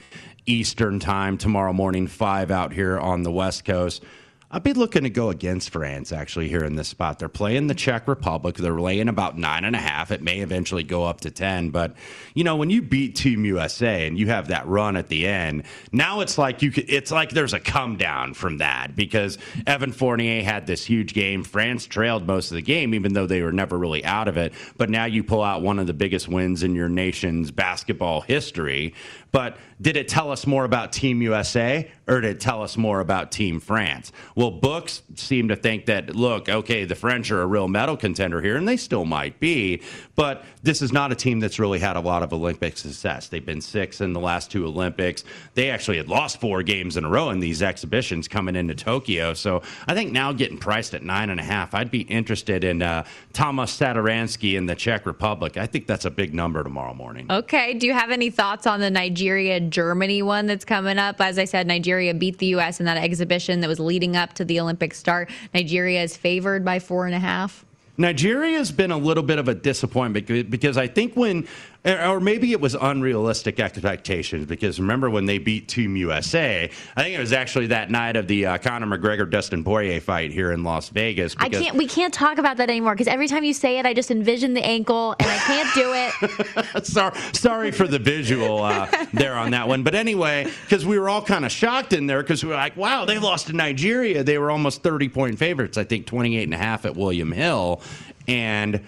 Eastern 0.49 0.99
time 0.99 1.37
tomorrow 1.37 1.73
morning, 1.73 2.07
five 2.07 2.51
out 2.51 2.73
here 2.73 2.99
on 2.99 3.23
the 3.23 3.31
West 3.31 3.65
Coast. 3.65 4.03
I'd 4.51 4.63
be 4.63 4.73
looking 4.73 5.03
to 5.03 5.11
go 5.11 5.29
against 5.29 5.69
France 5.69 6.11
actually 6.11 6.49
here 6.49 6.65
in 6.65 6.75
this 6.75 6.89
spot. 6.89 7.19
They're 7.19 7.29
playing 7.29 7.67
the 7.67 7.75
Czech 7.75 8.09
Republic. 8.09 8.57
They're 8.57 8.81
laying 8.81 9.09
about 9.09 9.37
nine 9.37 9.63
and 9.65 9.77
a 9.77 9.79
half. 9.79 10.11
It 10.11 10.23
may 10.23 10.39
eventually 10.39 10.85
go 10.85 11.05
up 11.05 11.21
to 11.23 11.31
10. 11.31 11.69
But, 11.69 11.95
you 12.33 12.45
know, 12.45 12.57
when 12.57 12.71
you 12.71 12.81
beat 12.81 13.15
Team 13.15 13.45
USA 13.45 14.07
and 14.07 14.19
you 14.19 14.29
have 14.29 14.49
that 14.49 14.67
run 14.67 14.97
at 14.97 15.09
the 15.09 15.27
end, 15.27 15.65
now 15.93 16.21
it's 16.21 16.39
like 16.39 16.63
you 16.63 16.71
could, 16.71 16.89
it's 16.89 17.11
like 17.11 17.29
there's 17.29 17.53
a 17.53 17.61
come 17.61 17.99
down 17.99 18.33
from 18.33 18.57
that 18.59 18.97
because 18.97 19.37
Evan 19.67 19.93
Fournier 19.93 20.43
had 20.43 20.67
this 20.67 20.83
huge 20.83 21.13
game. 21.13 21.45
France 21.45 21.85
trailed 21.85 22.27
most 22.27 22.51
of 22.51 22.55
the 22.55 22.63
game, 22.63 22.95
even 22.95 23.13
though 23.13 23.27
they 23.27 23.43
were 23.43 23.53
never 23.53 23.77
really 23.77 24.03
out 24.03 24.29
of 24.29 24.39
it. 24.39 24.55
But 24.79 24.89
now 24.89 25.05
you 25.05 25.25
pull 25.25 25.43
out 25.43 25.61
one 25.61 25.79
of 25.79 25.87
the 25.87 25.93
biggest 25.93 26.27
wins 26.27 26.63
in 26.63 26.75
your 26.75 26.89
nation's 26.89 27.51
basketball 27.51 28.23
history. 28.23 28.95
But 29.31 29.59
did 29.81 29.97
it 29.97 30.09
tell 30.09 30.31
us 30.31 30.47
more 30.47 30.65
about 30.65 30.93
Team 30.93 31.21
USA 31.21 31.91
or 32.07 32.23
did 32.23 32.37
it 32.37 32.41
tell 32.41 32.63
us 32.63 32.77
more 32.77 33.01
about 33.01 33.31
Team 33.31 33.61
France? 33.61 34.11
Well, 34.39 34.53
books 34.53 35.03
seem 35.17 35.49
to 35.49 35.57
think 35.57 35.87
that, 35.87 36.15
look, 36.15 36.49
okay, 36.49 36.85
the 36.85 36.95
French 36.95 37.33
are 37.33 37.43
a 37.43 37.47
real 37.47 37.67
medal 37.67 37.97
contender 37.97 38.41
here, 38.41 38.57
and 38.57 38.69
they 38.69 38.77
still 38.77 39.05
might 39.05 39.41
be, 39.41 39.83
but 40.15 40.45
this 40.63 40.81
is 40.81 40.93
not 40.93 41.11
a 41.11 41.17
team 41.17 41.41
that's 41.41 41.59
really 41.59 41.81
had 41.81 41.97
a 41.97 42.01
lot 42.01 42.23
of 42.23 42.33
Olympic 42.33 42.79
success. 42.79 43.27
They've 43.27 43.45
been 43.45 43.61
six 43.61 44.01
in 44.01 44.13
the 44.13 44.21
last 44.21 44.49
two 44.49 44.65
Olympics. 44.65 45.25
They 45.55 45.71
actually 45.71 45.97
had 45.97 46.09
lost 46.09 46.41
four 46.41 46.63
games 46.63 46.97
in 46.97 47.05
a 47.05 47.09
row 47.09 47.31
in 47.31 47.41
these 47.41 47.63
exhibitions 47.63 48.29
coming 48.29 48.55
into 48.55 48.77
Tokyo. 48.77 49.35
So 49.35 49.63
I 49.89 49.95
think 49.95 50.13
now 50.13 50.33
getting 50.33 50.57
priced 50.57 50.95
at 50.95 51.03
nine 51.03 51.31
and 51.31 51.41
a 51.41 51.45
half, 51.45 51.75
I'd 51.75 51.91
be 51.91 52.03
interested 52.03 52.63
in 52.63 52.81
uh, 52.81 53.05
Thomas 53.33 53.77
Satoransky 53.77 54.57
in 54.57 54.67
the 54.67 54.77
Czech 54.77 55.05
Republic. 55.05 55.57
I 55.57 55.67
think 55.67 55.89
that's 55.89 56.05
a 56.05 56.13
big 56.13 56.33
number 56.33 56.63
tomorrow 56.63 56.95
morning. 56.95 57.27
Okay. 57.29 57.75
Do 57.75 57.89
you 57.89 57.93
have 57.93 58.13
any 58.13 58.31
thoughts 58.31 58.69
on 58.69 58.79
the 58.79 58.91
Nigeria 58.91 59.59
Germany 59.59 60.23
one 60.23 60.47
that's 60.47 60.65
coming 60.65 60.99
up? 60.99 61.21
As 61.21 61.41
I 61.41 61.45
said, 61.45 61.67
Nigeria 61.67 62.15
beat 62.15 62.39
the 62.39 62.47
U.S. 62.47 62.79
in 62.79 62.87
that 62.87 62.99
exhibition 62.99 63.61
that 63.63 63.69
was 63.69 63.81
leading 63.81 64.17
up 64.17 64.28
to 64.35 64.45
the 64.45 64.61
Olympic 64.61 64.95
start. 64.95 65.31
Nigeria 65.55 66.03
is 66.03 66.17
favored 66.17 66.65
by 66.65 66.79
four 66.79 67.07
and 67.07 67.15
a 67.15 67.19
half. 67.19 67.65
Nigeria 68.01 68.57
has 68.59 68.71
been 68.71 68.93
a 68.93 68.97
little 68.97 69.25
bit 69.25 69.41
of 69.41 69.49
a 69.49 69.55
disappointment 69.55 70.49
because 70.49 70.77
I 70.77 70.87
think 70.87 71.17
when 71.17 71.49
or 71.85 72.21
maybe 72.21 72.53
it 72.53 72.61
was 72.61 72.75
unrealistic 72.75 73.61
expectations 73.61 74.47
because 74.47 74.81
remember 74.81 75.09
when 75.09 75.27
they 75.27 75.39
beat 75.39 75.69
Team 75.69 75.97
USA? 75.97 76.71
I 76.97 77.03
think 77.03 77.17
it 77.17 77.21
was 77.21 77.33
actually 77.33 77.69
that 77.69 77.91
night 77.91 78.17
of 78.17 78.27
the 78.27 78.47
uh, 78.47 78.59
Conor 78.59 78.87
McGregor 78.87 79.29
Dustin 79.31 79.63
Poirier 79.65 80.01
fight 80.01 80.33
here 80.33 80.53
in 80.53 80.65
Las 80.65 80.89
Vegas. 80.89 81.37
I 81.39 81.49
can't. 81.49 81.77
We 81.77 81.87
can't 81.87 82.13
talk 82.13 82.39
about 82.39 82.57
that 82.57 82.69
anymore 82.69 82.95
because 82.95 83.09
every 83.09 83.29
time 83.29 83.45
you 83.45 83.55
say 83.55 83.79
it, 83.79 83.87
I 83.87 83.95
just 83.95 84.11
envision 84.11 84.55
the 84.55 84.65
ankle 84.65 85.15
and 85.19 85.29
I 85.29 85.37
can't 85.39 85.75
do 85.75 85.93
it. 85.95 86.85
sorry, 86.87 87.19
sorry 87.33 87.71
for 87.71 87.87
the 87.87 87.99
visual 87.99 88.63
uh, 88.63 88.89
there 89.13 89.35
on 89.35 89.53
that 89.53 89.69
one. 89.69 89.83
But 89.83 89.95
anyway, 89.95 90.51
because 90.63 90.85
we 90.85 90.99
were 90.99 91.09
all 91.09 91.23
kind 91.23 91.45
of 91.45 91.53
shocked 91.53 91.93
in 91.93 92.07
there 92.07 92.23
because 92.23 92.43
we 92.43 92.51
were 92.51 92.57
like, 92.57 92.77
wow, 92.77 93.05
they 93.05 93.19
lost 93.19 93.47
to 93.49 93.53
Nigeria. 93.53 94.25
They 94.25 94.39
were 94.39 94.51
almost 94.51 94.83
30 94.83 95.09
point 95.09 95.39
favorites. 95.39 95.79
I 95.79 95.85
think 95.85 96.07
28 96.07 96.43
and 96.43 96.55
a 96.55 96.59
half 96.59 96.85
at 96.85 96.97
William 96.97 97.33
Hill, 97.33 97.81
and 98.27 98.81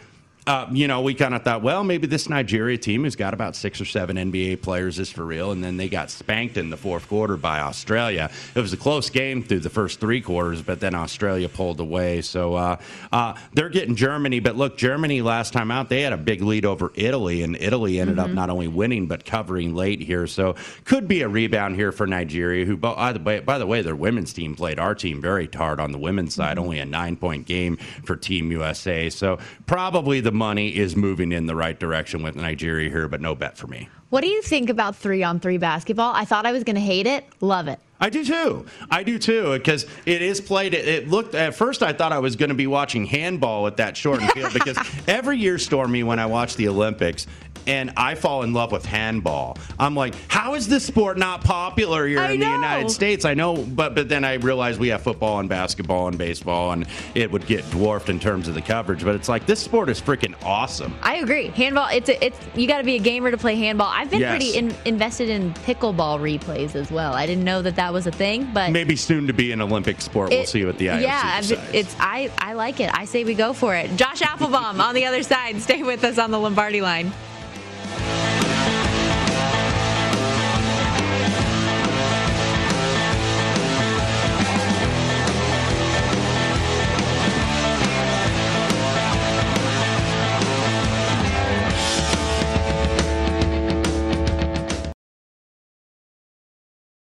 uh, 0.46 0.66
you 0.72 0.88
know, 0.88 1.02
we 1.02 1.14
kind 1.14 1.34
of 1.34 1.42
thought, 1.42 1.62
well, 1.62 1.84
maybe 1.84 2.06
this 2.06 2.28
Nigeria 2.28 2.78
team 2.78 3.04
has 3.04 3.14
got 3.14 3.34
about 3.34 3.54
six 3.54 3.80
or 3.80 3.84
seven 3.84 4.16
NBA 4.16 4.62
players 4.62 4.98
is 4.98 5.10
for 5.10 5.24
real, 5.24 5.52
and 5.52 5.62
then 5.62 5.76
they 5.76 5.88
got 5.88 6.10
spanked 6.10 6.56
in 6.56 6.70
the 6.70 6.76
fourth 6.76 7.08
quarter 7.08 7.36
by 7.36 7.60
Australia. 7.60 8.30
It 8.54 8.60
was 8.60 8.72
a 8.72 8.76
close 8.76 9.10
game 9.10 9.42
through 9.42 9.60
the 9.60 9.70
first 9.70 10.00
three 10.00 10.20
quarters, 10.20 10.62
but 10.62 10.80
then 10.80 10.94
Australia 10.94 11.48
pulled 11.48 11.78
away. 11.78 12.22
So 12.22 12.54
uh, 12.54 12.76
uh, 13.12 13.34
they're 13.52 13.68
getting 13.68 13.96
Germany, 13.96 14.40
but 14.40 14.56
look, 14.56 14.78
Germany 14.78 15.20
last 15.20 15.52
time 15.52 15.70
out 15.70 15.88
they 15.88 16.00
had 16.02 16.12
a 16.12 16.18
big 16.18 16.40
lead 16.42 16.64
over 16.64 16.90
Italy, 16.94 17.42
and 17.42 17.56
Italy 17.56 18.00
ended 18.00 18.16
mm-hmm. 18.16 18.30
up 18.30 18.34
not 18.34 18.50
only 18.50 18.68
winning 18.68 19.06
but 19.06 19.24
covering 19.24 19.74
late 19.74 20.00
here. 20.00 20.26
So 20.26 20.56
could 20.84 21.06
be 21.06 21.22
a 21.22 21.28
rebound 21.28 21.76
here 21.76 21.92
for 21.92 22.06
Nigeria, 22.06 22.64
who 22.64 22.76
by 22.76 23.12
the 23.12 23.20
way, 23.20 23.40
by 23.40 23.58
the 23.58 23.66
way, 23.66 23.82
their 23.82 23.96
women's 23.96 24.32
team 24.32 24.54
played 24.54 24.78
our 24.78 24.94
team 24.94 25.20
very 25.20 25.48
hard 25.54 25.80
on 25.80 25.92
the 25.92 25.98
women's 25.98 26.34
side, 26.34 26.56
mm-hmm. 26.56 26.64
only 26.64 26.78
a 26.78 26.86
nine 26.86 27.16
point 27.16 27.46
game 27.46 27.76
for 28.04 28.16
Team 28.16 28.50
USA. 28.50 29.10
So 29.10 29.38
probably 29.66 30.20
the 30.20 30.29
money 30.32 30.76
is 30.76 30.96
moving 30.96 31.32
in 31.32 31.46
the 31.46 31.54
right 31.54 31.78
direction 31.78 32.22
with 32.22 32.36
Nigeria 32.36 32.88
here, 32.90 33.08
but 33.08 33.20
no 33.20 33.34
bet 33.34 33.56
for 33.56 33.66
me. 33.66 33.88
What 34.10 34.22
do 34.22 34.28
you 34.28 34.42
think 34.42 34.70
about 34.70 34.96
three 34.96 35.22
on 35.22 35.38
three 35.40 35.58
basketball? 35.58 36.12
I 36.14 36.24
thought 36.24 36.44
I 36.44 36.52
was 36.52 36.64
going 36.64 36.74
to 36.74 36.82
hate 36.82 37.06
it. 37.06 37.24
Love 37.40 37.68
it. 37.68 37.78
I 38.00 38.08
do 38.08 38.24
too. 38.24 38.66
I 38.90 39.02
do 39.02 39.18
too 39.18 39.52
because 39.52 39.86
it 40.06 40.22
is 40.22 40.40
played. 40.40 40.72
It 40.72 41.08
looked 41.08 41.34
at 41.34 41.54
first 41.54 41.82
I 41.82 41.92
thought 41.92 42.12
I 42.12 42.18
was 42.18 42.34
going 42.34 42.48
to 42.48 42.54
be 42.54 42.66
watching 42.66 43.04
handball 43.04 43.66
at 43.66 43.76
that 43.76 43.96
shortened 43.96 44.32
field 44.32 44.54
because 44.54 44.78
every 45.06 45.36
year, 45.38 45.58
Stormy, 45.58 46.02
when 46.02 46.18
I 46.18 46.26
watch 46.26 46.56
the 46.56 46.68
Olympics, 46.68 47.26
and 47.66 47.92
I 47.96 48.14
fall 48.14 48.42
in 48.42 48.52
love 48.52 48.72
with 48.72 48.84
handball. 48.84 49.56
I'm 49.78 49.94
like, 49.94 50.14
how 50.28 50.54
is 50.54 50.68
this 50.68 50.84
sport 50.84 51.18
not 51.18 51.44
popular 51.44 52.06
here 52.06 52.18
I 52.18 52.32
in 52.32 52.40
know. 52.40 52.46
the 52.46 52.52
United 52.52 52.90
States? 52.90 53.24
I 53.24 53.34
know, 53.34 53.56
but 53.56 53.94
but 53.94 54.08
then 54.08 54.24
I 54.24 54.34
realize 54.34 54.78
we 54.78 54.88
have 54.88 55.02
football 55.02 55.40
and 55.40 55.48
basketball 55.48 56.08
and 56.08 56.18
baseball, 56.18 56.72
and 56.72 56.86
it 57.14 57.30
would 57.30 57.46
get 57.46 57.68
dwarfed 57.70 58.08
in 58.08 58.18
terms 58.18 58.48
of 58.48 58.54
the 58.54 58.62
coverage. 58.62 59.04
But 59.04 59.14
it's 59.14 59.28
like 59.28 59.46
this 59.46 59.60
sport 59.60 59.88
is 59.88 60.00
freaking 60.00 60.34
awesome. 60.44 60.94
I 61.02 61.16
agree. 61.16 61.48
Handball, 61.48 61.88
it's 61.92 62.08
a, 62.08 62.24
it's 62.24 62.38
you 62.54 62.66
got 62.66 62.78
to 62.78 62.84
be 62.84 62.96
a 62.96 62.98
gamer 63.00 63.30
to 63.30 63.38
play 63.38 63.56
handball. 63.56 63.88
I've 63.88 64.10
been 64.10 64.20
yes. 64.20 64.30
pretty 64.30 64.56
in, 64.56 64.74
invested 64.84 65.28
in 65.28 65.52
pickleball 65.54 66.20
replays 66.20 66.74
as 66.74 66.90
well. 66.90 67.12
I 67.14 67.26
didn't 67.26 67.44
know 67.44 67.62
that 67.62 67.76
that 67.76 67.92
was 67.92 68.06
a 68.06 68.12
thing, 68.12 68.50
but 68.52 68.70
maybe 68.72 68.96
soon 68.96 69.26
to 69.26 69.32
be 69.32 69.52
an 69.52 69.60
Olympic 69.60 70.00
sport. 70.00 70.32
It, 70.32 70.36
we'll 70.36 70.46
see 70.46 70.64
what 70.64 70.78
the 70.78 70.86
IOC 70.86 71.02
yeah, 71.02 71.40
decides. 71.40 71.74
it's 71.74 71.96
I 71.98 72.30
I 72.38 72.54
like 72.54 72.80
it. 72.80 72.90
I 72.92 73.04
say 73.04 73.24
we 73.24 73.34
go 73.34 73.52
for 73.52 73.74
it. 73.74 73.94
Josh 73.96 74.22
Applebaum 74.22 74.80
on 74.80 74.94
the 74.94 75.06
other 75.06 75.22
side. 75.22 75.60
Stay 75.60 75.82
with 75.82 76.04
us 76.04 76.18
on 76.18 76.30
the 76.30 76.38
Lombardi 76.38 76.80
line. 76.80 77.12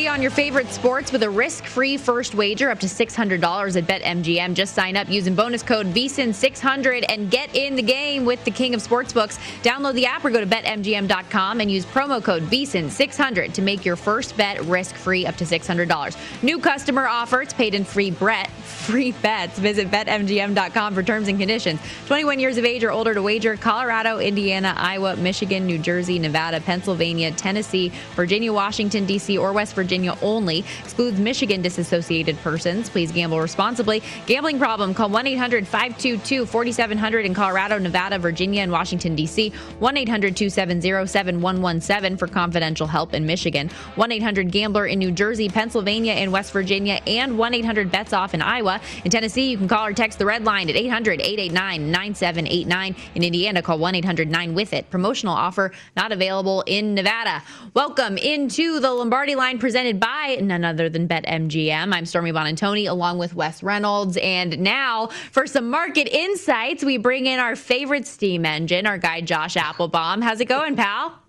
Early 0.00 0.08
on 0.08 0.22
your 0.22 0.30
favorite 0.30 0.68
sports 0.68 1.12
with 1.12 1.22
a 1.22 1.28
risk-free 1.28 1.98
first 1.98 2.34
wager 2.34 2.70
up 2.70 2.78
to 2.78 2.86
$600 2.86 3.76
at 3.76 3.84
BetMGM. 3.86 4.54
Just 4.54 4.74
sign 4.74 4.96
up 4.96 5.10
using 5.10 5.34
bonus 5.34 5.62
code 5.62 5.88
VSIN600 5.88 7.04
and 7.10 7.30
get 7.30 7.54
in 7.54 7.76
the 7.76 7.82
game 7.82 8.24
with 8.24 8.42
the 8.46 8.50
king 8.50 8.72
of 8.72 8.82
sportsbooks. 8.82 9.38
Download 9.62 9.92
the 9.92 10.06
app 10.06 10.24
or 10.24 10.30
go 10.30 10.40
to 10.40 10.46
BetMGM.com 10.46 11.60
and 11.60 11.70
use 11.70 11.84
promo 11.84 12.24
code 12.24 12.44
VSIN600 12.44 13.52
to 13.52 13.60
make 13.60 13.84
your 13.84 13.96
first 13.96 14.38
bet 14.38 14.64
risk-free 14.64 15.26
up 15.26 15.36
to 15.36 15.44
$600. 15.44 16.42
New 16.42 16.58
customer 16.58 17.06
offer. 17.06 17.42
It's 17.42 17.52
paid 17.52 17.74
in 17.74 17.84
free 17.84 18.10
bet. 18.10 18.50
Free 18.50 19.12
bets. 19.12 19.58
Visit 19.58 19.90
BetMGM.com 19.90 20.94
for 20.94 21.02
terms 21.02 21.28
and 21.28 21.38
conditions. 21.38 21.78
21 22.06 22.38
years 22.38 22.56
of 22.56 22.64
age 22.64 22.82
or 22.84 22.90
older 22.90 23.12
to 23.12 23.22
wager. 23.22 23.54
Colorado, 23.56 24.18
Indiana, 24.18 24.72
Iowa, 24.78 25.16
Michigan, 25.16 25.66
New 25.66 25.78
Jersey, 25.78 26.18
Nevada, 26.18 26.60
Pennsylvania, 26.62 27.32
Tennessee, 27.32 27.92
Virginia, 28.16 28.50
Washington, 28.50 29.04
D.C., 29.04 29.36
or 29.36 29.52
West 29.52 29.74
Virginia 29.90 30.16
only. 30.22 30.64
Excludes 30.84 31.18
Michigan 31.18 31.62
disassociated 31.62 32.38
persons. 32.42 32.88
Please 32.88 33.10
gamble 33.10 33.40
responsibly. 33.40 34.00
Gambling 34.26 34.56
problem? 34.56 34.94
Call 34.94 35.08
1 35.08 35.26
800 35.26 35.66
522 35.66 36.46
4700 36.46 37.26
in 37.26 37.34
Colorado, 37.34 37.76
Nevada, 37.76 38.16
Virginia, 38.16 38.62
and 38.62 38.70
Washington, 38.70 39.16
D.C. 39.16 39.50
1 39.80 39.96
800 39.96 40.36
270 40.36 41.08
7117 41.08 42.16
for 42.16 42.28
confidential 42.28 42.86
help 42.86 43.14
in 43.14 43.26
Michigan. 43.26 43.68
1 43.96 44.12
800 44.12 44.52
Gambler 44.52 44.86
in 44.86 45.00
New 45.00 45.10
Jersey, 45.10 45.48
Pennsylvania, 45.48 46.12
and 46.12 46.30
West 46.30 46.52
Virginia, 46.52 47.00
and 47.08 47.36
1 47.36 47.54
800 47.54 47.90
Bets 47.90 48.12
Off 48.12 48.32
in 48.32 48.40
Iowa. 48.40 48.80
In 49.04 49.10
Tennessee, 49.10 49.50
you 49.50 49.58
can 49.58 49.66
call 49.66 49.86
or 49.86 49.92
text 49.92 50.20
the 50.20 50.24
red 50.24 50.44
line 50.44 50.70
at 50.70 50.76
800 50.76 51.20
889 51.20 51.90
9789. 51.90 52.94
In 53.16 53.24
Indiana, 53.24 53.60
call 53.60 53.80
1 53.80 53.96
800 53.96 54.30
9 54.30 54.54
with 54.54 54.72
it. 54.72 54.88
Promotional 54.88 55.34
offer 55.34 55.72
not 55.96 56.12
available 56.12 56.62
in 56.68 56.94
Nevada. 56.94 57.42
Welcome 57.74 58.18
into 58.18 58.78
the 58.78 58.92
Lombardi 58.92 59.34
line 59.34 59.58
presented 59.70 60.00
by 60.00 60.36
none 60.42 60.64
other 60.64 60.88
than 60.88 61.06
BetMGM. 61.06 61.94
I'm 61.94 62.04
Stormy 62.04 62.32
Buonantony 62.32 62.90
along 62.90 63.18
with 63.18 63.36
Wes 63.36 63.62
Reynolds. 63.62 64.16
And 64.16 64.58
now 64.58 65.06
for 65.30 65.46
some 65.46 65.70
market 65.70 66.08
insights, 66.08 66.82
we 66.82 66.96
bring 66.96 67.26
in 67.26 67.38
our 67.38 67.54
favorite 67.54 68.04
steam 68.04 68.44
engine, 68.44 68.84
our 68.84 68.98
guy 68.98 69.20
Josh 69.20 69.56
Applebaum. 69.56 70.22
How's 70.22 70.40
it 70.40 70.46
going, 70.46 70.74
pal? 70.74 71.22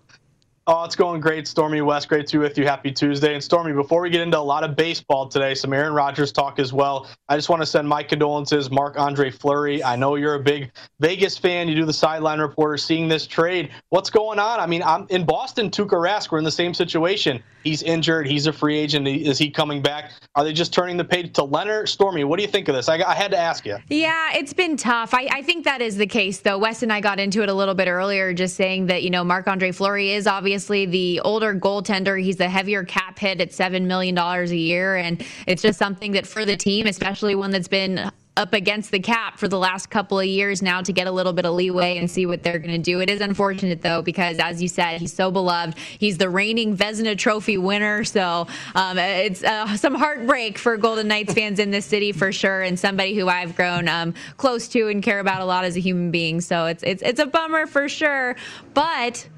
Oh, 0.66 0.82
it's 0.82 0.96
going 0.96 1.20
great, 1.20 1.46
Stormy 1.46 1.82
Wes. 1.82 2.04
Great 2.04 2.26
to 2.26 2.38
be 2.38 2.42
with 2.42 2.58
you. 2.58 2.64
Happy 2.64 2.90
Tuesday. 2.90 3.34
And 3.34 3.44
Stormy, 3.44 3.72
before 3.72 4.00
we 4.00 4.10
get 4.10 4.22
into 4.22 4.38
a 4.38 4.40
lot 4.40 4.64
of 4.64 4.74
baseball 4.74 5.28
today, 5.28 5.54
some 5.54 5.72
Aaron 5.72 5.92
Rodgers 5.92 6.32
talk 6.32 6.58
as 6.58 6.72
well. 6.72 7.06
I 7.28 7.36
just 7.36 7.48
want 7.48 7.62
to 7.62 7.66
send 7.66 7.88
my 7.88 8.02
condolences, 8.02 8.72
Marc 8.72 8.98
Andre 8.98 9.30
Fleury. 9.30 9.84
I 9.84 9.94
know 9.94 10.16
you're 10.16 10.34
a 10.34 10.42
big 10.42 10.72
Vegas 10.98 11.38
fan. 11.38 11.68
You 11.68 11.76
do 11.76 11.84
the 11.84 11.92
sideline 11.92 12.40
reporter, 12.40 12.76
seeing 12.76 13.06
this 13.06 13.24
trade. 13.24 13.70
What's 13.90 14.10
going 14.10 14.40
on? 14.40 14.58
I 14.58 14.66
mean, 14.66 14.82
I'm 14.82 15.06
in 15.10 15.24
Boston. 15.24 15.70
Tuukka 15.70 15.90
Rask, 15.90 16.32
we're 16.32 16.38
in 16.38 16.44
the 16.44 16.50
same 16.50 16.74
situation. 16.74 17.40
He's 17.64 17.82
injured. 17.82 18.26
He's 18.26 18.46
a 18.46 18.52
free 18.52 18.78
agent. 18.78 19.06
Is 19.08 19.38
he 19.38 19.50
coming 19.50 19.82
back? 19.82 20.12
Are 20.34 20.44
they 20.44 20.52
just 20.52 20.72
turning 20.72 20.96
the 20.96 21.04
page 21.04 21.32
to 21.34 21.42
Lehner? 21.42 21.88
Stormy, 21.88 22.24
what 22.24 22.38
do 22.38 22.42
you 22.42 22.50
think 22.50 22.68
of 22.68 22.74
this? 22.74 22.88
I, 22.88 22.96
I 23.02 23.14
had 23.14 23.30
to 23.32 23.38
ask 23.38 23.66
you. 23.66 23.78
Yeah, 23.88 24.32
it's 24.34 24.52
been 24.52 24.76
tough. 24.76 25.14
I, 25.14 25.28
I 25.30 25.42
think 25.42 25.64
that 25.64 25.80
is 25.80 25.96
the 25.96 26.06
case, 26.06 26.40
though. 26.40 26.58
Wes 26.58 26.82
and 26.82 26.92
I 26.92 27.00
got 27.00 27.20
into 27.20 27.42
it 27.42 27.48
a 27.48 27.54
little 27.54 27.74
bit 27.74 27.88
earlier, 27.88 28.32
just 28.32 28.56
saying 28.56 28.86
that 28.86 29.02
you 29.02 29.10
know 29.10 29.24
Marc 29.24 29.46
Andre 29.48 29.72
Fleury 29.72 30.12
is 30.12 30.26
obviously 30.26 30.86
the 30.86 31.20
older 31.20 31.54
goaltender. 31.54 32.22
He's 32.22 32.36
the 32.36 32.48
heavier 32.48 32.84
cap 32.84 33.18
hit 33.18 33.40
at 33.40 33.50
$7 33.50 33.82
million 33.86 34.16
a 34.18 34.44
year. 34.46 34.96
And 34.96 35.24
it's 35.46 35.62
just 35.62 35.78
something 35.78 36.12
that 36.12 36.26
for 36.26 36.44
the 36.44 36.56
team, 36.56 36.86
especially 36.86 37.34
one 37.34 37.50
that's 37.50 37.68
been 37.68 38.10
up 38.36 38.54
against 38.54 38.90
the 38.90 38.98
cap 38.98 39.38
for 39.38 39.46
the 39.46 39.58
last 39.58 39.90
couple 39.90 40.18
of 40.18 40.24
years 40.24 40.62
now 40.62 40.80
to 40.80 40.92
get 40.92 41.06
a 41.06 41.10
little 41.10 41.34
bit 41.34 41.44
of 41.44 41.54
leeway 41.54 41.98
and 41.98 42.10
see 42.10 42.24
what 42.24 42.42
they're 42.42 42.58
going 42.58 42.72
to 42.72 42.78
do. 42.78 43.00
It 43.00 43.10
is 43.10 43.20
unfortunate 43.20 43.82
though 43.82 44.00
because, 44.00 44.38
as 44.38 44.62
you 44.62 44.68
said, 44.68 45.00
he's 45.00 45.12
so 45.12 45.30
beloved. 45.30 45.76
He's 45.98 46.16
the 46.16 46.30
reigning 46.30 46.74
Vezina 46.74 47.16
Trophy 47.16 47.58
winner, 47.58 48.04
so 48.04 48.46
um, 48.74 48.98
it's 48.98 49.44
uh, 49.44 49.76
some 49.76 49.94
heartbreak 49.94 50.56
for 50.56 50.76
Golden 50.78 51.08
Knights 51.08 51.34
fans 51.34 51.58
in 51.58 51.70
this 51.70 51.84
city 51.84 52.12
for 52.12 52.32
sure, 52.32 52.62
and 52.62 52.78
somebody 52.78 53.14
who 53.14 53.28
I've 53.28 53.54
grown 53.54 53.86
um, 53.86 54.14
close 54.38 54.66
to 54.68 54.88
and 54.88 55.02
care 55.02 55.20
about 55.20 55.42
a 55.42 55.44
lot 55.44 55.64
as 55.64 55.76
a 55.76 55.80
human 55.80 56.10
being. 56.10 56.40
So 56.40 56.66
it's 56.66 56.82
it's 56.82 57.02
it's 57.02 57.20
a 57.20 57.26
bummer 57.26 57.66
for 57.66 57.88
sure, 57.88 58.36
but 58.72 59.28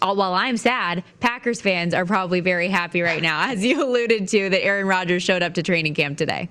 while 0.00 0.34
I'm 0.34 0.56
sad, 0.56 1.02
Packers 1.18 1.60
fans 1.60 1.92
are 1.92 2.06
probably 2.06 2.38
very 2.38 2.68
happy 2.68 3.02
right 3.02 3.20
now, 3.20 3.50
as 3.50 3.64
you 3.64 3.84
alluded 3.84 4.28
to, 4.28 4.50
that 4.50 4.64
Aaron 4.64 4.86
Rodgers 4.86 5.24
showed 5.24 5.42
up 5.42 5.54
to 5.54 5.62
training 5.64 5.94
camp 5.94 6.18
today. 6.18 6.48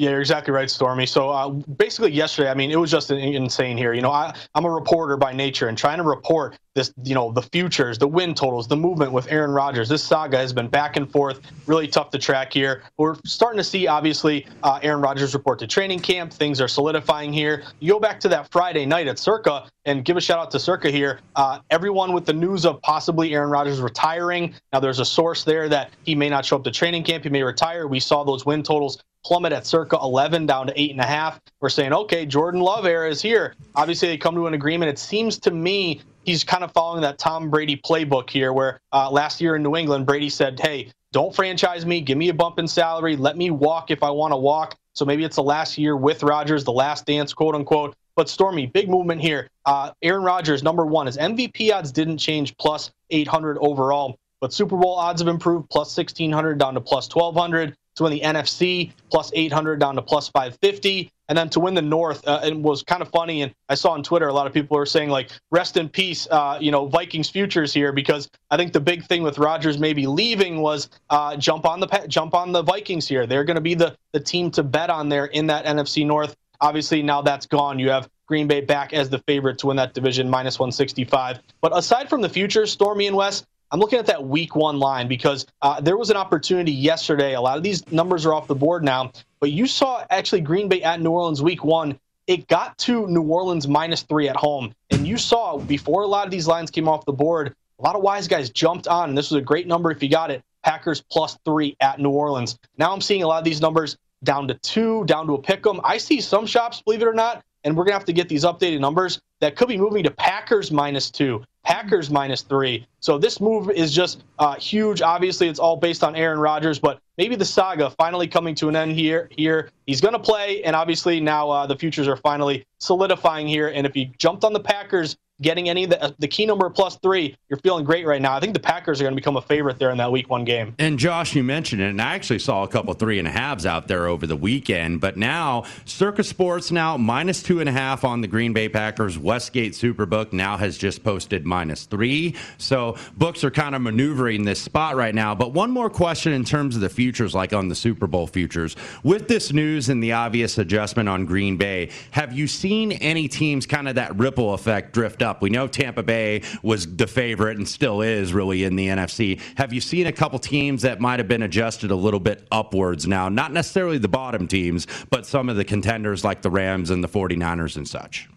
Yeah, 0.00 0.12
you're 0.12 0.20
exactly 0.20 0.54
right, 0.54 0.70
Stormy. 0.70 1.04
So 1.04 1.28
uh, 1.28 1.50
basically, 1.50 2.12
yesterday, 2.12 2.48
I 2.48 2.54
mean, 2.54 2.70
it 2.70 2.80
was 2.80 2.90
just 2.90 3.10
insane 3.10 3.76
here. 3.76 3.92
You 3.92 4.00
know, 4.00 4.10
I, 4.10 4.34
I'm 4.54 4.64
a 4.64 4.70
reporter 4.70 5.18
by 5.18 5.34
nature, 5.34 5.68
and 5.68 5.76
trying 5.76 5.98
to 5.98 6.04
report 6.04 6.58
this, 6.74 6.90
you 7.04 7.14
know, 7.14 7.32
the 7.32 7.42
futures, 7.42 7.98
the 7.98 8.08
win 8.08 8.32
totals, 8.32 8.66
the 8.66 8.78
movement 8.78 9.12
with 9.12 9.30
Aaron 9.30 9.50
Rodgers. 9.50 9.90
This 9.90 10.02
saga 10.02 10.38
has 10.38 10.54
been 10.54 10.68
back 10.68 10.96
and 10.96 11.10
forth, 11.12 11.40
really 11.66 11.86
tough 11.86 12.08
to 12.12 12.18
track 12.18 12.50
here. 12.50 12.82
We're 12.96 13.16
starting 13.26 13.58
to 13.58 13.64
see, 13.64 13.88
obviously, 13.88 14.46
uh, 14.62 14.80
Aaron 14.82 15.02
Rodgers 15.02 15.34
report 15.34 15.58
to 15.58 15.66
training 15.66 16.00
camp. 16.00 16.32
Things 16.32 16.62
are 16.62 16.68
solidifying 16.68 17.30
here. 17.30 17.64
You 17.80 17.92
go 17.92 18.00
back 18.00 18.20
to 18.20 18.28
that 18.30 18.50
Friday 18.50 18.86
night 18.86 19.06
at 19.06 19.18
Circa, 19.18 19.66
and 19.84 20.04
give 20.04 20.16
a 20.16 20.20
shout 20.20 20.38
out 20.38 20.50
to 20.50 20.60
Circa 20.60 20.90
here. 20.90 21.20
Uh, 21.36 21.60
everyone 21.70 22.12
with 22.12 22.26
the 22.26 22.32
news 22.32 22.64
of 22.64 22.80
possibly 22.82 23.34
Aaron 23.34 23.50
Rodgers 23.50 23.80
retiring. 23.80 24.54
Now, 24.72 24.80
there's 24.80 24.98
a 24.98 25.04
source 25.04 25.44
there 25.44 25.68
that 25.68 25.90
he 26.04 26.14
may 26.14 26.28
not 26.28 26.44
show 26.44 26.56
up 26.56 26.64
to 26.64 26.70
training 26.70 27.04
camp. 27.04 27.24
He 27.24 27.30
may 27.30 27.42
retire. 27.42 27.86
We 27.86 28.00
saw 28.00 28.24
those 28.24 28.44
win 28.44 28.62
totals 28.62 29.02
plummet 29.24 29.52
at 29.52 29.66
circa 29.66 29.98
11 30.02 30.46
down 30.46 30.66
to 30.66 30.80
eight 30.80 30.90
and 30.90 31.00
a 31.00 31.06
half. 31.06 31.40
We're 31.60 31.68
saying, 31.68 31.92
okay, 31.92 32.26
Jordan 32.26 32.60
Love 32.60 32.86
era 32.86 33.08
is 33.08 33.20
here. 33.20 33.54
Obviously, 33.74 34.08
they 34.08 34.16
come 34.16 34.34
to 34.34 34.46
an 34.46 34.54
agreement. 34.54 34.90
It 34.90 34.98
seems 34.98 35.38
to 35.40 35.50
me 35.50 36.00
he's 36.24 36.44
kind 36.44 36.64
of 36.64 36.72
following 36.72 37.02
that 37.02 37.18
Tom 37.18 37.50
Brady 37.50 37.76
playbook 37.76 38.30
here, 38.30 38.52
where 38.52 38.80
uh, 38.92 39.10
last 39.10 39.40
year 39.40 39.56
in 39.56 39.62
New 39.62 39.76
England, 39.76 40.06
Brady 40.06 40.28
said, 40.28 40.60
hey, 40.60 40.92
don't 41.12 41.34
franchise 41.34 41.84
me. 41.84 42.00
Give 42.00 42.16
me 42.16 42.28
a 42.28 42.34
bump 42.34 42.58
in 42.58 42.68
salary. 42.68 43.16
Let 43.16 43.36
me 43.36 43.50
walk 43.50 43.90
if 43.90 44.02
I 44.02 44.10
want 44.10 44.32
to 44.32 44.36
walk. 44.36 44.76
So 44.92 45.04
maybe 45.04 45.24
it's 45.24 45.36
the 45.36 45.42
last 45.42 45.78
year 45.78 45.96
with 45.96 46.22
Rodgers, 46.22 46.64
the 46.64 46.72
last 46.72 47.06
dance, 47.06 47.32
quote 47.32 47.54
unquote. 47.54 47.94
But 48.16 48.28
Stormy, 48.28 48.66
big 48.66 48.88
movement 48.88 49.20
here. 49.20 49.48
Uh, 49.64 49.92
Aaron 50.02 50.22
Rodgers, 50.22 50.62
number 50.62 50.84
one, 50.84 51.06
his 51.06 51.16
MVP 51.16 51.72
odds 51.72 51.92
didn't 51.92 52.18
change, 52.18 52.56
plus 52.58 52.90
800 53.10 53.58
overall. 53.60 54.18
But 54.40 54.52
Super 54.52 54.76
Bowl 54.76 54.94
odds 54.94 55.20
have 55.20 55.28
improved, 55.28 55.68
plus 55.70 55.96
1600 55.96 56.58
down 56.58 56.74
to 56.74 56.80
plus 56.80 57.08
1200 57.14 57.76
to 58.00 58.04
win 58.04 58.12
the 58.12 58.20
NFC, 58.20 58.92
plus 59.10 59.30
800 59.34 59.78
down 59.78 59.94
to 59.94 60.02
plus 60.02 60.28
550. 60.28 61.10
And 61.28 61.38
then 61.38 61.48
to 61.50 61.60
win 61.60 61.74
the 61.74 61.82
North, 61.82 62.26
uh, 62.26 62.40
it 62.42 62.56
was 62.56 62.82
kind 62.82 63.02
of 63.02 63.08
funny. 63.10 63.42
And 63.42 63.54
I 63.68 63.74
saw 63.74 63.90
on 63.90 64.02
Twitter 64.02 64.26
a 64.26 64.32
lot 64.32 64.46
of 64.46 64.52
people 64.52 64.76
were 64.76 64.86
saying, 64.86 65.10
like, 65.10 65.30
rest 65.50 65.76
in 65.76 65.88
peace, 65.88 66.26
uh, 66.30 66.58
you 66.60 66.72
know, 66.72 66.86
Vikings 66.86 67.30
futures 67.30 67.72
here, 67.72 67.92
because 67.92 68.28
I 68.50 68.56
think 68.56 68.72
the 68.72 68.80
big 68.80 69.04
thing 69.04 69.22
with 69.22 69.38
Rodgers 69.38 69.78
maybe 69.78 70.06
leaving 70.06 70.60
was 70.60 70.88
uh, 71.10 71.36
jump 71.36 71.66
on 71.66 71.78
the 71.78 71.86
jump 72.08 72.34
on 72.34 72.50
the 72.52 72.62
Vikings 72.62 73.06
here. 73.06 73.26
They're 73.26 73.44
going 73.44 73.56
to 73.56 73.60
be 73.60 73.74
the, 73.74 73.96
the 74.12 74.20
team 74.20 74.50
to 74.52 74.62
bet 74.62 74.90
on 74.90 75.08
there 75.08 75.26
in 75.26 75.46
that 75.48 75.66
NFC 75.66 76.04
North. 76.04 76.34
Obviously, 76.60 77.02
now 77.02 77.22
that's 77.22 77.46
gone. 77.46 77.78
You 77.78 77.90
have 77.90 78.08
Green 78.26 78.48
Bay 78.48 78.60
back 78.60 78.92
as 78.92 79.08
the 79.08 79.18
favorite 79.20 79.58
to 79.58 79.68
win 79.68 79.76
that 79.76 79.94
division, 79.94 80.28
minus 80.28 80.58
165. 80.58 81.38
But 81.60 81.76
aside 81.76 82.08
from 82.08 82.22
the 82.22 82.28
futures, 82.28 82.72
Stormy 82.72 83.06
and 83.06 83.16
Wes, 83.16 83.44
I'm 83.72 83.78
looking 83.78 83.98
at 84.00 84.06
that 84.06 84.24
week 84.24 84.56
one 84.56 84.78
line 84.78 85.06
because 85.06 85.46
uh, 85.62 85.80
there 85.80 85.96
was 85.96 86.10
an 86.10 86.16
opportunity 86.16 86.72
yesterday. 86.72 87.34
A 87.34 87.40
lot 87.40 87.56
of 87.56 87.62
these 87.62 87.90
numbers 87.92 88.26
are 88.26 88.34
off 88.34 88.48
the 88.48 88.54
board 88.54 88.82
now, 88.82 89.12
but 89.38 89.52
you 89.52 89.66
saw 89.66 90.04
actually 90.10 90.40
Green 90.40 90.68
Bay 90.68 90.82
at 90.82 91.00
New 91.00 91.10
Orleans 91.10 91.40
week 91.40 91.64
one. 91.64 91.98
It 92.26 92.48
got 92.48 92.76
to 92.78 93.06
New 93.06 93.22
Orleans 93.22 93.68
minus 93.68 94.02
three 94.02 94.28
at 94.28 94.36
home. 94.36 94.74
And 94.90 95.06
you 95.06 95.16
saw 95.16 95.58
before 95.58 96.02
a 96.02 96.06
lot 96.06 96.26
of 96.26 96.30
these 96.30 96.48
lines 96.48 96.70
came 96.70 96.88
off 96.88 97.04
the 97.04 97.12
board, 97.12 97.54
a 97.78 97.82
lot 97.82 97.94
of 97.94 98.02
wise 98.02 98.26
guys 98.26 98.50
jumped 98.50 98.88
on. 98.88 99.08
And 99.10 99.18
this 99.18 99.30
was 99.30 99.38
a 99.38 99.44
great 99.44 99.66
number 99.66 99.90
if 99.90 100.02
you 100.02 100.08
got 100.08 100.30
it. 100.30 100.42
Packers 100.64 101.00
plus 101.00 101.38
three 101.44 101.76
at 101.80 101.98
New 101.98 102.10
Orleans. 102.10 102.58
Now 102.76 102.92
I'm 102.92 103.00
seeing 103.00 103.22
a 103.22 103.26
lot 103.26 103.38
of 103.38 103.44
these 103.44 103.60
numbers 103.60 103.96
down 104.22 104.48
to 104.48 104.54
two, 104.54 105.04
down 105.06 105.26
to 105.26 105.34
a 105.34 105.40
pick 105.40 105.66
'em. 105.66 105.80
I 105.84 105.96
see 105.96 106.20
some 106.20 106.44
shops, 106.44 106.82
believe 106.82 107.02
it 107.02 107.08
or 107.08 107.14
not, 107.14 107.42
and 107.64 107.76
we're 107.76 107.84
going 107.84 107.92
to 107.92 107.98
have 107.98 108.04
to 108.06 108.12
get 108.12 108.28
these 108.28 108.44
updated 108.44 108.80
numbers 108.80 109.20
that 109.40 109.56
could 109.56 109.68
be 109.68 109.78
moving 109.78 110.04
to 110.04 110.10
Packers 110.10 110.70
minus 110.70 111.10
two, 111.10 111.42
Packers 111.64 112.10
minus 112.10 112.42
three. 112.42 112.86
So 113.00 113.18
this 113.18 113.40
move 113.40 113.70
is 113.70 113.92
just 113.92 114.24
uh, 114.38 114.54
huge. 114.56 115.02
Obviously, 115.02 115.48
it's 115.48 115.58
all 115.58 115.76
based 115.76 116.02
on 116.02 116.16
Aaron 116.16 116.38
Rodgers, 116.38 116.78
but 116.78 117.00
maybe 117.18 117.36
the 117.36 117.44
saga 117.44 117.90
finally 117.90 118.26
coming 118.26 118.54
to 118.56 118.68
an 118.68 118.76
end 118.76 118.92
here. 118.92 119.28
Here, 119.30 119.70
he's 119.86 120.00
going 120.00 120.14
to 120.14 120.18
play, 120.18 120.62
and 120.64 120.74
obviously 120.74 121.20
now 121.20 121.50
uh, 121.50 121.66
the 121.66 121.76
futures 121.76 122.08
are 122.08 122.16
finally 122.16 122.64
solidifying 122.78 123.46
here. 123.46 123.68
And 123.68 123.86
if 123.86 123.96
you 123.96 124.06
jumped 124.18 124.44
on 124.44 124.52
the 124.52 124.60
Packers 124.60 125.16
getting 125.40 125.68
any 125.68 125.84
of 125.84 125.90
the, 125.90 126.14
the 126.18 126.28
key 126.28 126.46
number 126.46 126.68
plus 126.70 126.96
three, 126.96 127.36
you're 127.48 127.58
feeling 127.60 127.84
great 127.84 128.06
right 128.06 128.20
now. 128.20 128.34
I 128.34 128.40
think 128.40 128.54
the 128.54 128.60
Packers 128.60 129.00
are 129.00 129.04
going 129.04 129.12
to 129.12 129.16
become 129.16 129.36
a 129.36 129.42
favorite 129.42 129.78
there 129.78 129.90
in 129.90 129.98
that 129.98 130.12
week 130.12 130.28
one 130.28 130.44
game. 130.44 130.74
And 130.78 130.98
Josh, 130.98 131.34
you 131.34 131.42
mentioned 131.42 131.82
it, 131.82 131.90
and 131.90 132.00
I 132.00 132.14
actually 132.14 132.38
saw 132.38 132.62
a 132.62 132.68
couple 132.68 132.92
three 132.94 133.18
and 133.18 133.26
a 133.26 133.30
halves 133.30 133.66
out 133.66 133.88
there 133.88 134.06
over 134.06 134.26
the 134.26 134.36
weekend. 134.36 135.00
But 135.00 135.16
now, 135.16 135.64
Circa 135.84 136.24
Sports 136.24 136.70
now 136.70 136.96
minus 136.96 137.42
two 137.42 137.60
and 137.60 137.68
a 137.68 137.72
half 137.72 138.04
on 138.04 138.20
the 138.20 138.28
Green 138.28 138.52
Bay 138.52 138.68
Packers. 138.68 139.18
Westgate 139.18 139.72
Superbook 139.72 140.32
now 140.32 140.56
has 140.56 140.76
just 140.76 141.02
posted 141.02 141.46
minus 141.46 141.84
three. 141.84 142.34
So 142.58 142.96
books 143.16 143.44
are 143.44 143.50
kind 143.50 143.74
of 143.74 143.82
maneuvering 143.82 144.44
this 144.44 144.60
spot 144.60 144.96
right 144.96 145.14
now. 145.14 145.34
But 145.34 145.52
one 145.52 145.70
more 145.70 145.90
question 145.90 146.32
in 146.32 146.44
terms 146.44 146.74
of 146.74 146.80
the 146.80 146.88
futures, 146.88 147.34
like 147.34 147.52
on 147.52 147.68
the 147.68 147.74
Super 147.74 148.06
Bowl 148.06 148.26
futures. 148.26 148.76
With 149.02 149.28
this 149.28 149.52
news 149.52 149.88
and 149.88 150.02
the 150.02 150.12
obvious 150.12 150.58
adjustment 150.58 151.08
on 151.08 151.24
Green 151.24 151.56
Bay, 151.56 151.90
have 152.10 152.32
you 152.32 152.46
seen 152.46 152.92
any 152.92 153.28
teams 153.28 153.66
kind 153.66 153.88
of 153.88 153.94
that 153.94 154.16
ripple 154.16 154.54
effect 154.54 154.92
drift 154.92 155.22
up? 155.22 155.29
Up. 155.30 155.40
We 155.40 155.50
know 155.50 155.68
Tampa 155.68 156.02
Bay 156.02 156.42
was 156.62 156.96
the 156.96 157.06
favorite 157.06 157.56
and 157.56 157.66
still 157.66 158.02
is 158.02 158.34
really 158.34 158.64
in 158.64 158.76
the 158.76 158.88
NFC. 158.88 159.40
Have 159.56 159.72
you 159.72 159.80
seen 159.80 160.06
a 160.06 160.12
couple 160.12 160.38
teams 160.38 160.82
that 160.82 161.00
might 161.00 161.20
have 161.20 161.28
been 161.28 161.42
adjusted 161.42 161.90
a 161.90 161.96
little 161.96 162.20
bit 162.20 162.46
upwards 162.50 163.06
now? 163.06 163.28
Not 163.28 163.52
necessarily 163.52 163.98
the 163.98 164.08
bottom 164.08 164.48
teams, 164.48 164.86
but 165.10 165.24
some 165.26 165.48
of 165.48 165.56
the 165.56 165.64
contenders 165.64 166.24
like 166.24 166.42
the 166.42 166.50
Rams 166.50 166.90
and 166.90 167.02
the 167.02 167.08
49ers 167.08 167.76
and 167.76 167.86
such. 167.88 168.28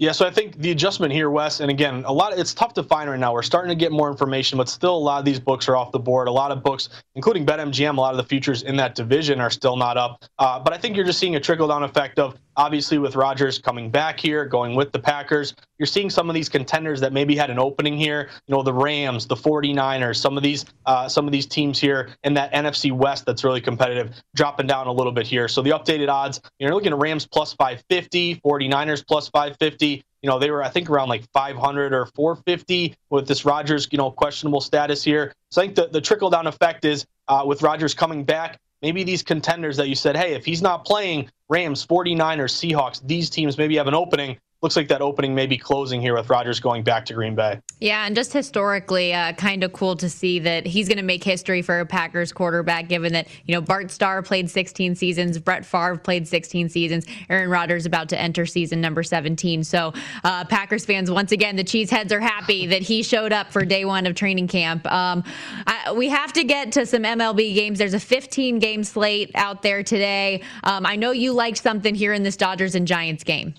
Yeah, 0.00 0.12
so 0.12 0.24
I 0.24 0.30
think 0.30 0.56
the 0.58 0.70
adjustment 0.70 1.12
here, 1.12 1.28
Wes, 1.28 1.58
and 1.58 1.72
again, 1.72 2.04
a 2.06 2.12
lot. 2.12 2.32
Of, 2.32 2.38
it's 2.38 2.54
tough 2.54 2.72
to 2.74 2.84
find 2.84 3.10
right 3.10 3.18
now. 3.18 3.32
We're 3.32 3.42
starting 3.42 3.68
to 3.70 3.74
get 3.74 3.90
more 3.90 4.08
information, 4.08 4.56
but 4.56 4.68
still, 4.68 4.96
a 4.96 4.96
lot 4.96 5.18
of 5.18 5.24
these 5.24 5.40
books 5.40 5.68
are 5.68 5.76
off 5.76 5.90
the 5.90 5.98
board. 5.98 6.28
A 6.28 6.30
lot 6.30 6.52
of 6.52 6.62
books, 6.62 6.88
including 7.16 7.44
BetMGM, 7.44 7.98
a 7.98 8.00
lot 8.00 8.12
of 8.12 8.16
the 8.16 8.22
futures 8.22 8.62
in 8.62 8.76
that 8.76 8.94
division 8.94 9.40
are 9.40 9.50
still 9.50 9.76
not 9.76 9.96
up. 9.96 10.24
Uh, 10.38 10.60
but 10.60 10.72
I 10.72 10.78
think 10.78 10.94
you're 10.94 11.04
just 11.04 11.18
seeing 11.18 11.34
a 11.34 11.40
trickle 11.40 11.66
down 11.66 11.82
effect 11.82 12.20
of 12.20 12.38
obviously 12.58 12.98
with 12.98 13.16
Rodgers 13.16 13.58
coming 13.58 13.90
back 13.90 14.20
here, 14.20 14.44
going 14.44 14.74
with 14.74 14.92
the 14.92 14.98
Packers. 14.98 15.54
You're 15.78 15.86
seeing 15.86 16.10
some 16.10 16.28
of 16.28 16.34
these 16.34 16.48
contenders 16.48 17.00
that 17.00 17.12
maybe 17.12 17.36
had 17.36 17.48
an 17.48 17.58
opening 17.58 17.96
here. 17.96 18.28
You 18.46 18.54
know, 18.54 18.62
the 18.62 18.74
Rams, 18.74 19.26
the 19.26 19.36
49ers, 19.36 20.16
some 20.16 20.36
of 20.36 20.42
these, 20.42 20.66
uh, 20.84 21.08
some 21.08 21.26
of 21.26 21.32
these 21.32 21.46
teams 21.46 21.78
here 21.78 22.10
in 22.24 22.34
that 22.34 22.52
NFC 22.52 22.92
West 22.92 23.24
that's 23.24 23.44
really 23.44 23.60
competitive, 23.60 24.10
dropping 24.34 24.66
down 24.66 24.88
a 24.88 24.92
little 24.92 25.12
bit 25.12 25.26
here. 25.26 25.46
So 25.48 25.62
the 25.62 25.70
updated 25.70 26.08
odds, 26.08 26.40
you're 26.58 26.74
looking 26.74 26.92
at 26.92 26.98
Rams 26.98 27.26
plus 27.26 27.54
550, 27.54 28.36
49ers 28.44 29.06
plus 29.06 29.28
550 29.28 30.04
you 30.22 30.28
know, 30.28 30.40
they 30.40 30.50
were, 30.50 30.64
I 30.64 30.68
think, 30.68 30.90
around 30.90 31.08
like 31.08 31.22
500 31.32 31.92
or 31.92 32.06
450 32.06 32.96
with 33.08 33.28
this 33.28 33.44
Rodgers, 33.44 33.86
you 33.92 33.98
know, 33.98 34.10
questionable 34.10 34.60
status 34.60 35.04
here. 35.04 35.32
So 35.52 35.62
I 35.62 35.66
think 35.66 35.76
the, 35.76 35.86
the 35.86 36.00
trickle 36.00 36.28
down 36.28 36.48
effect 36.48 36.84
is 36.84 37.06
uh, 37.28 37.44
with 37.46 37.62
Rodgers 37.62 37.94
coming 37.94 38.24
back, 38.24 38.58
maybe 38.82 39.04
these 39.04 39.22
contenders 39.22 39.76
that 39.76 39.88
you 39.88 39.94
said, 39.94 40.16
hey, 40.16 40.34
if 40.34 40.44
he's 40.44 40.62
not 40.62 40.84
playing, 40.84 41.30
Rams, 41.48 41.86
49ers, 41.86 42.52
Seahawks, 42.52 43.00
these 43.04 43.30
teams 43.30 43.56
maybe 43.56 43.76
have 43.76 43.86
an 43.88 43.94
opening 43.94 44.38
looks 44.60 44.74
like 44.74 44.88
that 44.88 45.00
opening 45.00 45.34
may 45.34 45.46
be 45.46 45.56
closing 45.56 46.00
here 46.00 46.14
with 46.14 46.28
Rodgers 46.28 46.58
going 46.58 46.82
back 46.82 47.04
to 47.06 47.14
Green 47.14 47.36
Bay. 47.36 47.60
Yeah, 47.78 48.06
and 48.06 48.16
just 48.16 48.32
historically, 48.32 49.14
uh, 49.14 49.32
kind 49.34 49.62
of 49.62 49.72
cool 49.72 49.94
to 49.96 50.10
see 50.10 50.40
that 50.40 50.66
he's 50.66 50.88
going 50.88 50.98
to 50.98 51.04
make 51.04 51.22
history 51.22 51.62
for 51.62 51.78
a 51.78 51.86
Packers 51.86 52.32
quarterback, 52.32 52.88
given 52.88 53.12
that, 53.12 53.28
you 53.44 53.54
know, 53.54 53.60
Bart 53.60 53.92
Starr 53.92 54.20
played 54.20 54.50
16 54.50 54.96
seasons, 54.96 55.38
Brett 55.38 55.64
Favre 55.64 55.96
played 55.96 56.26
16 56.26 56.68
seasons, 56.70 57.06
Aaron 57.30 57.48
Rodgers 57.50 57.86
about 57.86 58.08
to 58.08 58.20
enter 58.20 58.46
season 58.46 58.80
number 58.80 59.04
17. 59.04 59.62
So, 59.62 59.92
uh, 60.24 60.44
Packers 60.46 60.84
fans, 60.84 61.08
once 61.08 61.30
again, 61.30 61.54
the 61.54 61.64
Cheeseheads 61.64 62.10
are 62.10 62.20
happy 62.20 62.66
that 62.66 62.82
he 62.82 63.04
showed 63.04 63.32
up 63.32 63.52
for 63.52 63.64
day 63.64 63.84
one 63.84 64.06
of 64.06 64.16
training 64.16 64.48
camp. 64.48 64.90
Um, 64.90 65.22
I, 65.68 65.92
we 65.92 66.08
have 66.08 66.32
to 66.32 66.42
get 66.42 66.72
to 66.72 66.84
some 66.84 67.04
MLB 67.04 67.54
games. 67.54 67.78
There's 67.78 67.94
a 67.94 68.00
15 68.00 68.58
game 68.58 68.82
slate 68.82 69.30
out 69.36 69.62
there 69.62 69.84
today. 69.84 70.42
Um, 70.64 70.84
I 70.84 70.96
know 70.96 71.12
you 71.12 71.32
liked 71.32 71.58
something 71.58 71.94
here 71.94 72.12
in 72.12 72.24
this 72.24 72.36
Dodgers 72.36 72.74
and 72.74 72.88
Giants 72.88 73.22
game. 73.22 73.54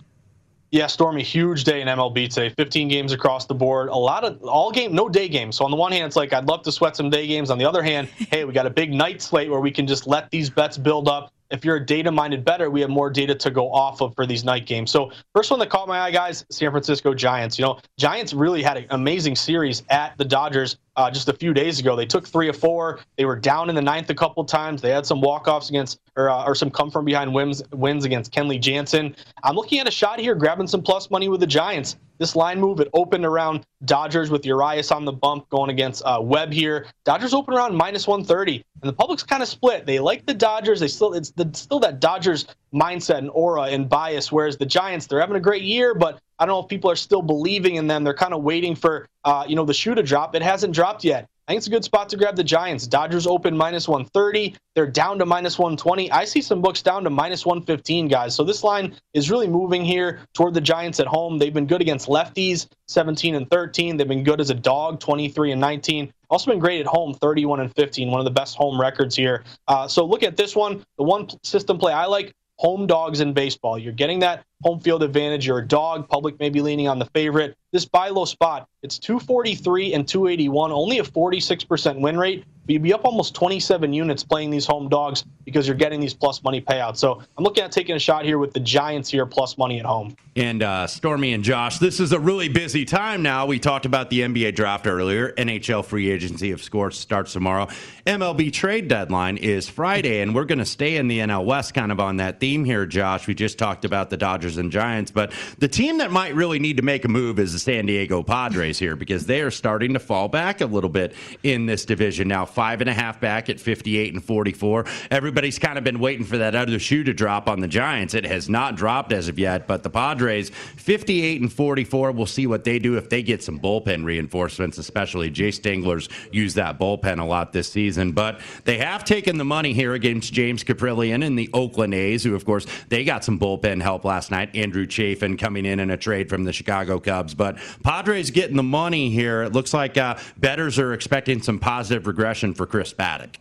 Yeah, 0.72 0.86
Stormy, 0.86 1.24
huge 1.24 1.63
day 1.63 1.82
in 1.82 1.88
MLB 1.88 2.32
today. 2.32 2.49
15 2.49 2.89
games 2.89 3.11
across 3.11 3.47
the 3.47 3.55
board. 3.55 3.89
A 3.89 3.95
lot 3.95 4.24
of 4.24 4.43
all 4.43 4.70
game, 4.72 4.93
no 4.93 5.09
day 5.09 5.28
games. 5.28 5.57
So 5.57 5.65
on 5.65 5.72
the 5.72 5.78
one 5.78 5.91
hand, 5.91 6.05
it's 6.05 6.15
like 6.15 6.32
I'd 6.32 6.45
love 6.45 6.61
to 6.63 6.72
sweat 6.72 6.95
some 6.95 7.09
day 7.09 7.26
games. 7.26 7.49
On 7.49 7.57
the 7.57 7.65
other 7.65 7.82
hand, 7.82 8.07
hey, 8.32 8.45
we 8.45 8.53
got 8.53 8.67
a 8.67 8.70
big 8.70 8.93
night 8.93 9.22
slate 9.22 9.49
where 9.49 9.59
we 9.59 9.72
can 9.72 9.88
just 9.88 10.05
let 10.05 10.30
these 10.30 10.49
bets 10.49 10.78
build 10.78 11.07
up 11.07 11.34
if 11.52 11.66
you're 11.66 11.78
a 11.78 11.86
data 11.86 12.12
minded 12.12 12.45
better, 12.45 12.70
we 12.70 12.82
have 12.82 12.89
more 12.89 13.10
data 13.10 13.34
to 13.36 13.50
go 13.50 13.72
off 13.72 14.02
of 14.02 14.14
for 14.16 14.26
these 14.26 14.43
night 14.43 14.66
games. 14.66 14.91
So, 14.91 15.12
first 15.34 15.50
one 15.50 15.60
that 15.60 15.70
caught 15.70 15.88
my 15.88 16.00
eye, 16.00 16.12
guys, 16.12 16.45
San 16.50 16.72
Francisco 16.72 17.14
Giants. 17.14 17.58
You 17.58 17.66
know, 17.66 17.80
Giants 17.97 18.34
really 18.34 18.62
had 18.62 18.78
an 18.78 18.86
amazing 18.91 19.36
series 19.36 19.84
at 19.89 20.18
the 20.18 20.26
Dodgers 20.26 20.78
uh, 20.95 21.10
just 21.10 21.30
a 21.30 21.34
few 21.34 21.54
days 21.54 21.80
ago. 21.80 21.95
They 21.95 22.06
took 22.06 22.28
three 22.28 22.50
of 22.50 22.58
four. 22.58 23.00
They 23.18 23.26
were 23.26 23.36
down 23.36 23.70
in 23.70 23.76
the 23.76 23.82
ninth 23.82 24.10
a 24.10 24.16
couple 24.16 24.43
times. 24.45 24.82
They 24.82 24.91
had 24.91 25.06
some 25.06 25.22
walk 25.22 25.47
offs 25.47 25.70
against, 25.70 26.00
or, 26.16 26.30
uh, 26.30 26.45
or 26.45 26.56
some 26.56 26.70
come 26.70 26.91
from 26.91 27.06
behind 27.06 27.34
wins, 27.34 27.64
wins 27.72 28.06
against 28.06 28.32
Kenley 28.34 28.60
Jansen. 28.60 29.16
I'm 29.43 29.56
looking 29.56 29.80
at 29.80 29.88
a 29.88 29.91
shot 29.91 30.20
here, 30.20 30.36
grabbing 30.36 30.68
some 30.68 30.82
plus 30.82 31.10
money 31.10 31.30
with 31.30 31.39
the 31.39 31.47
Giants. 31.47 31.97
This 32.20 32.36
line 32.36 32.59
move, 32.59 32.82
it 32.82 32.89
opened 32.93 33.26
around 33.26 33.65
Dodgers 33.86 34.30
with 34.30 34.45
Urias 34.45 34.91
on 34.91 35.05
the 35.05 35.11
bump 35.13 35.49
going 35.49 35.70
against 35.70 36.03
uh, 36.05 36.20
Webb 36.22 36.51
here. 36.51 36.86
Dodgers 37.05 37.34
open 37.34 37.53
around 37.53 37.76
minus 37.76 38.07
130, 38.07 38.63
and 38.82 38.89
the 38.89 38.93
public's 38.93 39.24
kind 39.24 39.41
of 39.41 39.47
split. 39.47 39.86
They 39.86 39.99
like 39.99 40.26
the 40.26 40.34
Dodgers. 40.34 40.82
They 40.82 40.89
still 40.89 41.13
it's 41.13 41.32
the, 41.32 41.49
still 41.53 41.80
that 41.80 42.01
Dodgers 42.01 42.45
mindset 42.74 43.20
and 43.20 43.30
aura 43.32 43.63
and 43.63 43.88
bias, 43.88 44.32
whereas 44.32 44.57
the 44.57 44.65
Giants 44.65 45.07
they're 45.07 45.22
having 45.22 45.38
a 45.38 45.41
great 45.41 45.63
year, 45.63 45.95
but 45.95 46.20
I 46.38 46.45
don't 46.45 46.55
know 46.55 46.59
if 46.59 46.67
people 46.67 46.91
are 46.91 46.95
still 46.95 47.22
believing 47.22 47.76
in 47.76 47.88
them. 47.88 48.03
They're 48.03 48.13
kind 48.13 48.34
of 48.34 48.43
waiting 48.43 48.76
for 48.76 49.07
uh, 49.24 49.45
you 49.47 49.55
know 49.55 49.65
the 49.65 49.74
shoe 49.74 49.95
to 49.95 50.03
drop. 50.03 50.36
It 50.36 50.41
hasn't 50.41 50.74
dropped 50.74 51.05
yet. 51.05 51.28
I 51.50 51.54
think 51.54 51.58
it's 51.62 51.68
a 51.68 51.72
good 51.72 51.84
spot 51.84 52.10
to 52.10 52.16
grab 52.16 52.36
the 52.36 52.43
Giants. 52.43 52.86
Dodgers 52.86 53.26
open 53.26 53.58
minus 53.58 53.88
130. 53.88 54.56
They're 54.76 54.86
down 54.86 55.18
to 55.18 55.26
minus 55.26 55.58
120. 55.58 56.12
I 56.12 56.24
see 56.24 56.43
some 56.43 56.62
books 56.62 56.84
down 56.84 57.04
to 57.06 57.10
minus 57.10 57.43
115, 57.43 58.08
guys. 58.08 58.36
So 58.36 58.43
this 58.43 58.64
line 58.64 58.95
is 59.16 59.32
really 59.32 59.47
moving 59.47 59.84
here 59.84 60.20
toward 60.36 60.54
the 60.54 60.62
Giants 60.62 61.00
at 61.00 61.08
home. 61.08 61.39
They've 61.39 61.52
been 61.52 61.66
good 61.66 61.82
against 61.82 62.08
lefties, 62.08 62.68
17 62.88 63.34
and 63.34 63.50
13. 63.50 63.97
They've 63.97 64.08
been 64.08 64.24
good 64.24 64.39
as 64.39 64.52
a 64.52 64.54
dog, 64.54 65.00
23 65.00 65.54
and 65.54 65.60
19. 65.60 66.14
Also 66.30 66.52
been 66.52 66.60
great 66.60 66.82
at 66.82 66.86
home, 66.86 67.16
31 67.16 67.62
and 67.62 67.76
15. 67.76 68.12
One 68.12 68.20
of 68.20 68.26
the 68.26 68.32
best 68.32 68.56
home 68.56 68.80
records 68.80 69.16
here. 69.16 69.43
Uh, 69.68 69.88
so 69.88 70.06
look 70.06 70.22
at 70.22 70.38
this 70.38 70.56
one. 70.56 70.86
The 71.00 71.04
one 71.04 71.30
system 71.43 71.80
play 71.80 71.93
I 71.93 72.06
like 72.06 72.32
home 72.58 72.86
dogs 72.86 73.22
in 73.22 73.34
baseball. 73.34 73.80
You're 73.80 73.93
getting 73.93 74.20
that 74.20 74.45
home 74.62 74.82
field 74.82 75.02
advantage. 75.02 75.47
You're 75.47 75.60
a 75.60 75.68
dog. 75.68 76.10
Public 76.10 76.39
may 76.39 76.50
be 76.50 76.62
leaning 76.62 76.88
on 76.88 77.00
the 77.00 77.06
favorite. 77.06 77.58
This 77.72 77.86
buy 77.86 78.09
low 78.09 78.26
spot, 78.26 78.67
it's 78.82 78.97
243 78.97 79.93
and 79.93 80.07
281, 80.07 80.72
only 80.72 80.99
a 80.99 81.03
46% 81.03 81.99
win 81.99 82.17
rate 82.17 82.45
you'd 82.70 82.84
be 82.84 82.93
up 82.93 83.03
almost 83.03 83.34
27 83.34 83.91
units 83.91 84.24
playing 84.24 84.51
these 84.51 84.65
home 84.65 84.88
dogs 84.89 85.26
because 85.43 85.67
you're 85.67 85.76
getting 85.76 85.99
these 85.99 86.13
plus 86.13 86.43
money 86.43 86.61
payouts. 86.61 86.97
So 86.97 87.22
I'm 87.38 87.43
looking 87.43 87.63
at 87.63 87.72
taking 87.72 87.95
a 87.95 87.99
shot 87.99 88.26
here 88.26 88.38
with 88.38 88.53
the 88.53 88.59
Giants 88.59 89.09
here 89.09 89.26
plus 89.26 89.57
money 89.57 89.80
at 89.80 89.86
home. 89.86 90.15
And 90.36 90.61
uh, 90.61 90.88
Stormy 90.88 91.34
and 91.34 91.43
Josh, 91.43 91.80
this 91.80 91.99
is 91.99 92.11
a 92.11 92.20
really 92.20 92.47
busy 92.47 92.86
time 92.86 93.24
now. 93.24 93.45
We 93.47 93.59
talked 93.59 93.86
about 93.86 94.09
the 94.09 94.22
NBA 94.22 94.55
draft 94.55 94.88
earlier. 94.88 95.34
NHL 95.34 95.84
free 95.84 96.09
agency, 96.09 96.51
of 96.51 96.70
course, 96.70 96.97
starts 96.97 97.34
tomorrow. 97.34 97.67
MLB 98.05 98.53
trade 98.53 98.88
deadline 98.88 99.38
is 99.38 99.67
Friday, 99.67 100.22
and 100.22 100.36
we're 100.36 100.45
going 100.45 100.59
to 100.59 100.65
stay 100.65 100.97
in 100.97 101.07
the 101.07 101.20
NL 101.20 101.45
West 101.45 101.74
kind 101.74 101.91
of 101.91 101.99
on 101.99 102.17
that 102.17 102.39
theme 102.39 102.63
here, 102.63 102.86
Josh. 102.86 103.28
We 103.28 103.34
just 103.34 103.57
talked 103.57 103.84
about 103.84 104.11
the 104.11 104.17
Dodgers 104.17 104.57
and 104.57 104.72
Giants, 104.72 105.11
but 105.11 105.34
the 105.57 105.67
team 105.67 105.97
that 105.97 106.11
might 106.11 106.36
really 106.36 106.59
need 106.59 106.78
to 106.78 106.84
make 106.84 107.03
a 107.03 107.09
move 107.09 107.39
is 107.39 107.53
the 107.60 107.72
San 107.72 107.86
Diego 107.86 108.24
Padres 108.24 108.80
here 108.80 108.95
because 108.95 109.26
they 109.26 109.41
are 109.41 109.51
starting 109.51 109.93
to 109.93 109.99
fall 109.99 110.28
back 110.28 110.62
a 110.62 110.66
little 110.66 110.89
bit 110.89 111.14
in 111.43 111.66
this 111.66 111.86
division 111.86 112.28
now 112.28 112.45
five 112.45 112.82
and 112.82 112.89
a 112.89 112.93
half 112.93 113.20
back 113.20 113.49
at 113.49 113.60
58 113.60 114.14
and 114.14 114.24
44. 114.24 114.86
Everybody's 115.12 115.60
kind 115.60 115.78
of 115.78 115.84
been 115.84 115.99
waiting 115.99 116.26
for 116.26 116.38
that 116.38 116.55
other 116.55 116.80
shoe 116.80 117.03
to 117.03 117.14
drop 117.14 117.49
on 117.49 117.60
the 117.60 117.68
Giants. 117.68 118.14
It 118.14 118.26
has 118.26 118.49
not 118.49 118.76
dropped 118.76 119.12
as 119.12 119.28
of 119.28 119.38
yet, 119.38 119.68
but 119.68 119.84
the 119.84 119.89
Padres 119.89 120.49
58 120.49 121.41
and 121.41 121.51
44. 121.51 122.12
We'll 122.12 122.26
see 122.26 122.47
what 122.47 122.64
they 122.64 122.80
do 122.80 122.97
if 122.97 123.10
they 123.10 123.24
get 123.24 123.43
some 123.43 123.60
bullpen 123.60 124.05
reinforcements, 124.05 124.78
especially 124.78 125.30
Jayce 125.30 125.60
Tingler's 125.60 126.07
used 126.32 126.55
that 126.55 126.80
bullpen 126.80 127.20
a 127.20 127.26
lot 127.26 127.51
this 127.51 127.72
season. 127.72 128.14
But 128.14 128.39
they 128.64 128.78
have 128.78 129.03
taken 129.03 129.38
the 129.38 129.45
money 129.45 129.74
here 129.74 129.93
against 129.93 130.34
James 130.34 130.64
Kaprielian 130.64 131.26
and 131.26 131.38
the 131.38 131.49
Oakland 131.53 131.93
A's, 131.93 132.24
who, 132.24 132.36
of 132.36 132.45
course, 132.45 132.66
they 132.88 133.03
got 133.03 133.24
some 133.24 133.39
bullpen 133.39 133.82
help 133.82 134.05
last 134.05 134.32
night. 134.32 134.55
Andrew 134.55 134.86
Chafin 134.86 135.38
coming 135.38 135.66
in 135.66 135.80
in 135.80 135.89
a 135.89 135.97
trade 135.97 136.30
from 136.30 136.43
the 136.43 136.53
Chicago 136.53 136.99
Cubs. 136.99 137.34
But 137.34 137.49
Padres 137.84 138.32
getting 138.32 138.56
the 138.56 138.64
money 138.64 139.10
here. 139.10 139.43
It 139.43 139.54
looks 139.54 139.74
like 139.74 139.97
uh, 139.97 140.18
betters 140.38 140.80
are 140.80 140.93
expecting 140.93 141.41
some 141.41 141.60
positive 141.60 142.08
regression 142.08 142.54
for 142.54 142.66
Chris 142.66 142.93
Paddack. 142.93 143.36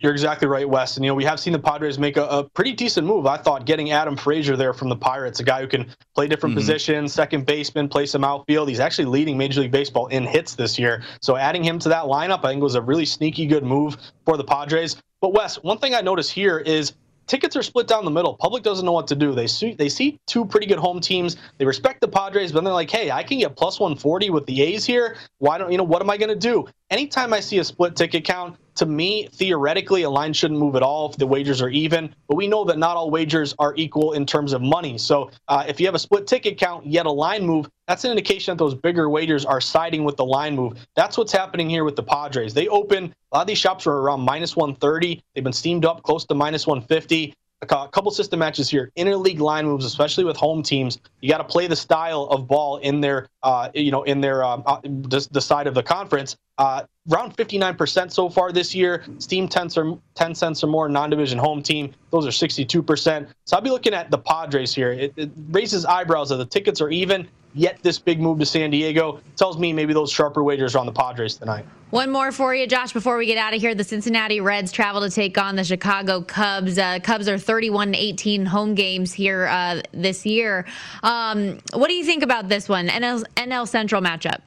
You're 0.00 0.12
exactly 0.12 0.48
right, 0.48 0.66
Wes. 0.68 0.96
And 0.96 1.04
you 1.04 1.10
know 1.10 1.14
we 1.14 1.24
have 1.24 1.38
seen 1.38 1.52
the 1.52 1.58
Padres 1.58 1.98
make 1.98 2.16
a, 2.16 2.24
a, 2.24 2.44
pretty 2.44 2.72
decent 2.72 3.06
move. 3.06 3.26
I 3.26 3.36
thought 3.36 3.66
getting 3.66 3.90
Adam 3.90 4.16
Frazier 4.16 4.56
there 4.56 4.72
from 4.72 4.88
the 4.88 4.96
Pirates, 4.96 5.40
a 5.40 5.44
guy 5.44 5.60
who 5.60 5.68
can 5.68 5.86
play 6.14 6.26
different 6.26 6.54
mm-hmm. 6.54 6.60
positions, 6.60 7.12
second 7.12 7.44
baseman, 7.44 7.86
play 7.86 8.06
some 8.06 8.24
outfield. 8.24 8.70
He's 8.70 8.80
actually 8.80 9.04
leading 9.04 9.36
Major 9.36 9.60
League 9.60 9.70
Baseball 9.70 10.06
in 10.06 10.24
hits 10.24 10.54
this 10.54 10.78
year. 10.78 11.02
So 11.20 11.36
adding 11.36 11.62
him 11.62 11.78
to 11.80 11.90
that 11.90 12.04
lineup, 12.04 12.44
I 12.44 12.50
think 12.50 12.62
was 12.62 12.76
a 12.76 12.82
really 12.82 13.04
sneaky 13.04 13.44
good 13.44 13.62
move 13.62 13.98
for 14.24 14.38
the 14.38 14.44
Padres. 14.44 14.96
But 15.20 15.34
Wes, 15.34 15.62
one 15.62 15.76
thing 15.76 15.94
I 15.94 16.00
noticed 16.00 16.32
here 16.32 16.58
is 16.58 16.94
tickets 17.30 17.54
are 17.54 17.62
split 17.62 17.86
down 17.86 18.04
the 18.04 18.10
middle. 18.10 18.34
Public 18.34 18.64
doesn't 18.64 18.84
know 18.84 18.92
what 18.92 19.06
to 19.06 19.14
do. 19.14 19.32
They 19.32 19.46
see 19.46 19.72
they 19.74 19.88
see 19.88 20.18
two 20.26 20.44
pretty 20.44 20.66
good 20.66 20.80
home 20.80 21.00
teams. 21.00 21.36
They 21.58 21.64
respect 21.64 22.00
the 22.00 22.08
Padres, 22.08 22.50
but 22.50 22.58
then 22.58 22.64
they're 22.64 22.74
like, 22.74 22.90
hey, 22.90 23.12
I 23.12 23.22
can 23.22 23.38
get 23.38 23.56
plus 23.56 23.78
140 23.78 24.30
with 24.30 24.46
the 24.46 24.60
A's 24.62 24.84
here. 24.84 25.16
Why 25.38 25.56
don't 25.56 25.70
you 25.70 25.78
know 25.78 25.84
what 25.84 26.02
am 26.02 26.10
I 26.10 26.16
going 26.16 26.28
to 26.28 26.34
do? 26.34 26.66
Anytime 26.90 27.32
I 27.32 27.38
see 27.38 27.58
a 27.60 27.64
split 27.64 27.94
ticket 27.94 28.24
count, 28.24 28.56
to 28.80 28.86
me, 28.86 29.28
theoretically, 29.34 30.04
a 30.04 30.10
line 30.10 30.32
shouldn't 30.32 30.58
move 30.58 30.74
at 30.74 30.82
all 30.82 31.10
if 31.10 31.16
the 31.18 31.26
wagers 31.26 31.60
are 31.60 31.68
even. 31.68 32.14
But 32.28 32.36
we 32.36 32.48
know 32.48 32.64
that 32.64 32.78
not 32.78 32.96
all 32.96 33.10
wagers 33.10 33.54
are 33.58 33.74
equal 33.76 34.14
in 34.14 34.24
terms 34.24 34.54
of 34.54 34.62
money. 34.62 34.96
So 34.96 35.30
uh, 35.48 35.66
if 35.68 35.78
you 35.78 35.84
have 35.84 35.94
a 35.94 35.98
split 35.98 36.26
ticket 36.26 36.56
count, 36.56 36.86
yet 36.86 37.04
a 37.04 37.10
line 37.10 37.44
move, 37.44 37.68
that's 37.86 38.04
an 38.04 38.10
indication 38.10 38.56
that 38.56 38.58
those 38.58 38.74
bigger 38.74 39.10
wagers 39.10 39.44
are 39.44 39.60
siding 39.60 40.02
with 40.02 40.16
the 40.16 40.24
line 40.24 40.56
move. 40.56 40.78
That's 40.96 41.18
what's 41.18 41.30
happening 41.30 41.68
here 41.68 41.84
with 41.84 41.94
the 41.94 42.02
Padres. 42.02 42.54
They 42.54 42.68
open, 42.68 43.14
a 43.32 43.36
lot 43.36 43.42
of 43.42 43.46
these 43.48 43.58
shops 43.58 43.86
are 43.86 43.98
around 43.98 44.20
minus 44.20 44.56
130. 44.56 45.22
They've 45.34 45.44
been 45.44 45.52
steamed 45.52 45.84
up 45.84 46.02
close 46.02 46.24
to 46.24 46.34
minus 46.34 46.66
150 46.66 47.34
a 47.62 47.66
couple 47.66 48.10
system 48.10 48.38
matches 48.38 48.70
here. 48.70 48.90
Interleague 48.96 49.38
line 49.38 49.66
moves, 49.66 49.84
especially 49.84 50.24
with 50.24 50.36
home 50.36 50.62
teams, 50.62 50.98
you 51.20 51.28
got 51.28 51.38
to 51.38 51.44
play 51.44 51.66
the 51.66 51.76
style 51.76 52.22
of 52.30 52.48
ball 52.48 52.78
in 52.78 53.00
their, 53.00 53.28
uh, 53.42 53.68
you 53.74 53.90
know, 53.90 54.02
in 54.04 54.20
their 54.20 54.42
um, 54.42 54.62
uh, 54.64 54.80
the, 54.82 55.40
side 55.40 55.66
of 55.66 55.74
the 55.74 55.82
conference. 55.82 56.36
Uh, 56.56 56.82
around 57.10 57.36
59% 57.36 58.10
so 58.10 58.30
far 58.30 58.50
this 58.52 58.74
year. 58.74 59.04
Steam 59.18 59.46
10 59.46 59.68
or 59.76 59.98
10 60.14 60.34
cents 60.34 60.64
or 60.64 60.68
more 60.68 60.88
non-division 60.88 61.38
home 61.38 61.62
team. 61.62 61.92
Those 62.10 62.26
are 62.26 62.30
62%. 62.30 63.26
So 63.44 63.56
I'll 63.56 63.62
be 63.62 63.70
looking 63.70 63.94
at 63.94 64.10
the 64.10 64.18
Padres 64.18 64.74
here. 64.74 64.92
It, 64.92 65.12
it 65.16 65.30
raises 65.50 65.84
eyebrows 65.84 66.30
that 66.30 66.36
the 66.36 66.46
tickets 66.46 66.80
are 66.80 66.90
even. 66.90 67.28
Yet 67.54 67.82
this 67.82 67.98
big 67.98 68.20
move 68.20 68.38
to 68.38 68.46
San 68.46 68.70
Diego 68.70 69.20
tells 69.36 69.58
me 69.58 69.72
maybe 69.72 69.92
those 69.92 70.12
sharper 70.12 70.42
wagers 70.42 70.74
are 70.74 70.78
on 70.78 70.86
the 70.86 70.92
Padres 70.92 71.36
tonight. 71.36 71.64
One 71.90 72.10
more 72.12 72.30
for 72.30 72.54
you, 72.54 72.68
Josh, 72.68 72.92
before 72.92 73.16
we 73.16 73.26
get 73.26 73.36
out 73.36 73.52
of 73.52 73.60
here. 73.60 73.74
The 73.74 73.82
Cincinnati 73.82 74.40
Reds 74.40 74.70
travel 74.70 75.00
to 75.00 75.10
take 75.10 75.36
on 75.36 75.56
the 75.56 75.64
Chicago 75.64 76.22
Cubs. 76.22 76.78
Uh, 76.78 77.00
Cubs 77.02 77.28
are 77.28 77.36
31 77.38 77.96
18 77.96 78.46
home 78.46 78.76
games 78.76 79.12
here 79.12 79.46
uh, 79.46 79.82
this 79.92 80.24
year. 80.24 80.66
Um, 81.02 81.58
what 81.72 81.88
do 81.88 81.94
you 81.94 82.04
think 82.04 82.22
about 82.22 82.48
this 82.48 82.68
one? 82.68 82.86
NL, 82.86 83.24
NL 83.36 83.66
Central 83.66 84.00
matchup. 84.00 84.40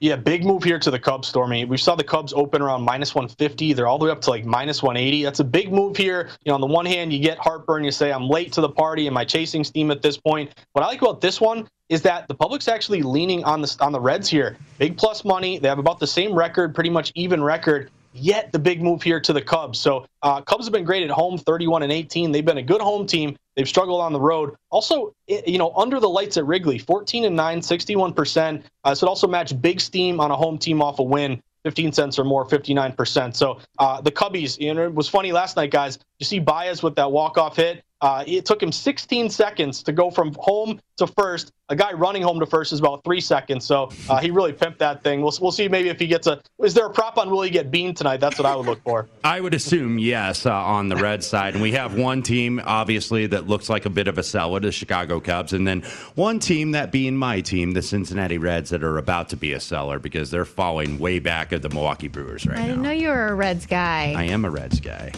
Yeah, 0.00 0.14
big 0.14 0.44
move 0.44 0.62
here 0.62 0.78
to 0.78 0.92
the 0.92 0.98
Cubs, 0.98 1.26
Stormy. 1.26 1.64
We 1.64 1.76
saw 1.76 1.96
the 1.96 2.04
Cubs 2.04 2.32
open 2.32 2.62
around 2.62 2.82
minus 2.82 3.16
150. 3.16 3.72
They're 3.72 3.88
all 3.88 3.98
the 3.98 4.04
way 4.04 4.12
up 4.12 4.20
to 4.22 4.30
like 4.30 4.44
minus 4.44 4.80
180. 4.80 5.24
That's 5.24 5.40
a 5.40 5.44
big 5.44 5.72
move 5.72 5.96
here. 5.96 6.28
You 6.44 6.50
know, 6.50 6.54
on 6.54 6.60
the 6.60 6.68
one 6.68 6.86
hand, 6.86 7.12
you 7.12 7.18
get 7.18 7.36
heartburn. 7.38 7.82
You 7.82 7.90
say, 7.90 8.12
I'm 8.12 8.28
late 8.28 8.52
to 8.52 8.60
the 8.60 8.68
party. 8.68 9.08
Am 9.08 9.16
I 9.16 9.24
chasing 9.24 9.64
steam 9.64 9.90
at 9.90 10.00
this 10.00 10.16
point? 10.16 10.52
What 10.72 10.84
I 10.84 10.86
like 10.86 11.02
about 11.02 11.20
this 11.20 11.40
one 11.40 11.66
is 11.88 12.02
that 12.02 12.28
the 12.28 12.34
public's 12.34 12.68
actually 12.68 13.02
leaning 13.02 13.42
on 13.42 13.60
the 13.60 13.76
on 13.80 13.90
the 13.90 14.00
Reds 14.00 14.28
here. 14.28 14.56
Big 14.78 14.96
plus 14.96 15.24
money. 15.24 15.58
They 15.58 15.68
have 15.68 15.80
about 15.80 15.98
the 15.98 16.06
same 16.06 16.32
record, 16.32 16.76
pretty 16.76 16.90
much 16.90 17.10
even 17.16 17.42
record. 17.42 17.90
Yet 18.18 18.52
the 18.52 18.58
big 18.58 18.82
move 18.82 19.02
here 19.02 19.20
to 19.20 19.32
the 19.32 19.42
Cubs. 19.42 19.78
So 19.78 20.06
uh, 20.22 20.40
Cubs 20.42 20.66
have 20.66 20.72
been 20.72 20.84
great 20.84 21.04
at 21.04 21.10
home, 21.10 21.38
31 21.38 21.82
and 21.82 21.92
18. 21.92 22.32
They've 22.32 22.44
been 22.44 22.58
a 22.58 22.62
good 22.62 22.80
home 22.80 23.06
team. 23.06 23.36
They've 23.54 23.68
struggled 23.68 24.00
on 24.00 24.12
the 24.12 24.20
road. 24.20 24.54
Also, 24.70 25.14
you 25.26 25.58
know, 25.58 25.72
under 25.74 26.00
the 26.00 26.08
lights 26.08 26.36
at 26.36 26.46
Wrigley, 26.46 26.78
14 26.78 27.24
and 27.24 27.36
9, 27.36 27.60
61%. 27.60 28.62
Uh, 28.84 28.94
so 28.94 29.06
it 29.06 29.08
also 29.08 29.26
matched 29.26 29.60
big 29.60 29.80
steam 29.80 30.20
on 30.20 30.30
a 30.30 30.36
home 30.36 30.58
team 30.58 30.82
off 30.82 30.98
a 30.98 31.02
win. 31.02 31.42
15 31.64 31.92
cents 31.92 32.18
or 32.18 32.24
more, 32.24 32.46
59%. 32.46 33.34
So 33.34 33.58
uh, 33.78 34.00
the 34.00 34.12
Cubbies, 34.12 34.58
you 34.58 34.72
know, 34.72 34.84
it 34.84 34.94
was 34.94 35.08
funny 35.08 35.32
last 35.32 35.56
night, 35.56 35.70
guys. 35.70 35.98
You 36.18 36.24
see 36.24 36.38
Baez 36.38 36.82
with 36.82 36.94
that 36.96 37.10
walk-off 37.10 37.56
hit. 37.56 37.82
Uh, 38.00 38.22
it 38.26 38.46
took 38.46 38.62
him 38.62 38.70
16 38.70 39.28
seconds 39.28 39.82
to 39.82 39.92
go 39.92 40.10
from 40.10 40.32
home 40.38 40.80
to 40.98 41.06
first. 41.06 41.52
A 41.68 41.74
guy 41.76 41.92
running 41.92 42.22
home 42.22 42.38
to 42.38 42.46
first 42.46 42.72
is 42.72 42.78
about 42.78 43.02
three 43.02 43.20
seconds. 43.20 43.64
So 43.64 43.90
uh, 44.08 44.18
he 44.18 44.30
really 44.30 44.52
pimped 44.52 44.78
that 44.78 45.02
thing. 45.02 45.20
We'll, 45.20 45.34
we'll 45.40 45.52
see 45.52 45.68
maybe 45.68 45.88
if 45.88 45.98
he 45.98 46.06
gets 46.06 46.28
a. 46.28 46.40
Is 46.62 46.74
there 46.74 46.86
a 46.86 46.90
prop 46.90 47.18
on 47.18 47.28
will 47.28 47.42
he 47.42 47.50
get 47.50 47.70
beamed 47.72 47.96
tonight? 47.96 48.18
That's 48.18 48.38
what 48.38 48.46
I 48.46 48.54
would 48.54 48.66
look 48.66 48.82
for. 48.82 49.08
I 49.24 49.40
would 49.40 49.52
assume 49.52 49.98
yes 49.98 50.46
uh, 50.46 50.54
on 50.54 50.88
the 50.88 50.96
red 50.96 51.24
side. 51.24 51.54
And 51.54 51.62
we 51.62 51.72
have 51.72 51.96
one 51.98 52.22
team, 52.22 52.60
obviously, 52.64 53.26
that 53.26 53.48
looks 53.48 53.68
like 53.68 53.84
a 53.84 53.90
bit 53.90 54.06
of 54.06 54.16
a 54.16 54.22
seller, 54.22 54.60
the 54.60 54.70
Chicago 54.70 55.18
Cubs. 55.18 55.52
And 55.52 55.66
then 55.66 55.82
one 56.14 56.38
team, 56.38 56.70
that 56.72 56.92
being 56.92 57.16
my 57.16 57.40
team, 57.40 57.72
the 57.72 57.82
Cincinnati 57.82 58.38
Reds, 58.38 58.70
that 58.70 58.84
are 58.84 58.98
about 58.98 59.28
to 59.30 59.36
be 59.36 59.52
a 59.54 59.60
seller 59.60 59.98
because 59.98 60.30
they're 60.30 60.44
falling 60.44 61.00
way 61.00 61.18
back 61.18 61.50
of 61.50 61.62
the 61.62 61.68
Milwaukee 61.68 62.08
Brewers 62.08 62.46
right 62.46 62.58
I 62.58 62.62
now. 62.62 62.66
didn't 62.68 62.82
know 62.82 62.90
you 62.92 63.08
were 63.08 63.28
a 63.28 63.34
Reds 63.34 63.66
guy. 63.66 64.14
I 64.16 64.24
am 64.24 64.44
a 64.44 64.50
Reds 64.50 64.80
guy. 64.80 65.12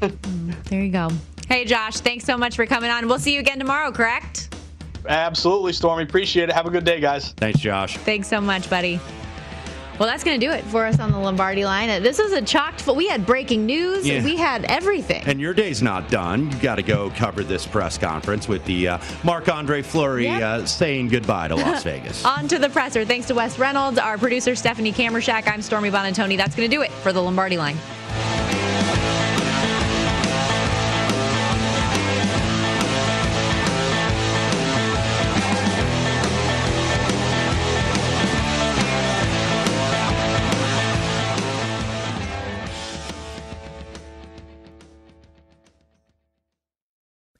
there 0.00 0.82
you 0.82 0.92
go. 0.92 1.10
Hey, 1.48 1.64
Josh, 1.64 1.98
thanks 1.98 2.24
so 2.24 2.36
much 2.38 2.56
for 2.56 2.64
coming 2.66 2.90
on. 2.90 3.06
We'll 3.08 3.18
see 3.18 3.34
you 3.34 3.40
again 3.40 3.58
tomorrow, 3.58 3.90
correct? 3.92 4.54
Absolutely, 5.08 5.72
Stormy. 5.72 6.04
Appreciate 6.04 6.48
it. 6.48 6.54
Have 6.54 6.66
a 6.66 6.70
good 6.70 6.84
day, 6.84 7.00
guys. 7.00 7.32
Thanks, 7.32 7.58
Josh. 7.60 7.96
Thanks 7.98 8.28
so 8.28 8.40
much, 8.40 8.70
buddy. 8.70 9.00
Well, 9.98 10.08
that's 10.08 10.24
going 10.24 10.40
to 10.40 10.44
do 10.44 10.50
it 10.50 10.64
for 10.64 10.86
us 10.86 10.98
on 10.98 11.12
the 11.12 11.18
Lombardi 11.18 11.64
line. 11.64 11.90
Uh, 11.90 12.00
This 12.00 12.18
was 12.18 12.32
a 12.32 12.40
chocked 12.40 12.80
full. 12.80 12.94
We 12.96 13.06
had 13.08 13.26
breaking 13.26 13.66
news. 13.66 14.06
Yeah. 14.08 14.24
We 14.24 14.36
had 14.36 14.64
everything. 14.64 15.22
And 15.26 15.38
your 15.40 15.52
day's 15.52 15.82
not 15.82 16.08
done. 16.10 16.50
You 16.50 16.56
got 16.58 16.76
to 16.76 16.82
go 16.82 17.10
cover 17.10 17.44
this 17.44 17.66
press 17.66 17.98
conference 17.98 18.48
with 18.48 18.64
the 18.64 18.88
uh, 18.88 18.98
Marc 19.22 19.48
Andre 19.52 19.82
Fleury 19.82 20.24
Yep. 20.24 20.42
uh, 20.42 20.66
saying 20.66 21.08
goodbye 21.08 21.48
to 21.48 21.56
Las 21.56 21.82
Vegas. 21.84 22.24
On 22.24 22.48
to 22.48 22.58
the 22.58 22.70
presser. 22.70 23.04
Thanks 23.04 23.26
to 23.28 23.34
Wes 23.34 23.58
Reynolds, 23.58 23.98
our 23.98 24.16
producer 24.16 24.54
Stephanie 24.56 24.92
Kamershack. 24.92 25.46
I'm 25.46 25.60
Stormy 25.60 25.90
Buonantony. 25.90 26.36
That's 26.38 26.56
going 26.56 26.68
to 26.70 26.74
do 26.74 26.82
it 26.82 26.90
for 26.90 27.12
the 27.12 27.20
Lombardi 27.22 27.58
line. 27.58 27.76